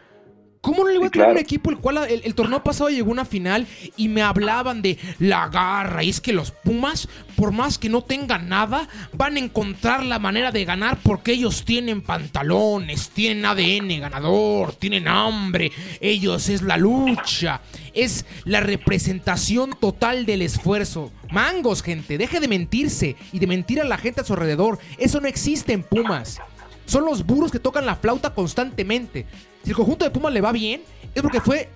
¿Cómo 0.60 0.84
no 0.84 0.90
le 0.90 0.98
voy 0.98 1.10
a 1.16 1.24
a 1.24 1.28
un 1.28 1.38
equipo 1.38 1.70
el 1.70 1.78
cual 1.78 1.98
el, 2.08 2.22
el 2.24 2.34
torneo 2.34 2.62
pasado 2.62 2.90
llegó 2.90 3.10
a 3.10 3.12
una 3.12 3.24
final 3.24 3.66
y 3.96 4.08
me 4.08 4.22
hablaban 4.22 4.82
de 4.82 4.98
la 5.18 5.48
garra? 5.48 6.02
Y 6.02 6.10
es 6.10 6.20
que 6.20 6.32
los 6.32 6.50
Pumas, 6.50 7.08
por 7.36 7.52
más 7.52 7.78
que 7.78 7.88
no 7.88 8.02
tengan 8.02 8.48
nada, 8.48 8.88
van 9.12 9.36
a 9.36 9.38
encontrar 9.38 10.04
la 10.04 10.18
manera 10.18 10.50
de 10.50 10.64
ganar 10.64 10.98
porque 11.02 11.32
ellos 11.32 11.64
tienen 11.64 12.02
pantalones, 12.02 13.10
tienen 13.10 13.44
ADN 13.44 14.00
ganador, 14.00 14.74
tienen 14.74 15.08
hambre. 15.08 15.70
Ellos 16.00 16.48
es 16.48 16.62
la 16.62 16.76
lucha, 16.76 17.60
es 17.94 18.26
la 18.44 18.60
representación 18.60 19.76
total 19.80 20.26
del 20.26 20.42
esfuerzo. 20.42 21.12
Mangos, 21.30 21.82
gente, 21.82 22.18
deje 22.18 22.40
de 22.40 22.48
mentirse 22.48 23.16
y 23.32 23.38
de 23.38 23.46
mentir 23.46 23.80
a 23.80 23.84
la 23.84 23.98
gente 23.98 24.20
a 24.20 24.24
su 24.24 24.32
alrededor. 24.32 24.78
Eso 24.98 25.20
no 25.20 25.28
existe 25.28 25.72
en 25.72 25.82
Pumas. 25.82 26.40
Son 26.88 27.04
los 27.04 27.26
burros 27.26 27.52
que 27.52 27.60
tocan 27.60 27.84
la 27.84 27.96
flauta 27.96 28.32
constantemente. 28.32 29.26
Si 29.62 29.70
el 29.70 29.76
conjunto 29.76 30.06
de 30.06 30.10
Pumas 30.10 30.32
le 30.32 30.40
va 30.40 30.52
bien, 30.52 30.82
es 31.14 31.20
porque 31.20 31.42
fue 31.42 31.68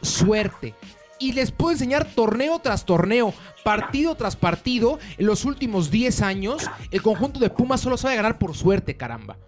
suerte. 0.00 0.76
Y 1.18 1.32
les 1.32 1.50
puedo 1.50 1.72
enseñar 1.72 2.04
torneo 2.14 2.60
tras 2.60 2.86
torneo, 2.86 3.34
partido 3.64 4.14
tras 4.14 4.36
partido. 4.36 5.00
En 5.18 5.26
los 5.26 5.44
últimos 5.44 5.90
10 5.90 6.22
años, 6.22 6.70
el 6.92 7.02
conjunto 7.02 7.40
de 7.40 7.50
Pumas 7.50 7.80
solo 7.80 7.96
sabe 7.96 8.14
ganar 8.14 8.38
por 8.38 8.56
suerte, 8.56 8.96
caramba. 8.96 9.38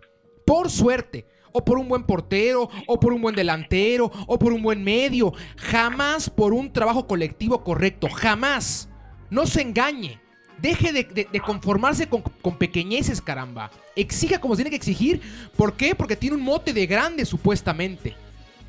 Por 0.44 0.70
suerte. 0.70 1.24
O 1.52 1.64
por 1.64 1.78
un 1.78 1.86
buen 1.86 2.02
portero, 2.02 2.68
o 2.88 2.98
por 2.98 3.12
un 3.12 3.22
buen 3.22 3.36
delantero, 3.36 4.10
o 4.26 4.38
por 4.40 4.52
un 4.52 4.62
buen 4.62 4.82
medio. 4.82 5.34
Jamás 5.56 6.30
por 6.30 6.52
un 6.52 6.72
trabajo 6.72 7.06
colectivo 7.06 7.62
correcto. 7.62 8.08
Jamás. 8.10 8.88
No 9.30 9.46
se 9.46 9.62
engañe. 9.62 10.21
Deje 10.62 10.92
de, 10.92 11.40
conformarse 11.44 12.08
con, 12.08 12.22
pequeñeces, 12.56 13.20
caramba. 13.20 13.72
Exija 13.96 14.40
como 14.40 14.54
se 14.54 14.62
tiene 14.62 14.70
que 14.70 14.76
exigir. 14.76 15.20
¿Por 15.56 15.74
qué? 15.74 15.96
Porque 15.96 16.14
tiene 16.14 16.36
un 16.36 16.42
mote 16.42 16.72
de 16.72 16.86
grande, 16.86 17.24
supuestamente. 17.26 18.14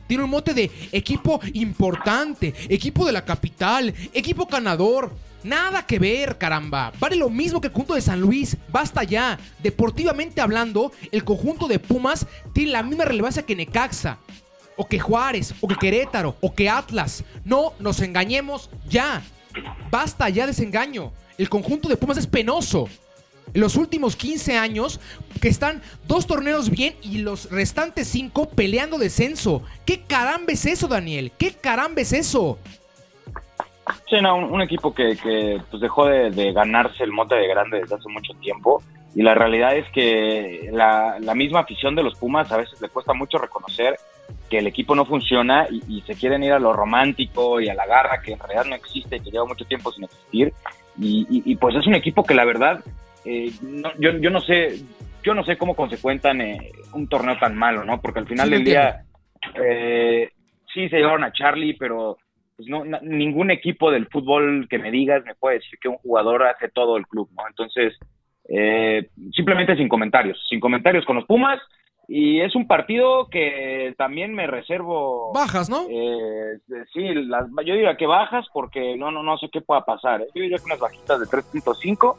Tiene 0.08 0.24
un 0.24 0.32
mote 0.32 0.56
de 0.56 0.72
equipo 0.92 1.40
importante, 1.54 2.56
equipo 2.68 3.06
de 3.06 3.12
la 3.12 3.24
capital, 3.24 3.94
equipo 4.12 4.48
ganador. 4.48 5.14
Nada 5.44 5.86
que 5.86 6.00
ver, 6.00 6.40
caramba. 6.40 6.92
Vale 7.00 7.16
lo 7.16 7.30
mismo 7.30 7.62
que 7.62 7.68
el 7.68 7.74
conjunto 7.74 7.94
de 7.94 8.02
San 8.02 8.20
Luis. 8.20 8.58
Basta 8.70 9.04
ya. 9.04 9.38
Deportivamente 9.62 10.42
hablando, 10.42 10.92
el 11.12 11.24
conjunto 11.24 11.68
de 11.68 11.78
Pumas 11.78 12.26
tiene 12.54 12.72
la 12.72 12.82
misma 12.82 13.06
relevancia 13.06 13.44
que 13.44 13.56
Necaxa. 13.56 14.18
O 14.78 14.88
que 14.88 14.98
Juárez, 14.98 15.54
o 15.62 15.68
que 15.68 15.76
Querétaro, 15.76 16.38
o 16.42 16.56
que 16.56 16.70
Atlas. 16.72 17.24
No 17.46 17.74
nos 17.78 18.02
engañemos 18.02 18.72
ya. 18.90 19.22
Basta 19.92 20.28
ya 20.30 20.48
de 20.48 20.54
ese 20.54 20.64
engaño. 20.64 21.12
El 21.38 21.50
conjunto 21.50 21.90
de 21.90 21.98
Pumas 21.98 22.18
es 22.18 22.28
penoso. 22.28 22.88
los 23.54 23.76
últimos 23.76 24.16
15 24.16 24.58
años, 24.58 25.00
que 25.42 25.48
están 25.48 25.82
dos 26.08 26.26
torneos 26.26 26.70
bien 26.70 26.96
y 27.04 27.20
los 27.20 27.52
restantes 27.52 28.08
cinco 28.08 28.50
peleando 28.50 28.98
descenso. 28.98 29.62
¿Qué 29.86 30.02
caramba 30.02 30.54
es 30.54 30.66
eso, 30.66 30.88
Daniel? 30.88 31.32
¿Qué 31.38 31.52
caramba 31.52 32.02
es 32.02 32.14
eso? 32.14 32.58
Sí, 34.10 34.16
no, 34.22 34.38
un, 34.38 34.62
equipo 34.62 34.94
que, 34.94 35.18
pues 35.70 35.82
dejó 35.82 36.06
de, 36.06 36.54
ganarse 36.54 37.04
el 37.04 37.12
mote 37.12 37.36
de 37.36 37.48
grande 37.48 37.80
desde 37.82 37.96
hace 37.96 38.10
mucho 38.10 38.34
tiempo. 38.36 38.82
Y 39.16 39.22
la 39.22 39.36
realidad 39.36 39.76
es 39.76 39.88
que 39.92 40.70
la, 40.72 41.20
misma 41.36 41.60
afición 41.60 41.96
de 41.96 42.04
los 42.04 42.18
Pumas 42.18 42.52
a 42.52 42.58
veces 42.58 42.82
le 42.82 42.90
cuesta 42.90 43.14
mucho 43.14 43.38
reconocer 43.38 43.96
que 44.50 44.60
el 44.60 44.68
equipo 44.68 44.96
no 44.96 45.06
funciona 45.06 45.68
y, 45.70 46.02
se 46.02 46.16
quieren 46.16 46.44
ir 46.44 46.54
a 46.54 46.60
lo 46.60 46.74
romántico 46.74 47.60
y 47.60 47.70
a 47.70 47.74
la 47.74 47.86
garra 47.86 48.22
que 48.22 48.34
en 48.34 48.40
realidad 48.40 48.66
no 48.66 48.76
existe 48.76 49.18
y 49.18 49.20
que 49.20 49.32
lleva 49.32 49.46
mucho 49.46 49.66
tiempo 49.66 49.92
sin 49.92 50.06
existir. 50.06 50.54
Y, 51.00 51.26
y, 51.30 51.52
y 51.52 51.56
pues 51.56 51.76
es 51.76 51.88
un 51.88 51.96
equipo 51.96 52.24
que 52.24 52.36
la 52.36 52.46
verdad, 52.46 52.84
eh, 53.26 53.52
no, 53.62 53.92
yo, 54.00 54.12
yo 54.18 54.30
no 54.30 54.42
sé, 54.42 54.80
yo 55.24 55.34
no 55.34 55.44
sé 55.44 55.58
cómo 55.58 55.76
consecuentan 55.76 56.42
eh, 56.42 56.72
un 56.94 57.08
torneo 57.08 57.38
tan 57.40 57.56
malo, 57.56 57.84
¿no? 57.84 58.02
Porque 58.02 58.20
al 58.20 58.28
final 58.28 58.48
sí, 58.48 58.54
del 58.54 58.64
día, 58.64 59.04
eh, 59.56 60.30
sí 60.74 60.90
se 60.90 60.98
llevaron 60.98 61.24
a 61.24 61.32
Charlie, 61.32 61.76
pero 61.78 62.18
pues 62.56 62.68
no, 62.68 62.86
no, 62.86 63.00
ningún 63.02 63.52
equipo 63.52 63.92
del 63.92 64.08
fútbol 64.08 64.68
que 64.70 64.78
me 64.78 64.92
digas 64.92 65.24
me 65.26 65.36
puede 65.36 65.56
decir 65.56 65.80
que 65.80 65.88
un 65.88 65.98
jugador 65.98 66.44
hace 66.44 66.70
todo 66.70 66.98
el 66.98 67.08
club, 67.08 67.30
¿no? 67.36 67.48
Entonces, 67.48 67.98
eh, 68.50 69.10
simplemente 69.34 69.76
sin 69.76 69.88
comentarios, 69.88 70.40
sin 70.50 70.60
comentarios 70.60 71.06
con 71.06 71.16
los 71.16 71.26
Pumas. 71.26 71.60
Y 72.08 72.42
es 72.42 72.56
un 72.56 72.68
partido 72.68 73.28
que 73.30 73.94
también 73.98 74.34
me 74.34 74.46
reservo. 74.46 75.32
Bajas, 75.34 75.70
¿no? 75.70 75.86
Eh, 75.90 76.60
sí, 76.94 77.02
las, 77.14 77.48
yo 77.66 77.74
diría 77.74 77.96
que 77.96 78.06
bajas 78.06 78.46
porque 78.54 78.98
no, 78.98 79.10
no, 79.12 79.24
no 79.24 79.38
sé 79.38 79.50
qué 79.52 79.62
pueda 79.62 79.86
pasar. 79.86 80.22
¿eh? 80.22 80.28
Yo 80.36 80.42
diría 80.42 80.58
que 80.58 80.66
unas 80.66 80.80
bajitas 80.80 81.20
de 81.20 81.26
3.5 81.26 82.16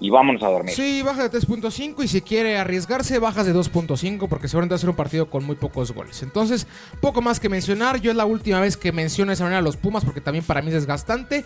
y 0.00 0.08
vámonos 0.08 0.42
a 0.42 0.48
dormir. 0.48 0.74
Sí, 0.74 1.02
baja 1.02 1.28
de 1.28 1.38
3.5 1.38 2.02
y 2.02 2.08
si 2.08 2.22
quiere 2.22 2.56
arriesgarse, 2.56 3.18
bajas 3.18 3.44
de 3.44 3.54
2.5 3.54 4.26
porque 4.28 4.48
seguramente 4.48 4.72
va 4.72 4.76
a 4.76 4.78
ser 4.78 4.90
un 4.90 4.96
partido 4.96 5.28
con 5.28 5.44
muy 5.44 5.56
pocos 5.56 5.92
goles. 5.92 6.22
Entonces, 6.22 6.66
poco 7.02 7.20
más 7.20 7.38
que 7.38 7.50
mencionar. 7.50 8.00
Yo 8.00 8.10
es 8.10 8.16
la 8.16 8.24
última 8.24 8.60
vez 8.60 8.78
que 8.78 8.92
menciono 8.92 9.30
de 9.30 9.34
esa 9.34 9.44
manera 9.44 9.58
a 9.58 9.62
los 9.62 9.76
Pumas 9.76 10.04
porque 10.04 10.22
también 10.22 10.44
para 10.44 10.62
mí 10.62 10.68
es 10.68 10.74
desgastante. 10.74 11.44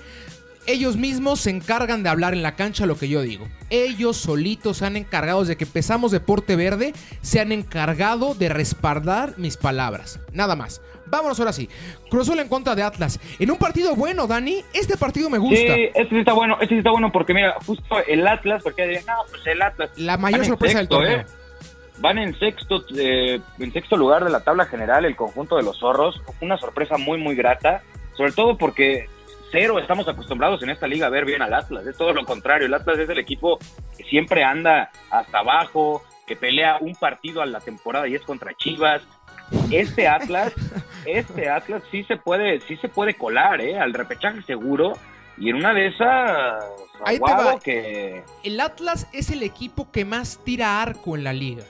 Ellos 0.66 0.96
mismos 0.96 1.40
se 1.40 1.50
encargan 1.50 2.02
de 2.02 2.08
hablar 2.08 2.32
en 2.32 2.42
la 2.42 2.56
cancha 2.56 2.86
lo 2.86 2.96
que 2.96 3.08
yo 3.08 3.20
digo. 3.20 3.46
Ellos 3.68 4.16
solitos 4.16 4.78
se 4.78 4.86
han 4.86 4.96
encargado 4.96 5.44
de 5.44 5.56
que 5.56 5.64
empezamos 5.64 6.10
Deporte 6.10 6.56
Verde, 6.56 6.94
se 7.20 7.40
han 7.40 7.52
encargado 7.52 8.34
de 8.34 8.48
respaldar 8.48 9.34
mis 9.36 9.58
palabras. 9.58 10.20
Nada 10.32 10.56
más. 10.56 10.80
Vámonos 11.06 11.38
ahora 11.38 11.52
sí. 11.52 11.68
Cruz 12.08 12.30
en 12.30 12.48
contra 12.48 12.74
de 12.74 12.82
Atlas. 12.82 13.20
En 13.38 13.50
un 13.50 13.58
partido 13.58 13.94
bueno, 13.94 14.26
Dani. 14.26 14.64
Este 14.72 14.96
partido 14.96 15.28
me 15.28 15.38
gusta. 15.38 15.74
Sí, 15.74 15.88
este 15.94 16.08
sí 16.08 16.18
está 16.18 16.32
bueno. 16.32 16.54
Este 16.60 16.74
sí 16.74 16.78
está 16.78 16.90
bueno 16.90 17.12
porque, 17.12 17.34
mira, 17.34 17.56
justo 17.66 17.84
el 18.06 18.26
Atlas, 18.26 18.62
porque 18.62 18.84
dirían, 18.84 19.04
no, 19.06 19.12
pues 19.30 19.46
el 19.46 19.60
Atlas. 19.60 19.90
La 19.96 20.16
mayor 20.16 20.46
sorpresa 20.46 20.78
sexto, 20.78 21.00
del 21.00 21.08
torneo. 21.08 21.26
¿eh? 21.26 21.40
Van 21.98 22.18
en 22.18 22.36
sexto, 22.38 22.84
eh, 22.96 23.38
en 23.58 23.72
sexto 23.72 23.96
lugar 23.96 24.24
de 24.24 24.30
la 24.30 24.40
tabla 24.40 24.64
general 24.64 25.04
el 25.04 25.14
conjunto 25.14 25.56
de 25.56 25.62
los 25.62 25.78
zorros. 25.78 26.20
Una 26.40 26.56
sorpresa 26.56 26.96
muy, 26.96 27.18
muy 27.18 27.34
grata. 27.34 27.82
Sobre 28.16 28.32
todo 28.32 28.56
porque 28.56 29.08
cero 29.54 29.78
estamos 29.78 30.08
acostumbrados 30.08 30.60
en 30.64 30.70
esta 30.70 30.88
liga 30.88 31.06
a 31.06 31.10
ver 31.10 31.24
bien 31.24 31.40
al 31.40 31.54
Atlas. 31.54 31.86
Es 31.86 31.96
todo 31.96 32.12
lo 32.12 32.24
contrario. 32.24 32.66
El 32.66 32.74
Atlas 32.74 32.98
es 32.98 33.08
el 33.08 33.18
equipo 33.18 33.60
que 33.96 34.02
siempre 34.02 34.42
anda 34.42 34.90
hasta 35.10 35.38
abajo, 35.38 36.02
que 36.26 36.34
pelea 36.34 36.78
un 36.80 36.96
partido 36.96 37.40
a 37.40 37.46
la 37.46 37.60
temporada 37.60 38.08
y 38.08 38.16
es 38.16 38.22
contra 38.22 38.52
Chivas 38.54 39.02
este 39.70 40.08
Atlas, 40.08 40.52
este 41.04 41.48
Atlas 41.48 41.84
sí 41.92 42.02
se 42.02 42.16
puede, 42.16 42.60
sí 42.62 42.76
se 42.78 42.88
puede 42.88 43.14
colar, 43.14 43.60
¿eh? 43.60 43.78
Al 43.78 43.94
repechaje 43.94 44.42
seguro. 44.42 44.94
Y 45.36 45.50
en 45.50 45.56
una 45.56 45.72
de 45.72 45.86
esas, 45.88 46.64
Ahí 47.04 47.18
te 47.18 47.32
va. 47.32 47.58
que... 47.60 48.24
El 48.42 48.60
Atlas 48.60 49.06
es 49.12 49.30
el 49.30 49.44
equipo 49.44 49.90
que 49.92 50.04
más 50.04 50.40
tira 50.44 50.82
arco 50.82 51.16
en 51.16 51.22
la 51.22 51.32
liga. 51.32 51.62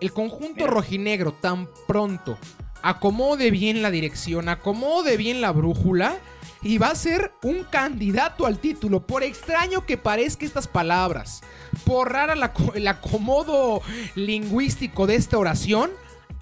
El 0.00 0.12
conjunto 0.12 0.54
Mira. 0.54 0.70
rojinegro 0.70 1.32
tan 1.32 1.68
pronto 1.88 2.38
acomode 2.82 3.50
bien 3.50 3.82
la 3.82 3.90
dirección, 3.90 4.48
acomode 4.48 5.16
bien 5.16 5.40
la 5.40 5.52
brújula 5.52 6.16
y 6.62 6.78
va 6.78 6.88
a 6.88 6.94
ser 6.94 7.32
un 7.42 7.64
candidato 7.64 8.46
al 8.46 8.58
título. 8.58 9.06
Por 9.06 9.22
extraño 9.22 9.84
que 9.84 9.96
parezca 9.96 10.44
estas 10.44 10.68
palabras, 10.68 11.42
por 11.84 12.12
rara 12.12 12.34
la, 12.34 12.52
el 12.74 12.86
acomodo 12.88 13.82
lingüístico 14.14 15.06
de 15.06 15.16
esta 15.16 15.38
oración, 15.38 15.90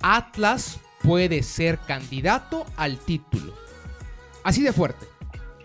Atlas 0.03 0.81
puede 1.03 1.43
ser 1.43 1.79
candidato 1.79 2.67
al 2.77 2.99
título. 2.99 3.55
Así 4.45 4.63
de 4.63 4.73
fuerte. 4.73 5.07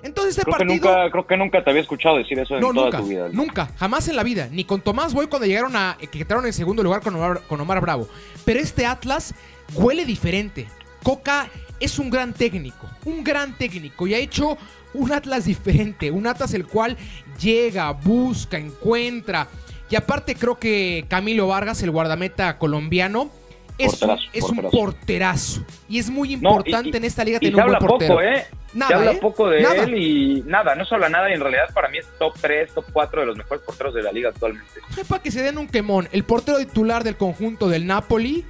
Entonces 0.04 0.38
este 0.38 0.44
creo 0.44 0.58
partido... 0.58 0.82
Que 0.82 0.88
nunca, 0.88 1.12
creo 1.12 1.28
que 1.28 1.38
nunca 1.38 1.64
te 1.64 1.70
había 1.72 1.82
escuchado 1.82 2.18
decir 2.18 2.38
eso 2.38 2.56
en 2.56 2.62
toda 2.62 2.74
nunca, 2.74 2.98
tu 3.00 3.08
vida. 3.08 3.30
Nunca, 3.32 3.70
jamás 3.78 4.08
en 4.08 4.16
la 4.16 4.24
vida. 4.24 4.48
Ni 4.52 4.64
con 4.64 4.82
Tomás 4.82 5.14
Boy 5.14 5.28
cuando 5.28 5.48
llegaron 5.48 5.76
a... 5.76 5.98
que 6.00 6.08
quedaron 6.08 6.46
en 6.46 6.54
segundo 6.54 6.84
lugar 6.84 7.02
con 7.02 7.16
Omar, 7.16 7.42
con 7.48 7.60
Omar 7.60 7.82
Bravo. 7.82 8.08
Pero 8.46 8.60
este 8.60 8.86
Atlas 8.86 9.34
huele 9.74 10.06
diferente. 10.06 10.68
Coca 11.02 11.50
es 11.86 12.00
un 12.00 12.10
gran 12.10 12.34
técnico. 12.34 12.90
Un 13.06 13.24
gran 13.24 13.58
técnico. 13.58 14.08
Y 14.08 14.14
ha 14.14 14.18
hecho 14.18 14.58
un 14.94 15.12
Atlas 15.12 15.46
diferente. 15.46 16.12
Un 16.12 16.28
Atlas 16.28 16.54
el 16.54 16.66
cual 16.68 16.98
llega, 17.40 17.92
busca, 17.92 18.58
encuentra. 18.58 19.48
Y 19.90 19.96
aparte 19.96 20.36
creo 20.36 20.60
que 20.60 21.06
Camilo 21.08 21.48
Vargas, 21.48 21.82
el 21.84 21.92
guardameta 21.92 22.58
colombiano 22.58 23.30
es, 23.78 23.92
porterazo, 23.98 24.24
un, 24.24 24.30
es 24.34 24.42
porterazo. 24.42 24.78
un 24.78 24.84
porterazo. 24.84 25.66
Y 25.88 26.00
es 26.00 26.10
muy 26.10 26.34
importante 26.34 26.92
no, 26.92 26.96
y, 26.96 26.98
en 26.98 27.04
esta 27.06 27.24
liga 27.24 27.38
y 27.42 27.52
tener 27.52 27.66
un 27.66 27.72
buen 27.72 27.80
portero. 27.80 28.16
Poco, 28.16 28.22
¿eh? 28.22 28.46
Nada, 28.74 28.88
se 28.90 28.94
habla 28.96 29.12
¿eh? 29.12 29.20
poco 29.22 29.50
de 29.50 29.62
nada. 29.62 29.84
él 29.84 29.96
y 29.96 30.44
nada, 30.46 30.76
no 30.76 30.84
se 30.86 30.96
habla 30.96 31.08
nada 31.08 31.30
y 31.30 31.34
en 31.34 31.40
realidad 31.40 31.74
para 31.74 31.88
mí 31.88 31.98
es 31.98 32.06
top 32.20 32.34
3, 32.42 32.74
top 32.74 32.86
4 32.92 33.22
de 33.22 33.28
los 33.28 33.38
mejores 33.38 33.64
porteros 33.64 33.94
de 33.94 34.04
la 34.04 34.12
liga 34.12 34.30
actualmente. 34.30 34.82
Para 35.08 35.24
que 35.24 35.32
se 35.32 35.42
den 35.42 35.58
un 35.58 35.68
quemón, 35.68 36.10
el 36.12 36.26
portero 36.26 36.58
titular 36.58 37.06
del 37.06 37.16
conjunto 37.16 37.70
del 37.70 37.88
Napoli, 37.88 38.44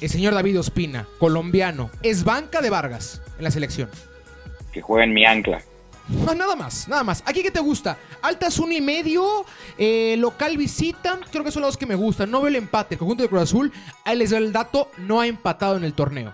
el 0.00 0.08
señor 0.08 0.34
David 0.34 0.60
Ospina, 0.60 1.06
colombiano, 1.18 1.90
es 2.02 2.24
banca 2.24 2.60
de 2.60 2.70
Vargas 2.70 3.22
en 3.38 3.44
la 3.44 3.50
selección. 3.50 3.88
Que 4.72 4.82
juega 4.82 5.04
en 5.04 5.14
mi 5.14 5.24
ancla. 5.24 5.62
No, 6.08 6.34
nada 6.34 6.54
más, 6.54 6.86
nada 6.86 7.02
más. 7.02 7.22
¿Aquí 7.26 7.42
qué 7.42 7.50
te 7.50 7.58
gusta? 7.60 7.98
Altas 8.22 8.58
uno 8.60 8.72
y 8.72 8.80
medio, 8.80 9.44
eh, 9.76 10.14
local 10.18 10.56
visita, 10.56 11.18
creo 11.32 11.42
que 11.42 11.50
son 11.50 11.62
los 11.62 11.70
dos 11.72 11.76
que 11.76 11.86
me 11.86 11.96
gustan. 11.96 12.30
No 12.30 12.40
veo 12.40 12.48
el 12.48 12.56
empate. 12.56 12.94
El 12.94 12.98
conjunto 13.00 13.24
de 13.24 13.28
Cruz 13.28 13.42
Azul, 13.42 13.72
ahí 14.04 14.16
les 14.16 14.30
doy 14.30 14.38
el 14.44 14.52
dato, 14.52 14.88
no 14.98 15.20
ha 15.20 15.26
empatado 15.26 15.76
en 15.76 15.84
el 15.84 15.94
torneo. 15.94 16.32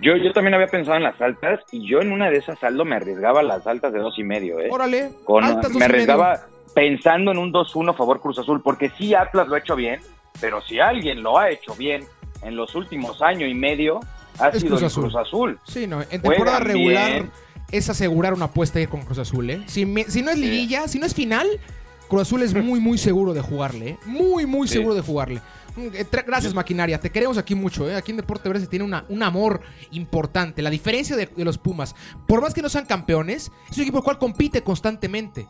Yo, 0.00 0.16
yo 0.16 0.32
también 0.32 0.54
había 0.54 0.68
pensado 0.68 0.96
en 0.96 1.02
las 1.02 1.20
altas 1.20 1.60
y 1.72 1.86
yo 1.86 2.00
en 2.00 2.12
una 2.12 2.30
de 2.30 2.38
esas 2.38 2.58
saldo 2.60 2.84
me 2.84 2.96
arriesgaba 2.96 3.42
las 3.42 3.66
altas 3.66 3.92
de 3.92 3.98
dos 3.98 4.16
y 4.16 4.22
medio, 4.22 4.60
¿eh? 4.60 4.68
Órale, 4.70 5.10
Con, 5.24 5.42
altas 5.44 5.72
dos 5.72 5.72
me 5.72 5.86
y 5.86 5.88
medio. 5.88 5.94
arriesgaba 5.94 6.40
pensando 6.72 7.32
en 7.32 7.38
un 7.38 7.52
2-1 7.52 7.96
favor 7.96 8.20
Cruz 8.20 8.38
Azul, 8.38 8.62
porque 8.62 8.90
sí 8.96 9.12
Atlas 9.14 9.48
lo 9.48 9.56
ha 9.56 9.58
hecho 9.58 9.74
bien, 9.74 10.00
pero 10.40 10.62
si 10.62 10.78
alguien 10.78 11.22
lo 11.22 11.36
ha 11.36 11.50
hecho 11.50 11.74
bien 11.74 12.04
en 12.42 12.56
los 12.56 12.74
últimos 12.74 13.20
año 13.22 13.46
y 13.46 13.54
medio, 13.54 14.00
ha 14.38 14.48
Es 14.48 14.60
sido 14.60 14.68
Cruz 14.70 14.80
el 14.82 14.86
Azul. 14.86 15.02
Cruz 15.04 15.16
Azul. 15.16 15.58
Sí, 15.64 15.86
no, 15.86 16.00
en 16.00 16.08
temporada 16.08 16.36
Juegan 16.58 16.64
regular 16.64 17.12
bien. 17.12 17.30
es 17.72 17.88
asegurar 17.90 18.34
una 18.34 18.46
apuesta 18.46 18.80
ir 18.80 18.88
con 18.88 19.02
Cruz 19.02 19.18
Azul, 19.18 19.50
¿eh? 19.50 19.62
Si, 19.66 19.84
me- 19.84 20.04
si 20.04 20.22
no 20.22 20.30
es 20.30 20.36
Sí. 20.36 20.42
liguilla, 20.42 20.86
si 20.88 20.98
no 20.98 21.06
es 21.06 21.14
final, 21.14 21.46
Cruz 22.08 22.22
Azul 22.22 22.42
es 22.42 22.54
muy, 22.54 22.80
muy 22.80 22.96
seguro 22.98 23.34
de 23.34 23.40
jugarle, 23.42 23.88
¿eh? 23.90 23.98
Muy, 24.06 24.46
muy 24.46 24.66
Sí. 24.68 24.74
seguro 24.74 24.94
de 24.94 25.00
jugarle. 25.02 25.40
Mm, 25.76 25.88
eh, 25.94 26.06
Gracias, 26.26 26.54
maquinaria. 26.54 26.98
Te 27.00 27.10
queremos 27.10 27.36
aquí 27.38 27.54
mucho, 27.54 27.88
¿eh? 27.88 27.94
Aquí 27.94 28.10
en 28.12 28.16
Deporte 28.16 28.48
Verde 28.48 28.62
se 28.62 28.68
tiene 28.68 28.84
una- 28.84 29.04
un 29.08 29.22
amor 29.22 29.60
importante. 29.90 30.62
La 30.62 30.70
diferencia 30.70 31.16
de, 31.16 31.26
de 31.26 31.44
los 31.44 31.58
Pumas, 31.58 31.94
por 32.26 32.40
más 32.40 32.54
que 32.54 32.62
no 32.62 32.68
sean 32.68 32.86
campeones, 32.86 33.50
es 33.70 33.76
un 33.76 33.82
equipo 33.82 33.98
el 33.98 34.04
cual 34.04 34.18
compite 34.18 34.62
constantemente. 34.62 35.46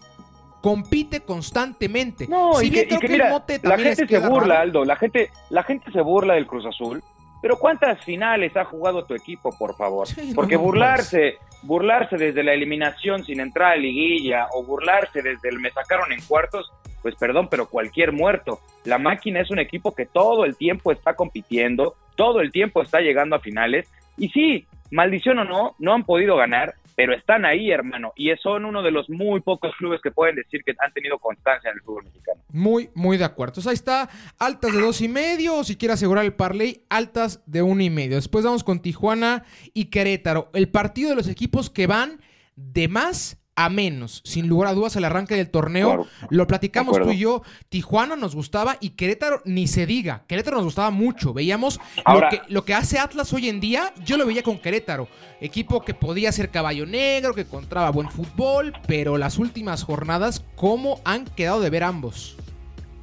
Compite 0.60 1.20
constantemente. 1.20 2.26
No, 2.26 2.54
si 2.54 2.66
y 2.66 2.70
bien 2.70 2.88
que, 2.88 2.88
creo 2.88 2.98
y 2.98 3.00
que 3.00 3.06
que 3.06 3.12
mira, 3.12 3.26
el 3.26 3.32
mote 3.32 3.60
la 3.62 3.78
gente 3.78 4.06
se 4.06 4.18
burla, 4.18 4.54
raro. 4.54 4.62
Aldo, 4.62 4.84
la 4.84 4.96
gente, 4.96 5.30
la 5.50 5.62
gente 5.62 5.90
se 5.92 6.00
burla 6.00 6.34
del 6.34 6.46
Cruz 6.46 6.66
Azul, 6.66 7.02
pero 7.40 7.58
¿cuántas 7.58 8.02
finales 8.04 8.56
ha 8.56 8.64
jugado 8.64 9.04
tu 9.04 9.14
equipo, 9.14 9.56
por 9.56 9.76
favor? 9.76 10.08
Sí, 10.08 10.32
Porque 10.34 10.56
no, 10.56 10.62
burlarse, 10.62 11.38
burlarse 11.62 12.16
desde 12.16 12.42
la 12.42 12.52
eliminación 12.52 13.24
sin 13.24 13.40
entrar 13.40 13.72
a 13.72 13.76
liguilla 13.76 14.48
o 14.52 14.64
burlarse 14.64 15.22
desde 15.22 15.48
el 15.48 15.60
me 15.60 15.70
sacaron 15.70 16.12
en 16.12 16.20
cuartos, 16.22 16.72
pues 17.02 17.14
perdón, 17.14 17.48
pero 17.48 17.68
cualquier 17.68 18.12
muerto. 18.12 18.60
La 18.84 18.98
máquina 18.98 19.40
es 19.40 19.50
un 19.50 19.60
equipo 19.60 19.94
que 19.94 20.06
todo 20.06 20.44
el 20.44 20.56
tiempo 20.56 20.90
está 20.90 21.14
compitiendo, 21.14 21.94
todo 22.16 22.40
el 22.40 22.50
tiempo 22.50 22.82
está 22.82 23.00
llegando 23.00 23.36
a 23.36 23.40
finales 23.40 23.88
y 24.16 24.28
sí, 24.30 24.66
maldición 24.90 25.38
o 25.38 25.44
no, 25.44 25.76
no 25.78 25.94
han 25.94 26.04
podido 26.04 26.36
ganar, 26.36 26.74
pero 26.98 27.14
están 27.14 27.44
ahí, 27.44 27.70
hermano, 27.70 28.12
y 28.16 28.28
son 28.42 28.64
uno 28.64 28.82
de 28.82 28.90
los 28.90 29.08
muy 29.08 29.40
pocos 29.40 29.70
clubes 29.78 30.00
que 30.02 30.10
pueden 30.10 30.34
decir 30.34 30.64
que 30.64 30.74
han 30.84 30.92
tenido 30.92 31.16
constancia 31.20 31.70
en 31.70 31.76
el 31.76 31.82
fútbol 31.82 32.02
mexicano. 32.02 32.42
Muy, 32.48 32.90
muy 32.92 33.16
de 33.16 33.22
acuerdo. 33.22 33.52
Entonces 33.52 33.70
ahí 33.70 33.74
está, 33.74 34.10
altas 34.36 34.72
de 34.72 34.80
dos 34.80 35.00
y 35.00 35.06
medio, 35.06 35.58
o 35.58 35.62
si 35.62 35.76
quiere 35.76 35.94
asegurar 35.94 36.24
el 36.24 36.34
parlay, 36.34 36.82
altas 36.90 37.40
de 37.46 37.62
uno 37.62 37.84
y 37.84 37.88
medio. 37.88 38.16
Después 38.16 38.44
vamos 38.44 38.64
con 38.64 38.82
Tijuana 38.82 39.44
y 39.72 39.90
Querétaro. 39.90 40.50
El 40.54 40.70
partido 40.70 41.10
de 41.10 41.14
los 41.14 41.28
equipos 41.28 41.70
que 41.70 41.86
van 41.86 42.20
de 42.56 42.88
más 42.88 43.40
a 43.58 43.68
menos, 43.70 44.22
sin 44.24 44.46
lugar 44.46 44.70
a 44.70 44.72
dudas, 44.72 44.94
el 44.94 45.04
arranque 45.04 45.34
del 45.34 45.50
torneo. 45.50 46.06
Lo 46.30 46.46
platicamos 46.46 46.96
tú 46.96 47.10
y 47.10 47.18
yo. 47.18 47.42
Tijuana 47.68 48.14
nos 48.14 48.36
gustaba 48.36 48.76
y 48.80 48.90
Querétaro 48.90 49.42
ni 49.44 49.66
se 49.66 49.84
diga. 49.84 50.22
Querétaro 50.28 50.58
nos 50.58 50.66
gustaba 50.66 50.92
mucho. 50.92 51.34
Veíamos 51.34 51.80
lo, 52.06 52.28
que, 52.28 52.40
lo 52.46 52.64
que 52.64 52.74
hace 52.74 53.00
Atlas 53.00 53.32
hoy 53.32 53.48
en 53.48 53.58
día, 53.58 53.92
yo 54.04 54.16
lo 54.16 54.26
veía 54.26 54.44
con 54.44 54.60
Querétaro. 54.60 55.08
Equipo 55.40 55.80
que 55.80 55.92
podía 55.92 56.30
ser 56.30 56.50
caballo 56.50 56.86
negro, 56.86 57.34
que 57.34 57.40
encontraba 57.40 57.90
buen 57.90 58.08
fútbol, 58.12 58.74
pero 58.86 59.18
las 59.18 59.38
últimas 59.38 59.82
jornadas, 59.82 60.44
¿cómo 60.54 61.00
han 61.04 61.24
quedado 61.24 61.60
de 61.60 61.70
ver 61.70 61.82
ambos? 61.82 62.36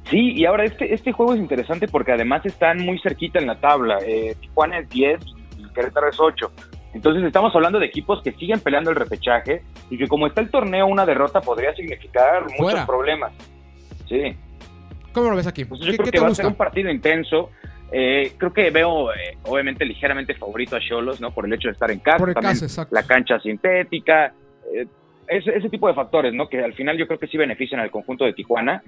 Sí, 0.08 0.32
y 0.32 0.46
ahora 0.46 0.64
este, 0.64 0.94
este 0.94 1.12
juego 1.12 1.34
es 1.34 1.40
interesante 1.40 1.86
porque 1.86 2.12
además 2.12 2.46
están 2.46 2.78
muy 2.82 2.98
cerquita 3.00 3.40
en 3.40 3.46
la 3.46 3.60
tabla. 3.60 3.98
Eh, 4.06 4.34
Tijuana 4.40 4.78
es 4.78 4.88
10 4.88 5.20
y 5.58 5.72
Querétaro 5.74 6.08
es 6.08 6.18
8. 6.18 6.50
Entonces 6.96 7.22
estamos 7.24 7.54
hablando 7.54 7.78
de 7.78 7.84
equipos 7.84 8.22
que 8.22 8.32
siguen 8.32 8.60
peleando 8.60 8.88
el 8.88 8.96
repechaje 8.96 9.62
y 9.90 9.98
que 9.98 10.08
como 10.08 10.26
está 10.26 10.40
el 10.40 10.50
torneo, 10.50 10.86
una 10.86 11.04
derrota 11.04 11.42
podría 11.42 11.74
significar 11.74 12.46
muchos 12.58 12.80
problemas. 12.86 13.32
Sí. 14.08 14.34
¿Cómo 15.12 15.28
lo 15.28 15.36
ves 15.36 15.46
aquí? 15.46 15.66
Pues 15.66 15.82
yo 15.82 15.94
creo 15.94 16.10
que 16.10 16.20
va 16.20 16.28
a 16.28 16.34
ser 16.34 16.46
un 16.46 16.54
partido 16.54 16.90
intenso. 16.90 17.50
Eh, 17.92 18.32
creo 18.38 18.50
que 18.50 18.70
veo, 18.70 19.12
eh, 19.12 19.36
obviamente, 19.44 19.84
ligeramente 19.84 20.34
favorito 20.34 20.76
a 20.76 20.80
Cholos, 20.80 21.20
¿no? 21.20 21.32
Por 21.32 21.44
el 21.44 21.52
hecho 21.52 21.68
de 21.68 21.72
estar 21.72 21.90
en 21.90 21.98
casa, 21.98 22.16
Por 22.16 22.32
también 22.32 22.56
la 22.90 23.02
cancha 23.02 23.38
sintética, 23.40 24.32
eh, 24.74 24.86
ese, 25.28 25.54
ese, 25.54 25.68
tipo 25.68 25.88
de 25.88 25.94
factores, 25.94 26.32
¿no? 26.32 26.48
Que 26.48 26.64
al 26.64 26.72
final 26.72 26.96
yo 26.96 27.06
creo 27.06 27.18
que 27.18 27.26
sí 27.26 27.36
benefician 27.36 27.80
al 27.80 27.90
conjunto 27.90 28.24
de 28.24 28.32
Tijuana 28.32 28.82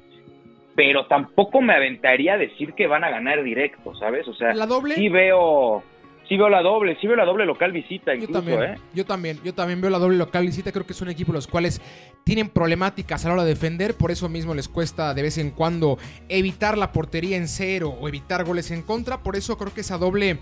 pero 0.79 1.07
tampoco 1.07 1.61
me 1.61 1.75
aventaría 1.75 2.35
a 2.35 2.39
decir 2.39 2.73
que 2.75 2.87
van 2.87 3.03
a 3.03 3.11
ganar 3.11 3.43
directo, 3.43 3.97
¿sabes? 3.97 4.29
O 4.29 4.35
sea, 4.35 4.55
¿La 4.55 4.65
doble? 4.65 4.95
sí 4.95 5.09
veo 5.09 5.83
sí 6.29 6.37
veo 6.37 6.49
la 6.49 6.63
doble, 6.63 6.97
sí 7.01 7.07
veo 7.07 7.17
la 7.17 7.25
doble 7.25 7.47
local 7.47 7.73
visita 7.73 8.15
incluso, 8.15 8.33
yo 8.33 8.39
también, 8.39 8.63
¿eh? 8.63 8.79
Yo 8.95 9.05
también, 9.05 9.41
yo 9.43 9.55
también 9.55 9.81
veo 9.81 9.91
la 9.91 9.99
doble 9.99 10.17
local 10.17 10.47
visita, 10.47 10.73
creo 10.73 10.87
que 10.87 10.95
son 10.95 11.09
equipos 11.09 11.35
los 11.35 11.47
cuales 11.47 11.81
tienen 12.25 12.49
problemáticas 12.49 13.25
a 13.25 13.29
la 13.29 13.35
hora 13.35 13.45
de 13.45 13.51
defender, 13.51 13.95
por 13.95 14.11
eso 14.11 14.29
mismo 14.29 14.55
les 14.55 14.69
cuesta 14.69 15.15
de 15.15 15.23
vez 15.23 15.39
en 15.39 15.51
cuando 15.51 15.99
evitar 16.29 16.77
la 16.77 16.93
portería 16.93 17.37
en 17.37 17.49
cero 17.49 17.97
o 17.99 18.09
evitar 18.09 18.45
goles 18.45 18.71
en 18.71 18.83
contra, 18.83 19.23
por 19.23 19.37
eso 19.37 19.57
creo 19.57 19.73
que 19.73 19.81
esa 19.81 19.99
doble 19.99 20.39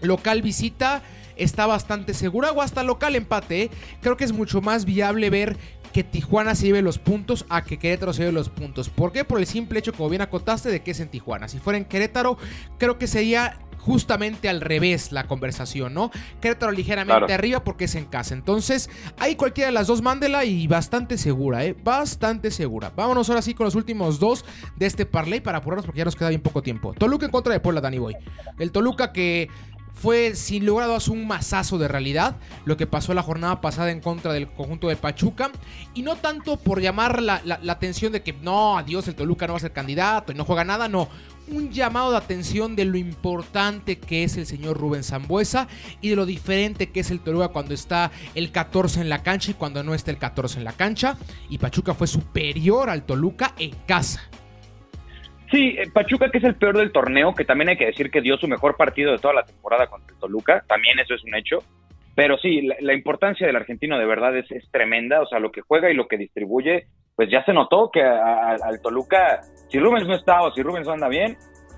local 0.00 0.42
visita 0.42 1.02
está 1.36 1.66
bastante 1.66 2.14
segura 2.14 2.52
o 2.52 2.62
hasta 2.62 2.82
local 2.82 3.16
empate. 3.16 3.62
¿eh? 3.62 3.70
Creo 4.00 4.16
que 4.16 4.24
es 4.24 4.32
mucho 4.32 4.60
más 4.60 4.84
viable 4.84 5.30
ver 5.30 5.56
que 5.92 6.04
Tijuana 6.04 6.54
se 6.54 6.66
lleve 6.66 6.82
los 6.82 6.98
puntos 6.98 7.44
a 7.48 7.62
que 7.64 7.78
Querétaro 7.78 8.12
se 8.12 8.22
lleve 8.22 8.32
los 8.32 8.48
puntos. 8.48 8.88
¿Por 8.88 9.12
qué? 9.12 9.24
Por 9.24 9.38
el 9.38 9.46
simple 9.46 9.78
hecho, 9.78 9.92
como 9.92 10.08
bien 10.08 10.22
acotaste, 10.22 10.70
de 10.70 10.82
que 10.82 10.92
es 10.92 11.00
en 11.00 11.08
Tijuana. 11.08 11.48
Si 11.48 11.58
fuera 11.58 11.78
en 11.78 11.84
Querétaro, 11.84 12.38
creo 12.78 12.98
que 12.98 13.06
sería 13.06 13.58
justamente 13.82 14.48
al 14.48 14.60
revés 14.60 15.10
la 15.10 15.26
conversación, 15.26 15.92
¿no? 15.92 16.10
Querétaro 16.40 16.70
ligeramente 16.70 17.32
arriba 17.32 17.64
porque 17.64 17.86
es 17.86 17.94
en 17.96 18.04
casa. 18.04 18.32
Entonces, 18.32 18.88
ahí 19.18 19.34
cualquiera 19.34 19.66
de 19.66 19.72
las 19.72 19.88
dos 19.88 20.02
mándela 20.02 20.44
y 20.44 20.66
bastante 20.68 21.18
segura, 21.18 21.64
¿eh? 21.64 21.76
Bastante 21.82 22.50
segura. 22.52 22.92
Vámonos 22.94 23.28
ahora 23.28 23.42
sí 23.42 23.54
con 23.54 23.64
los 23.64 23.74
últimos 23.74 24.20
dos 24.20 24.44
de 24.76 24.86
este 24.86 25.04
parlay 25.04 25.40
para 25.40 25.58
apurarnos 25.58 25.84
porque 25.84 25.98
ya 25.98 26.04
nos 26.04 26.14
queda 26.14 26.28
bien 26.28 26.40
poco 26.40 26.62
tiempo. 26.62 26.94
Toluca 26.94 27.26
en 27.26 27.32
contra 27.32 27.52
de 27.52 27.60
Puebla, 27.60 27.80
Dani 27.80 27.98
Boy. 27.98 28.16
El 28.58 28.70
Toluca 28.70 29.12
que 29.12 29.48
fue 29.94 30.34
sin 30.34 30.66
lugar 30.66 30.84
a 30.84 30.86
dudas 30.88 31.08
un 31.08 31.26
masazo 31.26 31.78
de 31.78 31.88
realidad 31.88 32.36
lo 32.64 32.76
que 32.76 32.86
pasó 32.86 33.14
la 33.14 33.22
jornada 33.22 33.60
pasada 33.60 33.90
en 33.90 34.00
contra 34.00 34.32
del 34.32 34.50
conjunto 34.50 34.88
de 34.88 34.96
Pachuca. 34.96 35.50
Y 35.94 36.02
no 36.02 36.16
tanto 36.16 36.56
por 36.56 36.80
llamar 36.80 37.22
la, 37.22 37.42
atención 37.68 38.12
de 38.12 38.22
que 38.22 38.32
no, 38.32 38.78
adiós, 38.78 39.06
el 39.08 39.14
Toluca 39.14 39.46
no 39.46 39.54
va 39.54 39.58
a 39.58 39.60
ser 39.60 39.72
candidato 39.72 40.32
y 40.32 40.34
no 40.34 40.44
juega 40.44 40.64
nada, 40.64 40.88
no, 40.88 41.08
un 41.48 41.70
llamado 41.70 42.12
de 42.12 42.16
atención 42.16 42.76
de 42.76 42.84
lo 42.84 42.96
importante 42.96 43.98
que 43.98 44.24
es 44.24 44.36
el 44.36 44.46
señor 44.46 44.78
Rubén 44.78 45.04
Zambuesa 45.04 45.68
y 46.00 46.10
de 46.10 46.16
lo 46.16 46.26
diferente 46.26 46.90
que 46.90 47.00
es 47.00 47.10
el 47.10 47.20
Toluca 47.20 47.48
cuando 47.48 47.74
está 47.74 48.10
el 48.34 48.52
14 48.52 49.00
en 49.00 49.08
la 49.08 49.22
cancha 49.22 49.50
y 49.50 49.54
cuando 49.54 49.82
no 49.82 49.94
está 49.94 50.10
el 50.10 50.18
14 50.18 50.58
en 50.58 50.64
la 50.64 50.72
cancha. 50.72 51.16
Y 51.48 51.58
Pachuca 51.58 51.94
fue 51.94 52.06
superior 52.06 52.90
al 52.90 53.04
Toluca 53.04 53.54
en 53.58 53.72
casa. 53.86 54.22
Sí, 55.52 55.76
eh, 55.78 55.90
Pachuca 55.92 56.30
que 56.30 56.38
es 56.38 56.44
el 56.44 56.54
peor 56.54 56.78
del 56.78 56.92
torneo, 56.92 57.34
que 57.34 57.44
también 57.44 57.68
hay 57.68 57.76
que 57.76 57.84
decir 57.84 58.10
que 58.10 58.22
dio 58.22 58.38
su 58.38 58.48
mejor 58.48 58.76
partido 58.76 59.12
de 59.12 59.18
toda 59.18 59.34
la 59.34 59.44
temporada 59.44 59.86
contra 59.86 60.14
el 60.14 60.18
Toluca, 60.18 60.64
también 60.66 60.98
eso 60.98 61.14
es 61.14 61.22
un 61.24 61.34
hecho. 61.34 61.58
Pero 62.14 62.38
sí, 62.38 62.62
la, 62.80 62.94
importancia 62.94 63.46
del 63.46 63.56
argentino 63.56 63.98
de 63.98 64.06
verdad 64.06 64.36
es, 64.36 64.46
tremenda, 64.70 65.20
o 65.20 65.26
sea, 65.26 65.38
lo 65.38 65.52
que 65.52 65.60
juega 65.60 65.90
y 65.90 65.94
lo 65.94 66.08
que 66.08 66.16
distribuye, 66.16 66.86
pues 67.14 67.30
ya 67.30 67.44
se 67.44 67.52
notó 67.52 67.90
que 67.90 68.02
al 68.02 68.80
Toluca, 68.82 69.40
si 69.70 69.78
Rubens 69.78 70.06
no 70.06 70.14
está 70.14 70.42
o 70.42 70.52
si 70.52 70.62
Rubens 70.62 70.86
no 70.86 70.94
anda 70.94 71.08
bien, 71.08 71.36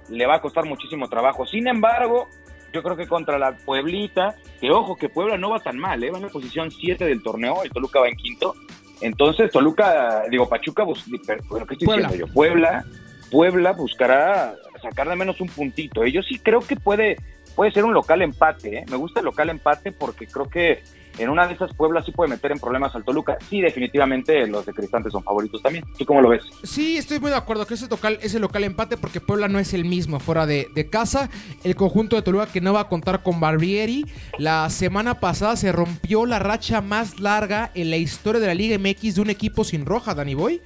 le 0.09 0.27
va 0.27 0.37
a 0.37 0.41
costar 0.41 0.64
muchísimo 0.64 1.09
trabajo. 1.09 1.47
Sin 1.47 1.68
embargo, 1.68 2.27
yo 2.72 2.83
creo 2.83 2.97
que 2.97 3.07
contra 3.07 3.39
la 3.39 3.57
Pueblita, 3.64 4.35
que 4.61 4.70
ojo, 4.70 4.97
que 4.97 5.09
Puebla 5.09 5.37
no 5.37 5.51
va 5.51 5.61
tan 5.61 5.79
mal, 5.79 6.03
¿eh? 6.03 6.11
va 6.11 6.18
en 6.18 6.25
la 6.25 6.31
posición 6.31 6.70
7 6.70 7.05
del 7.05 7.22
torneo, 7.22 7.62
el 7.62 7.70
Toluca 7.70 8.01
va 8.01 8.09
en 8.09 8.16
quinto. 8.16 8.55
Entonces, 9.01 9.51
Toluca, 9.53 10.25
digo, 10.31 10.49
Pachuca, 10.49 10.85
pues, 10.85 11.05
bueno, 11.49 11.66
¿qué 11.66 11.75
estoy 11.75 11.89
diciendo 11.89 12.14
yo? 12.14 12.33
Puebla 12.33 12.85
Puebla 13.31 13.72
buscará 13.72 14.55
sacar 14.83 15.09
de 15.09 15.16
menos 15.16 15.41
un 15.41 15.49
puntito. 15.49 16.05
Yo 16.07 16.22
sí 16.22 16.39
creo 16.39 16.61
que 16.61 16.77
puede, 16.77 17.16
puede 17.55 17.72
ser 17.72 17.85
un 17.85 17.95
local 17.95 18.22
empate. 18.22 18.79
¿eh? 18.79 18.85
Me 18.91 18.97
gusta 18.97 19.20
el 19.20 19.27
local 19.27 19.51
empate 19.51 19.93
porque 19.93 20.27
creo 20.27 20.49
que 20.49 20.83
en 21.18 21.31
una 21.31 21.47
de 21.47 21.55
esas 21.55 21.72
Puebla 21.75 22.03
sí 22.03 22.11
puede 22.11 22.31
meter 22.31 22.53
en 22.53 22.59
problemas 22.59 22.95
al 22.95 23.05
Toluca. 23.05 23.39
Sí, 23.49 23.61
definitivamente 23.61 24.47
los 24.47 24.66
de 24.66 24.72
Cristante 24.72 25.11
son 25.11 25.22
favoritos 25.22 25.62
también. 25.62 25.85
¿Tú 25.97 26.05
cómo 26.05 26.20
lo 26.20 26.29
ves? 26.29 26.43
Sí, 26.64 26.97
estoy 26.97 27.20
muy 27.20 27.31
de 27.31 27.37
acuerdo 27.37 27.66
que 27.66 27.75
ese 27.75 27.89
local, 27.89 28.18
ese 28.20 28.41
local 28.41 28.64
empate 28.64 28.97
porque 28.97 29.20
Puebla 29.20 29.49
no 29.49 29.59
es 29.59 29.75
el 29.75 29.85
mismo 29.85 30.18
fuera 30.18 30.47
de, 30.47 30.68
de, 30.75 30.91
casa. 30.91 31.31
El 31.62 31.77
conjunto 31.77 32.16
de 32.16 32.22
Toluca 32.22 32.47
que 32.47 32.61
no 32.61 32.72
va 32.72 32.81
a 32.81 32.89
contar 32.89 33.22
con 33.22 33.41
Barbieri. 33.41 34.07
La 34.39 34.68
semana 34.70 35.20
pasada 35.20 35.57
se 35.57 35.72
rompió 35.72 36.27
la 36.27 36.41
racha 36.41 36.81
más 36.81 37.20
larga 37.20 37.70
en 37.75 37.91
la 37.91 37.97
historia 37.97 38.41
de 38.41 38.49
la 38.49 38.55
Liga 38.55 38.79
MX 38.79 39.14
de 39.14 39.20
un 39.20 39.31
equipo 39.31 39.64
sin 39.64 39.87
roja, 39.87 40.14
Dani 40.14 40.35
Boy. 40.35 40.61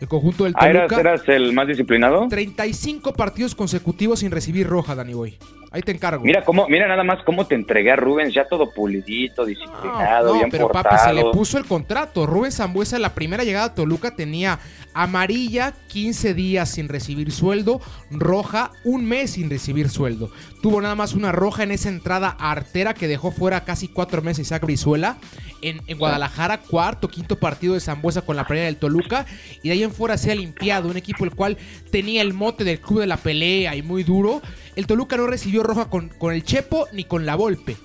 El 0.00 0.08
conjunto 0.08 0.44
del 0.44 0.54
ah, 0.56 0.72
Toluca. 0.72 1.00
¿eras, 1.00 1.28
el 1.28 1.52
más 1.52 1.68
disciplinado? 1.68 2.28
35 2.28 3.14
partidos 3.14 3.54
consecutivos 3.54 4.20
sin 4.20 4.30
recibir 4.30 4.66
roja, 4.66 4.94
Dani 4.94 5.14
Boy. 5.14 5.38
Ahí 5.74 5.82
te 5.82 5.90
encargo. 5.90 6.22
Mira 6.22 6.44
cómo, 6.44 6.68
mira 6.68 6.86
nada 6.86 7.02
más 7.02 7.24
cómo 7.24 7.48
te 7.48 7.56
entregué 7.56 7.90
a 7.90 7.96
Rubens, 7.96 8.32
ya 8.32 8.46
todo 8.46 8.70
pulidito, 8.70 9.44
disciplinado, 9.44 10.36
no, 10.36 10.42
no, 10.42 10.48
pero 10.48 10.68
papi, 10.68 10.96
se 11.04 11.12
le 11.12 11.24
puso 11.32 11.58
el 11.58 11.64
contrato. 11.64 12.26
Rubens 12.26 12.58
Zambuesa, 12.58 12.96
la 13.00 13.12
primera 13.12 13.42
llegada 13.42 13.66
a 13.66 13.74
Toluca 13.74 14.14
tenía 14.14 14.60
amarilla 14.94 15.74
15 15.88 16.32
días 16.32 16.70
sin 16.70 16.88
recibir 16.88 17.32
sueldo, 17.32 17.80
roja 18.12 18.70
un 18.84 19.04
mes 19.04 19.32
sin 19.32 19.50
recibir 19.50 19.88
sueldo. 19.88 20.30
Tuvo 20.62 20.80
nada 20.80 20.94
más 20.94 21.12
una 21.14 21.32
roja 21.32 21.64
en 21.64 21.72
esa 21.72 21.88
entrada 21.88 22.28
artera 22.38 22.94
que 22.94 23.08
dejó 23.08 23.32
fuera 23.32 23.64
casi 23.64 23.88
cuatro 23.88 24.22
meses 24.22 24.46
Isaac 24.46 24.62
Brizuela. 24.62 25.16
En, 25.60 25.80
en 25.86 25.98
Guadalajara, 25.98 26.60
cuarto, 26.60 27.08
quinto 27.08 27.38
partido 27.38 27.72
de 27.72 27.80
Zambuesa 27.80 28.20
con 28.20 28.36
la 28.36 28.46
pelea 28.46 28.66
del 28.66 28.76
Toluca. 28.76 29.24
Y 29.62 29.68
de 29.68 29.74
ahí 29.74 29.82
en 29.82 29.92
fuera 29.92 30.18
se 30.18 30.30
ha 30.30 30.34
limpiado. 30.34 30.90
Un 30.90 30.98
equipo 30.98 31.24
el 31.24 31.34
cual 31.34 31.56
tenía 31.90 32.20
el 32.20 32.34
mote 32.34 32.64
del 32.64 32.80
club 32.80 33.00
de 33.00 33.06
la 33.06 33.16
pelea 33.16 33.74
y 33.74 33.82
muy 33.82 34.04
duro. 34.04 34.42
El 34.76 34.86
Toluca 34.86 35.16
no 35.16 35.26
recibió 35.26 35.62
roja 35.62 35.88
con, 35.88 36.08
con 36.08 36.34
el 36.34 36.44
Chepo 36.44 36.86
ni 36.92 37.04
con 37.04 37.26
la 37.26 37.36
Volpe. 37.36 37.76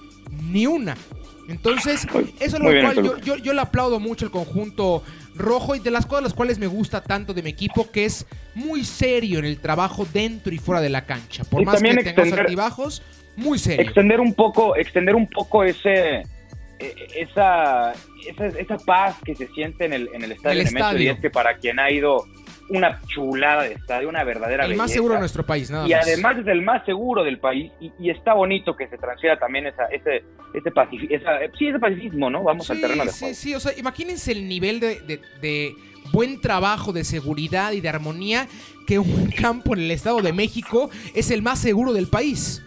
Ni 0.52 0.66
una. 0.66 0.96
Entonces, 1.50 2.08
eso 2.40 2.58
es 2.58 2.60
lo 2.60 2.70
cual 2.82 3.22
yo, 3.24 3.36
yo, 3.38 3.54
le 3.54 3.62
aplaudo 3.62 4.00
mucho 4.00 4.26
al 4.26 4.32
conjunto 4.32 5.04
rojo 5.36 5.74
y 5.74 5.80
de 5.80 5.90
las 5.90 6.06
cosas 6.06 6.24
las 6.24 6.34
cuales 6.36 6.60
me 6.60 6.68
gusta 6.68 7.02
tanto 7.02 7.34
de 7.34 7.42
mi 7.42 7.50
equipo, 7.50 7.90
que 7.90 8.06
es 8.06 8.28
muy 8.54 8.84
serio 8.84 9.40
en 9.40 9.46
el 9.46 9.60
trabajo 9.60 10.06
dentro 10.14 10.54
y 10.54 10.60
fuera 10.60 10.80
de 10.80 10.90
la 10.90 11.06
cancha. 11.06 11.44
Por 11.46 11.66
más 11.66 11.82
que 11.82 12.04
tengamos 12.04 12.38
altibajos, 12.38 13.02
muy 13.36 13.58
serio. 13.58 13.82
Extender 13.82 14.20
un 14.20 14.36
poco, 14.36 14.76
extender 14.76 15.16
un 15.16 15.28
poco 15.28 15.64
ese 15.64 16.24
e, 16.80 16.96
esa, 17.16 17.94
esa, 18.28 18.46
esa 18.46 18.78
paz 18.78 19.16
que 19.26 19.36
se 19.36 19.48
siente 19.48 19.86
en 19.86 19.94
el, 19.94 20.10
en 20.14 20.24
el 20.24 20.32
estadio, 20.34 20.62
el 20.62 21.02
y 21.02 21.08
es 21.08 21.20
que 21.20 21.30
para 21.30 21.58
quien 21.58 21.80
ha 21.80 21.92
ido 21.92 22.26
una 22.70 23.02
chulada 23.08 23.64
de 23.64 23.74
estadio, 23.74 24.10
una 24.10 24.24
verdadera 24.24 24.66
El 24.66 24.76
más 24.76 24.92
seguro 24.92 25.16
de 25.16 25.20
nuestro 25.20 25.46
país, 25.46 25.70
nada 25.70 25.88
y 25.88 25.94
además 25.94 26.38
es 26.38 26.48
el 26.48 26.62
más 26.62 26.86
seguro 26.86 27.24
del 27.24 27.40
país 27.40 27.72
y, 27.80 28.10
está 28.10 28.34
bonito 28.34 28.76
que 28.76 28.88
se 28.88 28.98
transfiera 28.98 29.38
también 29.38 29.68
esa, 29.68 29.86
ese, 29.86 30.24
ese, 30.54 30.72
sí, 31.58 31.68
ese 31.68 31.80
pacifismo, 31.80 32.30
¿no? 32.30 32.44
Vamos 32.44 32.70
al 32.70 32.82
terreno 32.82 33.06
de 33.06 33.12
juego. 33.12 33.34
Sí, 33.34 33.36
sí, 33.36 33.56
o 33.56 33.60
sea, 33.60 33.72
imagínense 33.78 34.32
el 34.32 34.48
nivel 34.48 34.80
de, 34.80 35.22
de, 35.42 35.74
buen 36.12 36.42
trabajo, 36.42 36.92
de 36.92 37.04
seguridad 37.04 37.72
y 37.74 37.82
de 37.82 37.90
armonía 37.90 38.48
que 38.88 39.00
un 39.00 39.32
campo 39.38 39.74
en 39.74 39.82
el 39.82 39.92
Estado 39.92 40.22
de 40.22 40.34
México 40.34 40.90
es 41.14 41.32
el 41.32 41.42
más 41.42 41.60
seguro 41.60 41.94
del 41.94 42.08
país. 42.08 42.64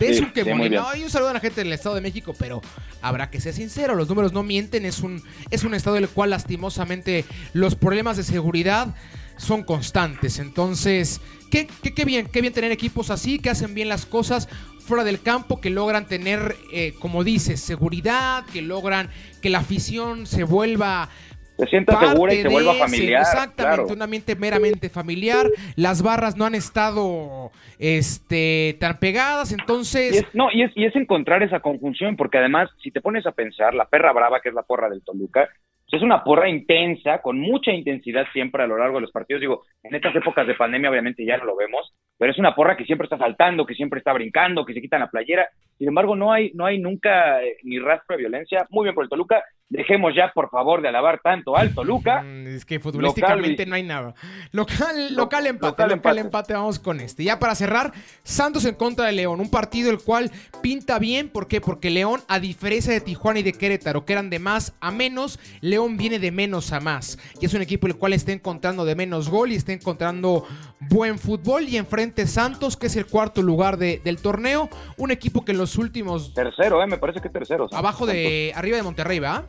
Es 0.00 0.20
un 0.20 0.32
que 0.32 0.42
un 0.42 1.10
saludo 1.10 1.30
a 1.30 1.34
la 1.34 1.40
gente 1.40 1.62
del 1.62 1.72
Estado 1.72 1.94
de 1.94 2.00
México, 2.00 2.34
pero 2.38 2.60
habrá 3.02 3.30
que 3.30 3.40
ser 3.40 3.54
sincero, 3.54 3.94
los 3.94 4.08
números 4.08 4.32
no 4.32 4.42
mienten, 4.42 4.84
es 4.84 5.00
un, 5.00 5.22
es 5.50 5.64
un 5.64 5.74
estado 5.74 5.96
del 5.96 6.08
cual 6.08 6.30
lastimosamente 6.30 7.24
los 7.52 7.74
problemas 7.74 8.16
de 8.16 8.22
seguridad 8.22 8.94
son 9.36 9.62
constantes. 9.62 10.38
Entonces, 10.38 11.20
qué, 11.50 11.66
qué, 11.66 12.04
bien, 12.04 12.26
qué 12.26 12.40
bien 12.40 12.52
tener 12.52 12.72
equipos 12.72 13.10
así, 13.10 13.38
que 13.38 13.50
hacen 13.50 13.74
bien 13.74 13.88
las 13.88 14.04
cosas 14.04 14.48
fuera 14.80 15.04
del 15.04 15.20
campo, 15.20 15.60
que 15.60 15.70
logran 15.70 16.06
tener, 16.06 16.56
eh, 16.72 16.94
como 16.98 17.24
dices, 17.24 17.60
seguridad, 17.60 18.44
que 18.46 18.62
logran 18.62 19.10
que 19.40 19.50
la 19.50 19.58
afición 19.58 20.26
se 20.26 20.44
vuelva 20.44 21.10
se 21.58 21.66
sienta 21.66 21.98
segura 21.98 22.32
y 22.32 22.42
se 22.42 22.48
vuelva 22.48 22.74
familiar. 22.74 23.22
exactamente, 23.22 23.92
un 23.92 24.02
ambiente 24.02 24.36
meramente 24.36 24.88
familiar. 24.88 25.46
Las 25.74 26.02
barras 26.02 26.36
no 26.36 26.44
han 26.44 26.54
estado 26.54 27.50
este, 27.78 28.76
tan 28.78 28.98
pegadas, 28.98 29.52
entonces... 29.52 30.14
Y 30.14 30.18
es, 30.18 30.26
no, 30.34 30.48
y 30.52 30.62
es, 30.62 30.72
y 30.76 30.84
es 30.84 30.94
encontrar 30.94 31.42
esa 31.42 31.60
conjunción, 31.60 32.16
porque 32.16 32.38
además, 32.38 32.70
si 32.82 32.92
te 32.92 33.00
pones 33.00 33.26
a 33.26 33.32
pensar, 33.32 33.74
la 33.74 33.86
perra 33.86 34.12
brava, 34.12 34.40
que 34.40 34.50
es 34.50 34.54
la 34.54 34.62
porra 34.62 34.88
del 34.88 35.02
Toluca, 35.02 35.48
es 35.96 36.02
una 36.02 36.22
porra 36.22 36.48
intensa, 36.48 37.22
con 37.22 37.38
mucha 37.38 37.72
intensidad 37.72 38.26
siempre 38.32 38.62
a 38.62 38.66
lo 38.66 38.76
largo 38.76 38.96
de 38.96 39.02
los 39.02 39.10
partidos. 39.10 39.40
Digo, 39.40 39.62
en 39.82 39.94
estas 39.94 40.14
épocas 40.14 40.46
de 40.46 40.54
pandemia 40.54 40.90
obviamente 40.90 41.24
ya 41.24 41.38
no 41.38 41.46
lo 41.46 41.56
vemos, 41.56 41.94
pero 42.18 42.32
es 42.32 42.38
una 42.38 42.54
porra 42.54 42.76
que 42.76 42.84
siempre 42.84 43.06
está 43.06 43.16
saltando, 43.16 43.64
que 43.64 43.74
siempre 43.74 43.98
está 43.98 44.12
brincando, 44.12 44.66
que 44.66 44.74
se 44.74 44.82
quitan 44.82 45.00
la 45.00 45.10
playera. 45.10 45.48
Sin 45.78 45.88
embargo, 45.88 46.16
no 46.16 46.32
hay, 46.32 46.50
no 46.54 46.66
hay 46.66 46.78
nunca 46.78 47.42
eh, 47.42 47.56
ni 47.62 47.78
rastro 47.78 48.16
de 48.16 48.22
violencia. 48.22 48.66
Muy 48.70 48.84
bien 48.84 48.94
por 48.94 49.04
el 49.04 49.10
Toluca. 49.10 49.44
Dejemos 49.70 50.14
ya, 50.16 50.32
por 50.34 50.50
favor, 50.50 50.82
de 50.82 50.88
alabar 50.88 51.20
tanto 51.22 51.56
al 51.56 51.72
Toluca. 51.72 52.22
Mm, 52.22 52.46
es 52.48 52.64
que 52.64 52.80
futbolísticamente 52.80 53.64
no 53.64 53.76
hay 53.76 53.84
nada. 53.84 54.14
Local, 54.50 55.14
local 55.14 55.46
empate, 55.46 55.86
local, 55.86 56.18
empate. 56.18 56.54
Vamos 56.54 56.80
con 56.80 57.00
este. 57.00 57.22
Ya 57.22 57.38
para 57.38 57.54
cerrar, 57.54 57.92
Santos 58.24 58.64
en 58.64 58.74
contra 58.74 59.06
de 59.06 59.12
León. 59.12 59.40
Un 59.40 59.50
partido 59.50 59.90
el 59.90 59.98
cual 59.98 60.32
pinta 60.62 60.98
bien. 60.98 61.28
¿Por 61.28 61.46
qué? 61.46 61.60
Porque 61.60 61.90
León, 61.90 62.20
a 62.28 62.40
diferencia 62.40 62.92
de 62.92 63.00
Tijuana 63.00 63.38
y 63.38 63.44
de 63.44 63.52
Querétaro, 63.52 64.04
que 64.04 64.14
eran 64.14 64.30
de 64.30 64.40
más 64.40 64.76
a 64.80 64.90
menos, 64.90 65.38
León 65.60 65.77
viene 65.86 66.18
de 66.18 66.30
menos 66.30 66.72
a 66.72 66.80
más. 66.80 67.18
Y 67.40 67.46
es 67.46 67.54
un 67.54 67.62
equipo 67.62 67.86
el 67.86 67.96
cual 67.96 68.12
está 68.12 68.32
encontrando 68.32 68.84
de 68.84 68.94
menos 68.94 69.28
gol 69.28 69.52
y 69.52 69.56
está 69.56 69.72
encontrando 69.72 70.46
buen 70.80 71.18
fútbol. 71.18 71.68
Y 71.68 71.76
enfrente 71.76 72.26
Santos, 72.26 72.76
que 72.76 72.86
es 72.86 72.96
el 72.96 73.06
cuarto 73.06 73.42
lugar 73.42 73.78
del 73.78 74.18
torneo. 74.18 74.68
Un 74.96 75.10
equipo 75.10 75.44
que 75.44 75.52
en 75.52 75.58
los 75.58 75.76
últimos. 75.76 76.34
Tercero, 76.34 76.82
eh, 76.82 76.86
me 76.86 76.98
parece 76.98 77.20
que 77.20 77.28
tercero. 77.28 77.68
Abajo 77.72 78.06
de. 78.06 78.52
Arriba 78.54 78.76
de 78.76 78.82
Monterrey, 78.82 79.18
¿va? 79.18 79.46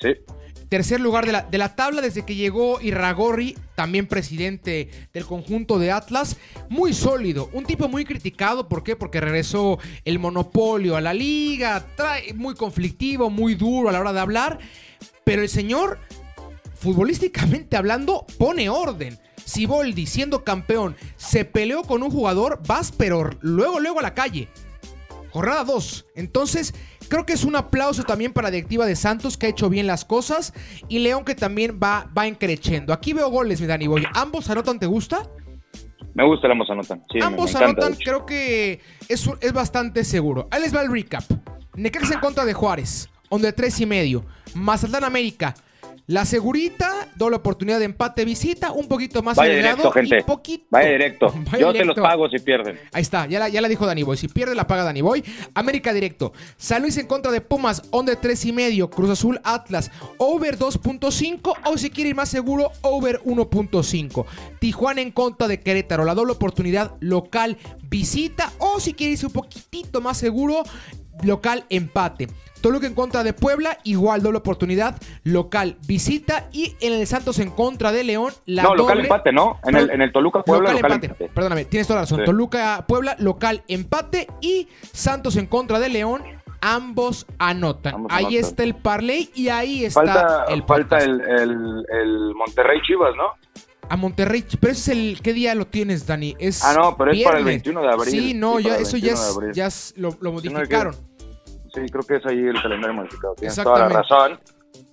Sí. 0.00 0.10
Tercer 0.68 1.00
lugar 1.00 1.26
de 1.26 1.32
la, 1.32 1.42
de 1.42 1.58
la 1.58 1.76
tabla 1.76 2.00
desde 2.00 2.24
que 2.24 2.34
llegó 2.34 2.80
Irragorri, 2.80 3.58
también 3.74 4.06
presidente 4.06 4.88
del 5.12 5.26
conjunto 5.26 5.78
de 5.78 5.92
Atlas. 5.92 6.38
Muy 6.70 6.94
sólido, 6.94 7.50
un 7.52 7.64
tipo 7.66 7.88
muy 7.88 8.06
criticado. 8.06 8.68
¿Por 8.68 8.82
qué? 8.82 8.96
Porque 8.96 9.20
regresó 9.20 9.78
el 10.06 10.18
monopolio 10.18 10.96
a 10.96 11.02
la 11.02 11.12
liga, 11.12 11.84
trae, 11.94 12.32
muy 12.32 12.54
conflictivo, 12.54 13.28
muy 13.28 13.54
duro 13.54 13.90
a 13.90 13.92
la 13.92 14.00
hora 14.00 14.14
de 14.14 14.20
hablar. 14.20 14.58
Pero 15.24 15.42
el 15.42 15.48
señor, 15.48 15.98
futbolísticamente 16.74 17.76
hablando, 17.76 18.26
pone 18.38 18.68
orden. 18.68 19.18
Si 19.44 19.66
Boldi, 19.66 20.06
siendo 20.06 20.44
campeón, 20.44 20.96
se 21.16 21.44
peleó 21.44 21.82
con 21.82 22.02
un 22.02 22.10
jugador, 22.10 22.60
vas, 22.66 22.92
pero 22.92 23.30
luego, 23.40 23.80
luego 23.80 23.98
a 23.98 24.02
la 24.02 24.14
calle. 24.14 24.48
Jornada 25.30 25.64
2. 25.64 26.06
Entonces, 26.14 26.74
creo 27.08 27.26
que 27.26 27.32
es 27.32 27.44
un 27.44 27.56
aplauso 27.56 28.04
también 28.04 28.32
para 28.32 28.48
la 28.48 28.52
directiva 28.52 28.86
de 28.86 28.96
Santos, 28.96 29.36
que 29.36 29.46
ha 29.46 29.48
hecho 29.48 29.70
bien 29.70 29.86
las 29.86 30.04
cosas. 30.04 30.52
Y 30.88 30.98
León, 30.98 31.24
que 31.24 31.34
también 31.34 31.80
va, 31.82 32.10
va 32.16 32.26
encrechendo. 32.26 32.92
Aquí 32.92 33.12
veo 33.12 33.30
goles, 33.30 33.60
mi 33.60 33.66
Dani 33.66 33.86
Boy. 33.86 34.06
¿Ambos 34.14 34.50
anotan? 34.50 34.78
¿Te 34.78 34.86
gusta? 34.86 35.28
Me 36.14 36.24
gusta, 36.26 36.48
ambos 36.50 36.68
anotan. 36.68 37.02
ambos 37.22 37.54
anotan, 37.54 37.94
creo 37.94 38.26
que 38.26 38.80
es, 39.08 39.30
es 39.40 39.52
bastante 39.54 40.04
seguro. 40.04 40.46
Ahí 40.50 40.60
les 40.60 40.74
va 40.74 40.82
el 40.82 40.92
recap. 40.92 41.24
Necaxa 41.74 42.14
en 42.14 42.20
contra 42.20 42.44
de 42.44 42.52
Juárez. 42.52 43.08
Donde 43.32 43.52
tres 43.54 43.80
y 43.80 43.86
medio. 43.86 44.24
Mazatlán 44.54 45.04
América. 45.04 45.54
La 46.06 46.26
segurita, 46.26 47.08
doble 47.14 47.36
oportunidad 47.36 47.78
de 47.78 47.86
empate 47.86 48.26
visita, 48.26 48.72
un 48.72 48.88
poquito 48.88 49.22
más 49.22 49.36
Vaya 49.36 49.54
directo, 49.54 49.90
gente. 49.92 50.22
Vaya 50.68 50.90
directo. 50.90 51.32
Yo 51.58 51.72
te 51.72 51.84
los 51.86 51.96
pago 51.96 52.28
si 52.28 52.38
pierden. 52.40 52.78
Ahí 52.92 53.00
está, 53.00 53.26
ya 53.26 53.38
la, 53.38 53.48
ya 53.48 53.62
la 53.62 53.68
dijo 53.68 53.86
Dani 53.86 54.02
Boy. 54.02 54.18
Si 54.18 54.28
pierde, 54.28 54.54
la 54.54 54.66
paga 54.66 54.84
Dani 54.84 55.00
Boy. 55.00 55.24
América 55.54 55.94
directo. 55.94 56.34
San 56.58 56.82
Luis 56.82 56.98
en 56.98 57.06
contra 57.06 57.32
de 57.32 57.40
Pumas, 57.40 57.82
de 58.04 58.16
3 58.16 58.44
y 58.44 58.52
medio. 58.52 58.90
Cruz 58.90 59.08
Azul 59.08 59.40
Atlas, 59.44 59.90
over 60.18 60.58
2.5. 60.58 61.54
O 61.64 61.78
si 61.78 61.88
quiere 61.88 62.10
ir 62.10 62.16
más 62.16 62.28
seguro, 62.28 62.72
over 62.82 63.22
1.5. 63.22 64.26
Tijuana 64.58 65.00
en 65.00 65.12
contra 65.12 65.48
de 65.48 65.60
Querétaro. 65.60 66.04
La 66.04 66.14
doble 66.14 66.32
oportunidad 66.32 66.96
local 67.00 67.56
visita. 67.88 68.52
O 68.58 68.80
si 68.80 68.92
quiere 68.92 69.12
irse 69.12 69.24
un 69.24 69.32
poquitito 69.32 70.02
más 70.02 70.18
seguro, 70.18 70.64
local 71.22 71.64
empate. 71.70 72.28
Toluca 72.62 72.86
en 72.86 72.94
contra 72.94 73.24
de 73.24 73.32
Puebla, 73.34 73.76
igual 73.84 74.22
doble 74.22 74.38
oportunidad, 74.38 74.96
local 75.24 75.76
visita 75.86 76.48
y 76.52 76.76
en 76.80 76.94
el 76.94 77.06
Santos 77.06 77.40
en 77.40 77.50
contra 77.50 77.92
de 77.92 78.04
León, 78.04 78.32
la 78.46 78.62
No, 78.62 78.74
local 78.74 79.00
empate, 79.00 79.32
¿no? 79.32 79.58
En 79.64 79.76
el, 79.76 79.90
en 79.90 80.00
el 80.00 80.12
Toluca 80.12 80.42
Puebla 80.42 80.72
local, 80.72 80.92
empate. 80.92 81.28
Perdóname, 81.28 81.64
tienes 81.66 81.88
toda 81.88 81.98
la 81.98 82.02
razón. 82.02 82.24
Toluca 82.24 82.84
Puebla 82.86 83.16
local 83.18 83.64
empate 83.68 84.28
y 84.40 84.68
Santos 84.92 85.36
en 85.36 85.46
contra 85.46 85.80
de 85.80 85.88
León, 85.88 86.22
ambos 86.60 87.26
anotan. 87.38 88.06
ahí 88.08 88.36
está 88.36 88.62
el 88.62 88.74
parlay 88.74 89.30
y 89.34 89.48
ahí 89.48 89.84
está 89.84 90.04
falta, 90.04 90.44
el 90.48 90.62
Falta 90.62 90.98
el, 90.98 91.20
el, 91.20 92.34
Monterrey 92.36 92.80
Chivas, 92.86 93.14
¿no? 93.16 93.24
A 93.88 93.96
Monterrey, 93.96 94.44
pero 94.60 94.72
ese 94.72 94.92
es 94.92 94.98
el. 94.98 95.20
¿Qué 95.20 95.32
día 95.32 95.54
lo 95.54 95.66
tienes, 95.66 96.06
Dani? 96.06 96.36
Es 96.38 96.64
ah, 96.64 96.74
no, 96.78 96.96
pero 96.96 97.10
es 97.10 97.22
para 97.24 97.38
el 97.38 97.44
21 97.44 97.82
de 97.82 97.88
abril. 97.88 98.10
Sí, 98.10 98.32
no, 98.32 98.60
ya, 98.60 98.76
eso 98.76 98.96
ya, 98.96 99.14
ya 99.52 99.68
lo, 99.96 100.16
lo 100.20 100.32
modificaron 100.32 100.94
sí, 101.74 101.80
creo 101.90 102.02
que 102.02 102.16
es 102.16 102.26
ahí 102.26 102.38
el 102.38 102.60
calendario 102.60 102.94
modificado. 102.94 103.34
Tienes 103.34 103.56
toda 103.56 103.78
la 103.78 103.88
razón. 103.88 104.38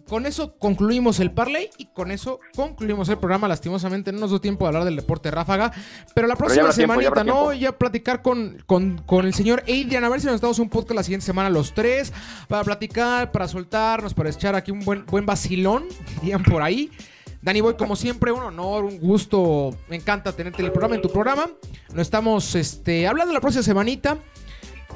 Con 0.09 0.25
eso 0.25 0.55
concluimos 0.57 1.19
el 1.19 1.30
parlay 1.30 1.69
y 1.77 1.86
con 1.86 2.09
eso 2.09 2.39
concluimos 2.55 3.09
el 3.09 3.19
programa. 3.19 3.47
Lastimosamente 3.47 4.11
no 4.11 4.19
nos 4.19 4.32
dio 4.32 4.41
tiempo 4.41 4.65
de 4.65 4.69
hablar 4.69 4.84
del 4.84 4.95
deporte 4.95 5.30
ráfaga. 5.30 5.71
Pero 6.15 6.27
la 6.27 6.36
próxima 6.36 6.71
semanita, 6.71 7.23
¿no? 7.23 7.53
Ya 7.53 7.77
platicar 7.77 8.23
con, 8.23 8.57
con, 8.65 9.25
el 9.25 9.36
señor 9.36 9.61
Adrian. 9.61 10.03
A 10.03 10.09
ver 10.09 10.19
si 10.19 10.25
nos 10.25 10.41
damos 10.41 10.57
un 10.57 10.67
podcast 10.67 10.95
la 10.95 11.03
siguiente 11.03 11.27
semana 11.27 11.51
los 11.51 11.75
tres. 11.75 12.11
Para 12.47 12.63
platicar, 12.63 13.32
para 13.32 13.47
soltarnos, 13.47 14.15
para 14.15 14.32
echar 14.32 14.55
aquí 14.55 14.71
un 14.71 14.80
buen, 14.80 15.05
buen 15.05 15.27
vacilón, 15.27 15.86
dirían 16.21 16.41
por 16.41 16.63
ahí. 16.63 16.89
Dani 17.43 17.61
Boy, 17.61 17.75
como 17.75 17.95
siempre, 17.95 18.32
un 18.32 18.41
honor, 18.41 18.86
un 18.86 18.99
gusto. 18.99 19.75
Me 19.89 19.95
encanta 19.95 20.32
tenerte 20.34 20.63
en 20.63 20.65
el 20.65 20.71
programa, 20.71 20.95
en 20.95 21.03
tu 21.03 21.09
programa. 21.09 21.45
Nos 21.89 22.01
estamos 22.01 22.55
este, 22.55 23.07
hablando 23.07 23.32
la 23.32 23.41
próxima 23.41 23.63
semanita. 23.63 24.17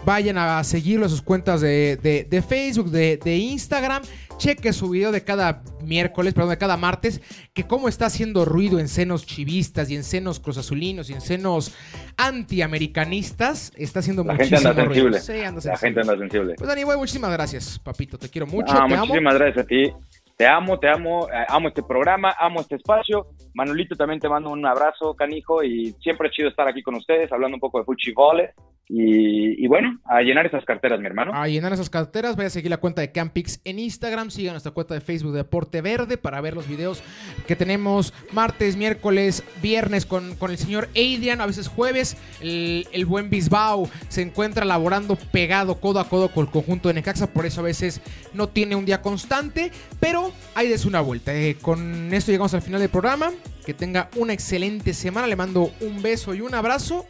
Vayan 0.05 0.37
a 0.37 0.63
seguirlo 0.63 1.05
a 1.05 1.09
sus 1.09 1.21
cuentas 1.21 1.61
de, 1.61 2.43
Facebook, 2.47 2.89
de, 2.89 3.35
Instagram. 3.37 4.03
Cheque 4.37 4.73
su 4.73 4.89
video 4.89 5.11
de 5.11 5.23
cada 5.23 5.63
miércoles, 5.83 6.33
perdón, 6.33 6.49
de 6.49 6.57
cada 6.57 6.75
martes, 6.75 7.21
que 7.53 7.65
cómo 7.65 7.87
está 7.87 8.07
haciendo 8.07 8.43
ruido 8.45 8.79
en 8.79 8.89
senos 8.89 9.25
chivistas 9.25 9.89
y 9.91 9.95
en 9.95 10.03
senos 10.03 10.39
cruzazulinos 10.39 11.09
y 11.09 11.13
en 11.13 11.21
senos 11.21 11.73
antiamericanistas. 12.17 13.71
Está 13.77 13.99
haciendo 13.99 14.23
La 14.23 14.33
muchísimo 14.33 14.57
gente 14.57 14.69
anda 14.69 14.85
ruido. 14.85 15.13
sensible. 15.13 15.71
La 15.71 15.77
gente 15.77 16.01
anda 16.01 16.17
sensible. 16.17 16.55
Pues 16.57 16.67
Dani, 16.67 16.83
muchísimas 16.83 17.31
gracias, 17.31 17.79
papito. 17.79 18.17
Te 18.17 18.29
quiero 18.29 18.47
mucho. 18.47 18.73
muchísimas 18.87 19.35
gracias 19.35 19.63
a 19.63 19.67
ti. 19.67 19.93
Te 20.35 20.47
amo, 20.47 20.79
te 20.79 20.89
amo, 20.89 21.29
eh, 21.29 21.45
amo 21.47 21.67
este 21.67 21.83
programa, 21.83 22.33
amo 22.39 22.61
este 22.61 22.75
espacio. 22.75 23.27
Manolito 23.53 23.95
también 23.95 24.19
te 24.19 24.27
mando 24.27 24.49
un 24.49 24.65
abrazo, 24.65 25.13
canijo, 25.13 25.63
y 25.63 25.95
siempre 26.01 26.27
es 26.27 26.33
chido 26.33 26.49
estar 26.49 26.67
aquí 26.67 26.81
con 26.81 26.95
ustedes, 26.95 27.31
hablando 27.31 27.55
un 27.55 27.61
poco 27.61 27.79
de 27.79 27.85
fútbol. 27.85 28.49
Y, 28.89 29.65
bueno, 29.67 29.99
a 30.03 30.21
llenar 30.21 30.45
esas 30.45 30.65
carteras, 30.65 30.99
mi 30.99 31.05
hermano. 31.05 31.31
A 31.33 31.47
llenar 31.47 31.71
esas 31.71 31.89
carteras, 31.89 32.35
vaya 32.35 32.47
a 32.47 32.51
seguir 32.51 32.69
la 32.69 32.77
cuenta 32.77 33.01
de 33.01 33.11
Campix 33.11 33.61
en 33.63 33.79
Instagram, 33.79 34.29
siga 34.29 34.51
nuestra 34.51 34.73
cuenta 34.73 34.93
de 34.93 35.01
Facebook 35.01 35.31
de 35.31 35.37
Deporte 35.37 35.81
Verde 35.81 36.17
para 36.17 36.41
ver 36.41 36.53
los 36.53 36.67
videos 36.67 37.01
que 37.47 37.55
tenemos 37.55 38.13
martes, 38.33 38.75
miércoles, 38.75 39.43
viernes 39.61 40.05
con, 40.05 40.35
con 40.35 40.51
el 40.51 40.57
señor 40.57 40.89
Adrian, 40.91 41.39
a 41.39 41.45
veces 41.45 41.69
jueves. 41.69 42.17
El, 42.41 42.87
el, 42.91 43.05
buen 43.05 43.29
Bisbao 43.29 43.89
se 44.09 44.21
encuentra 44.21 44.65
laborando 44.65 45.15
pegado 45.31 45.79
codo 45.79 45.99
a 45.99 46.09
codo 46.09 46.27
con 46.27 46.45
el 46.45 46.51
conjunto 46.51 46.89
de 46.89 46.95
Necaxa, 46.95 47.27
por 47.27 47.45
eso 47.45 47.61
a 47.61 47.63
veces 47.63 48.01
no 48.33 48.49
tiene 48.49 48.75
un 48.75 48.85
día 48.85 49.01
constante, 49.01 49.71
pero 49.99 50.33
ahí 50.55 50.67
des 50.67 50.85
una 50.85 50.99
vuelta. 50.99 51.33
Eh, 51.33 51.55
con 51.61 52.13
esto 52.13 52.31
llegamos 52.31 52.53
al 52.53 52.61
final 52.61 52.81
del 52.81 52.89
programa. 52.89 53.31
Que 53.65 53.73
tenga 53.73 54.09
una 54.17 54.33
excelente 54.33 54.93
semana. 54.93 55.25
Le 55.25 55.37
mando 55.37 55.71
un 55.79 56.01
beso 56.01 56.33
y 56.33 56.41
un 56.41 56.53
abrazo 56.53 57.05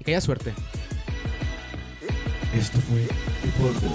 y 0.00 0.04
que 0.04 0.10
haya 0.10 0.20
suerte. 0.20 0.52
Esto 2.56 2.80
fue 2.88 3.06
Deporte 3.44 3.86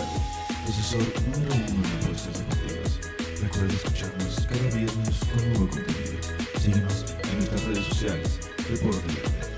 profesor 0.66 1.02
número 1.32 1.56
uno 1.56 1.82
de 1.82 2.06
apuestas 2.06 2.38
deportivas. 2.38 3.00
Recuerda 3.42 3.74
escucharnos 3.74 4.48
cada 4.48 4.70
viernes 4.76 5.20
con 5.34 5.50
nuevo 5.50 5.68
contenido. 5.68 6.22
Síguenos 6.62 7.06
en 7.24 7.38
nuestras 7.38 7.64
redes 7.64 7.86
sociales, 7.88 8.40
Deporte 8.70 9.14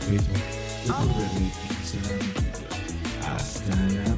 Facebook, 0.08 0.42
Deporte 0.86 1.20
Verde, 1.20 1.52
Instagram 1.82 2.20
y. 2.20 3.28
Hasta 3.28 3.76
la. 3.76 4.13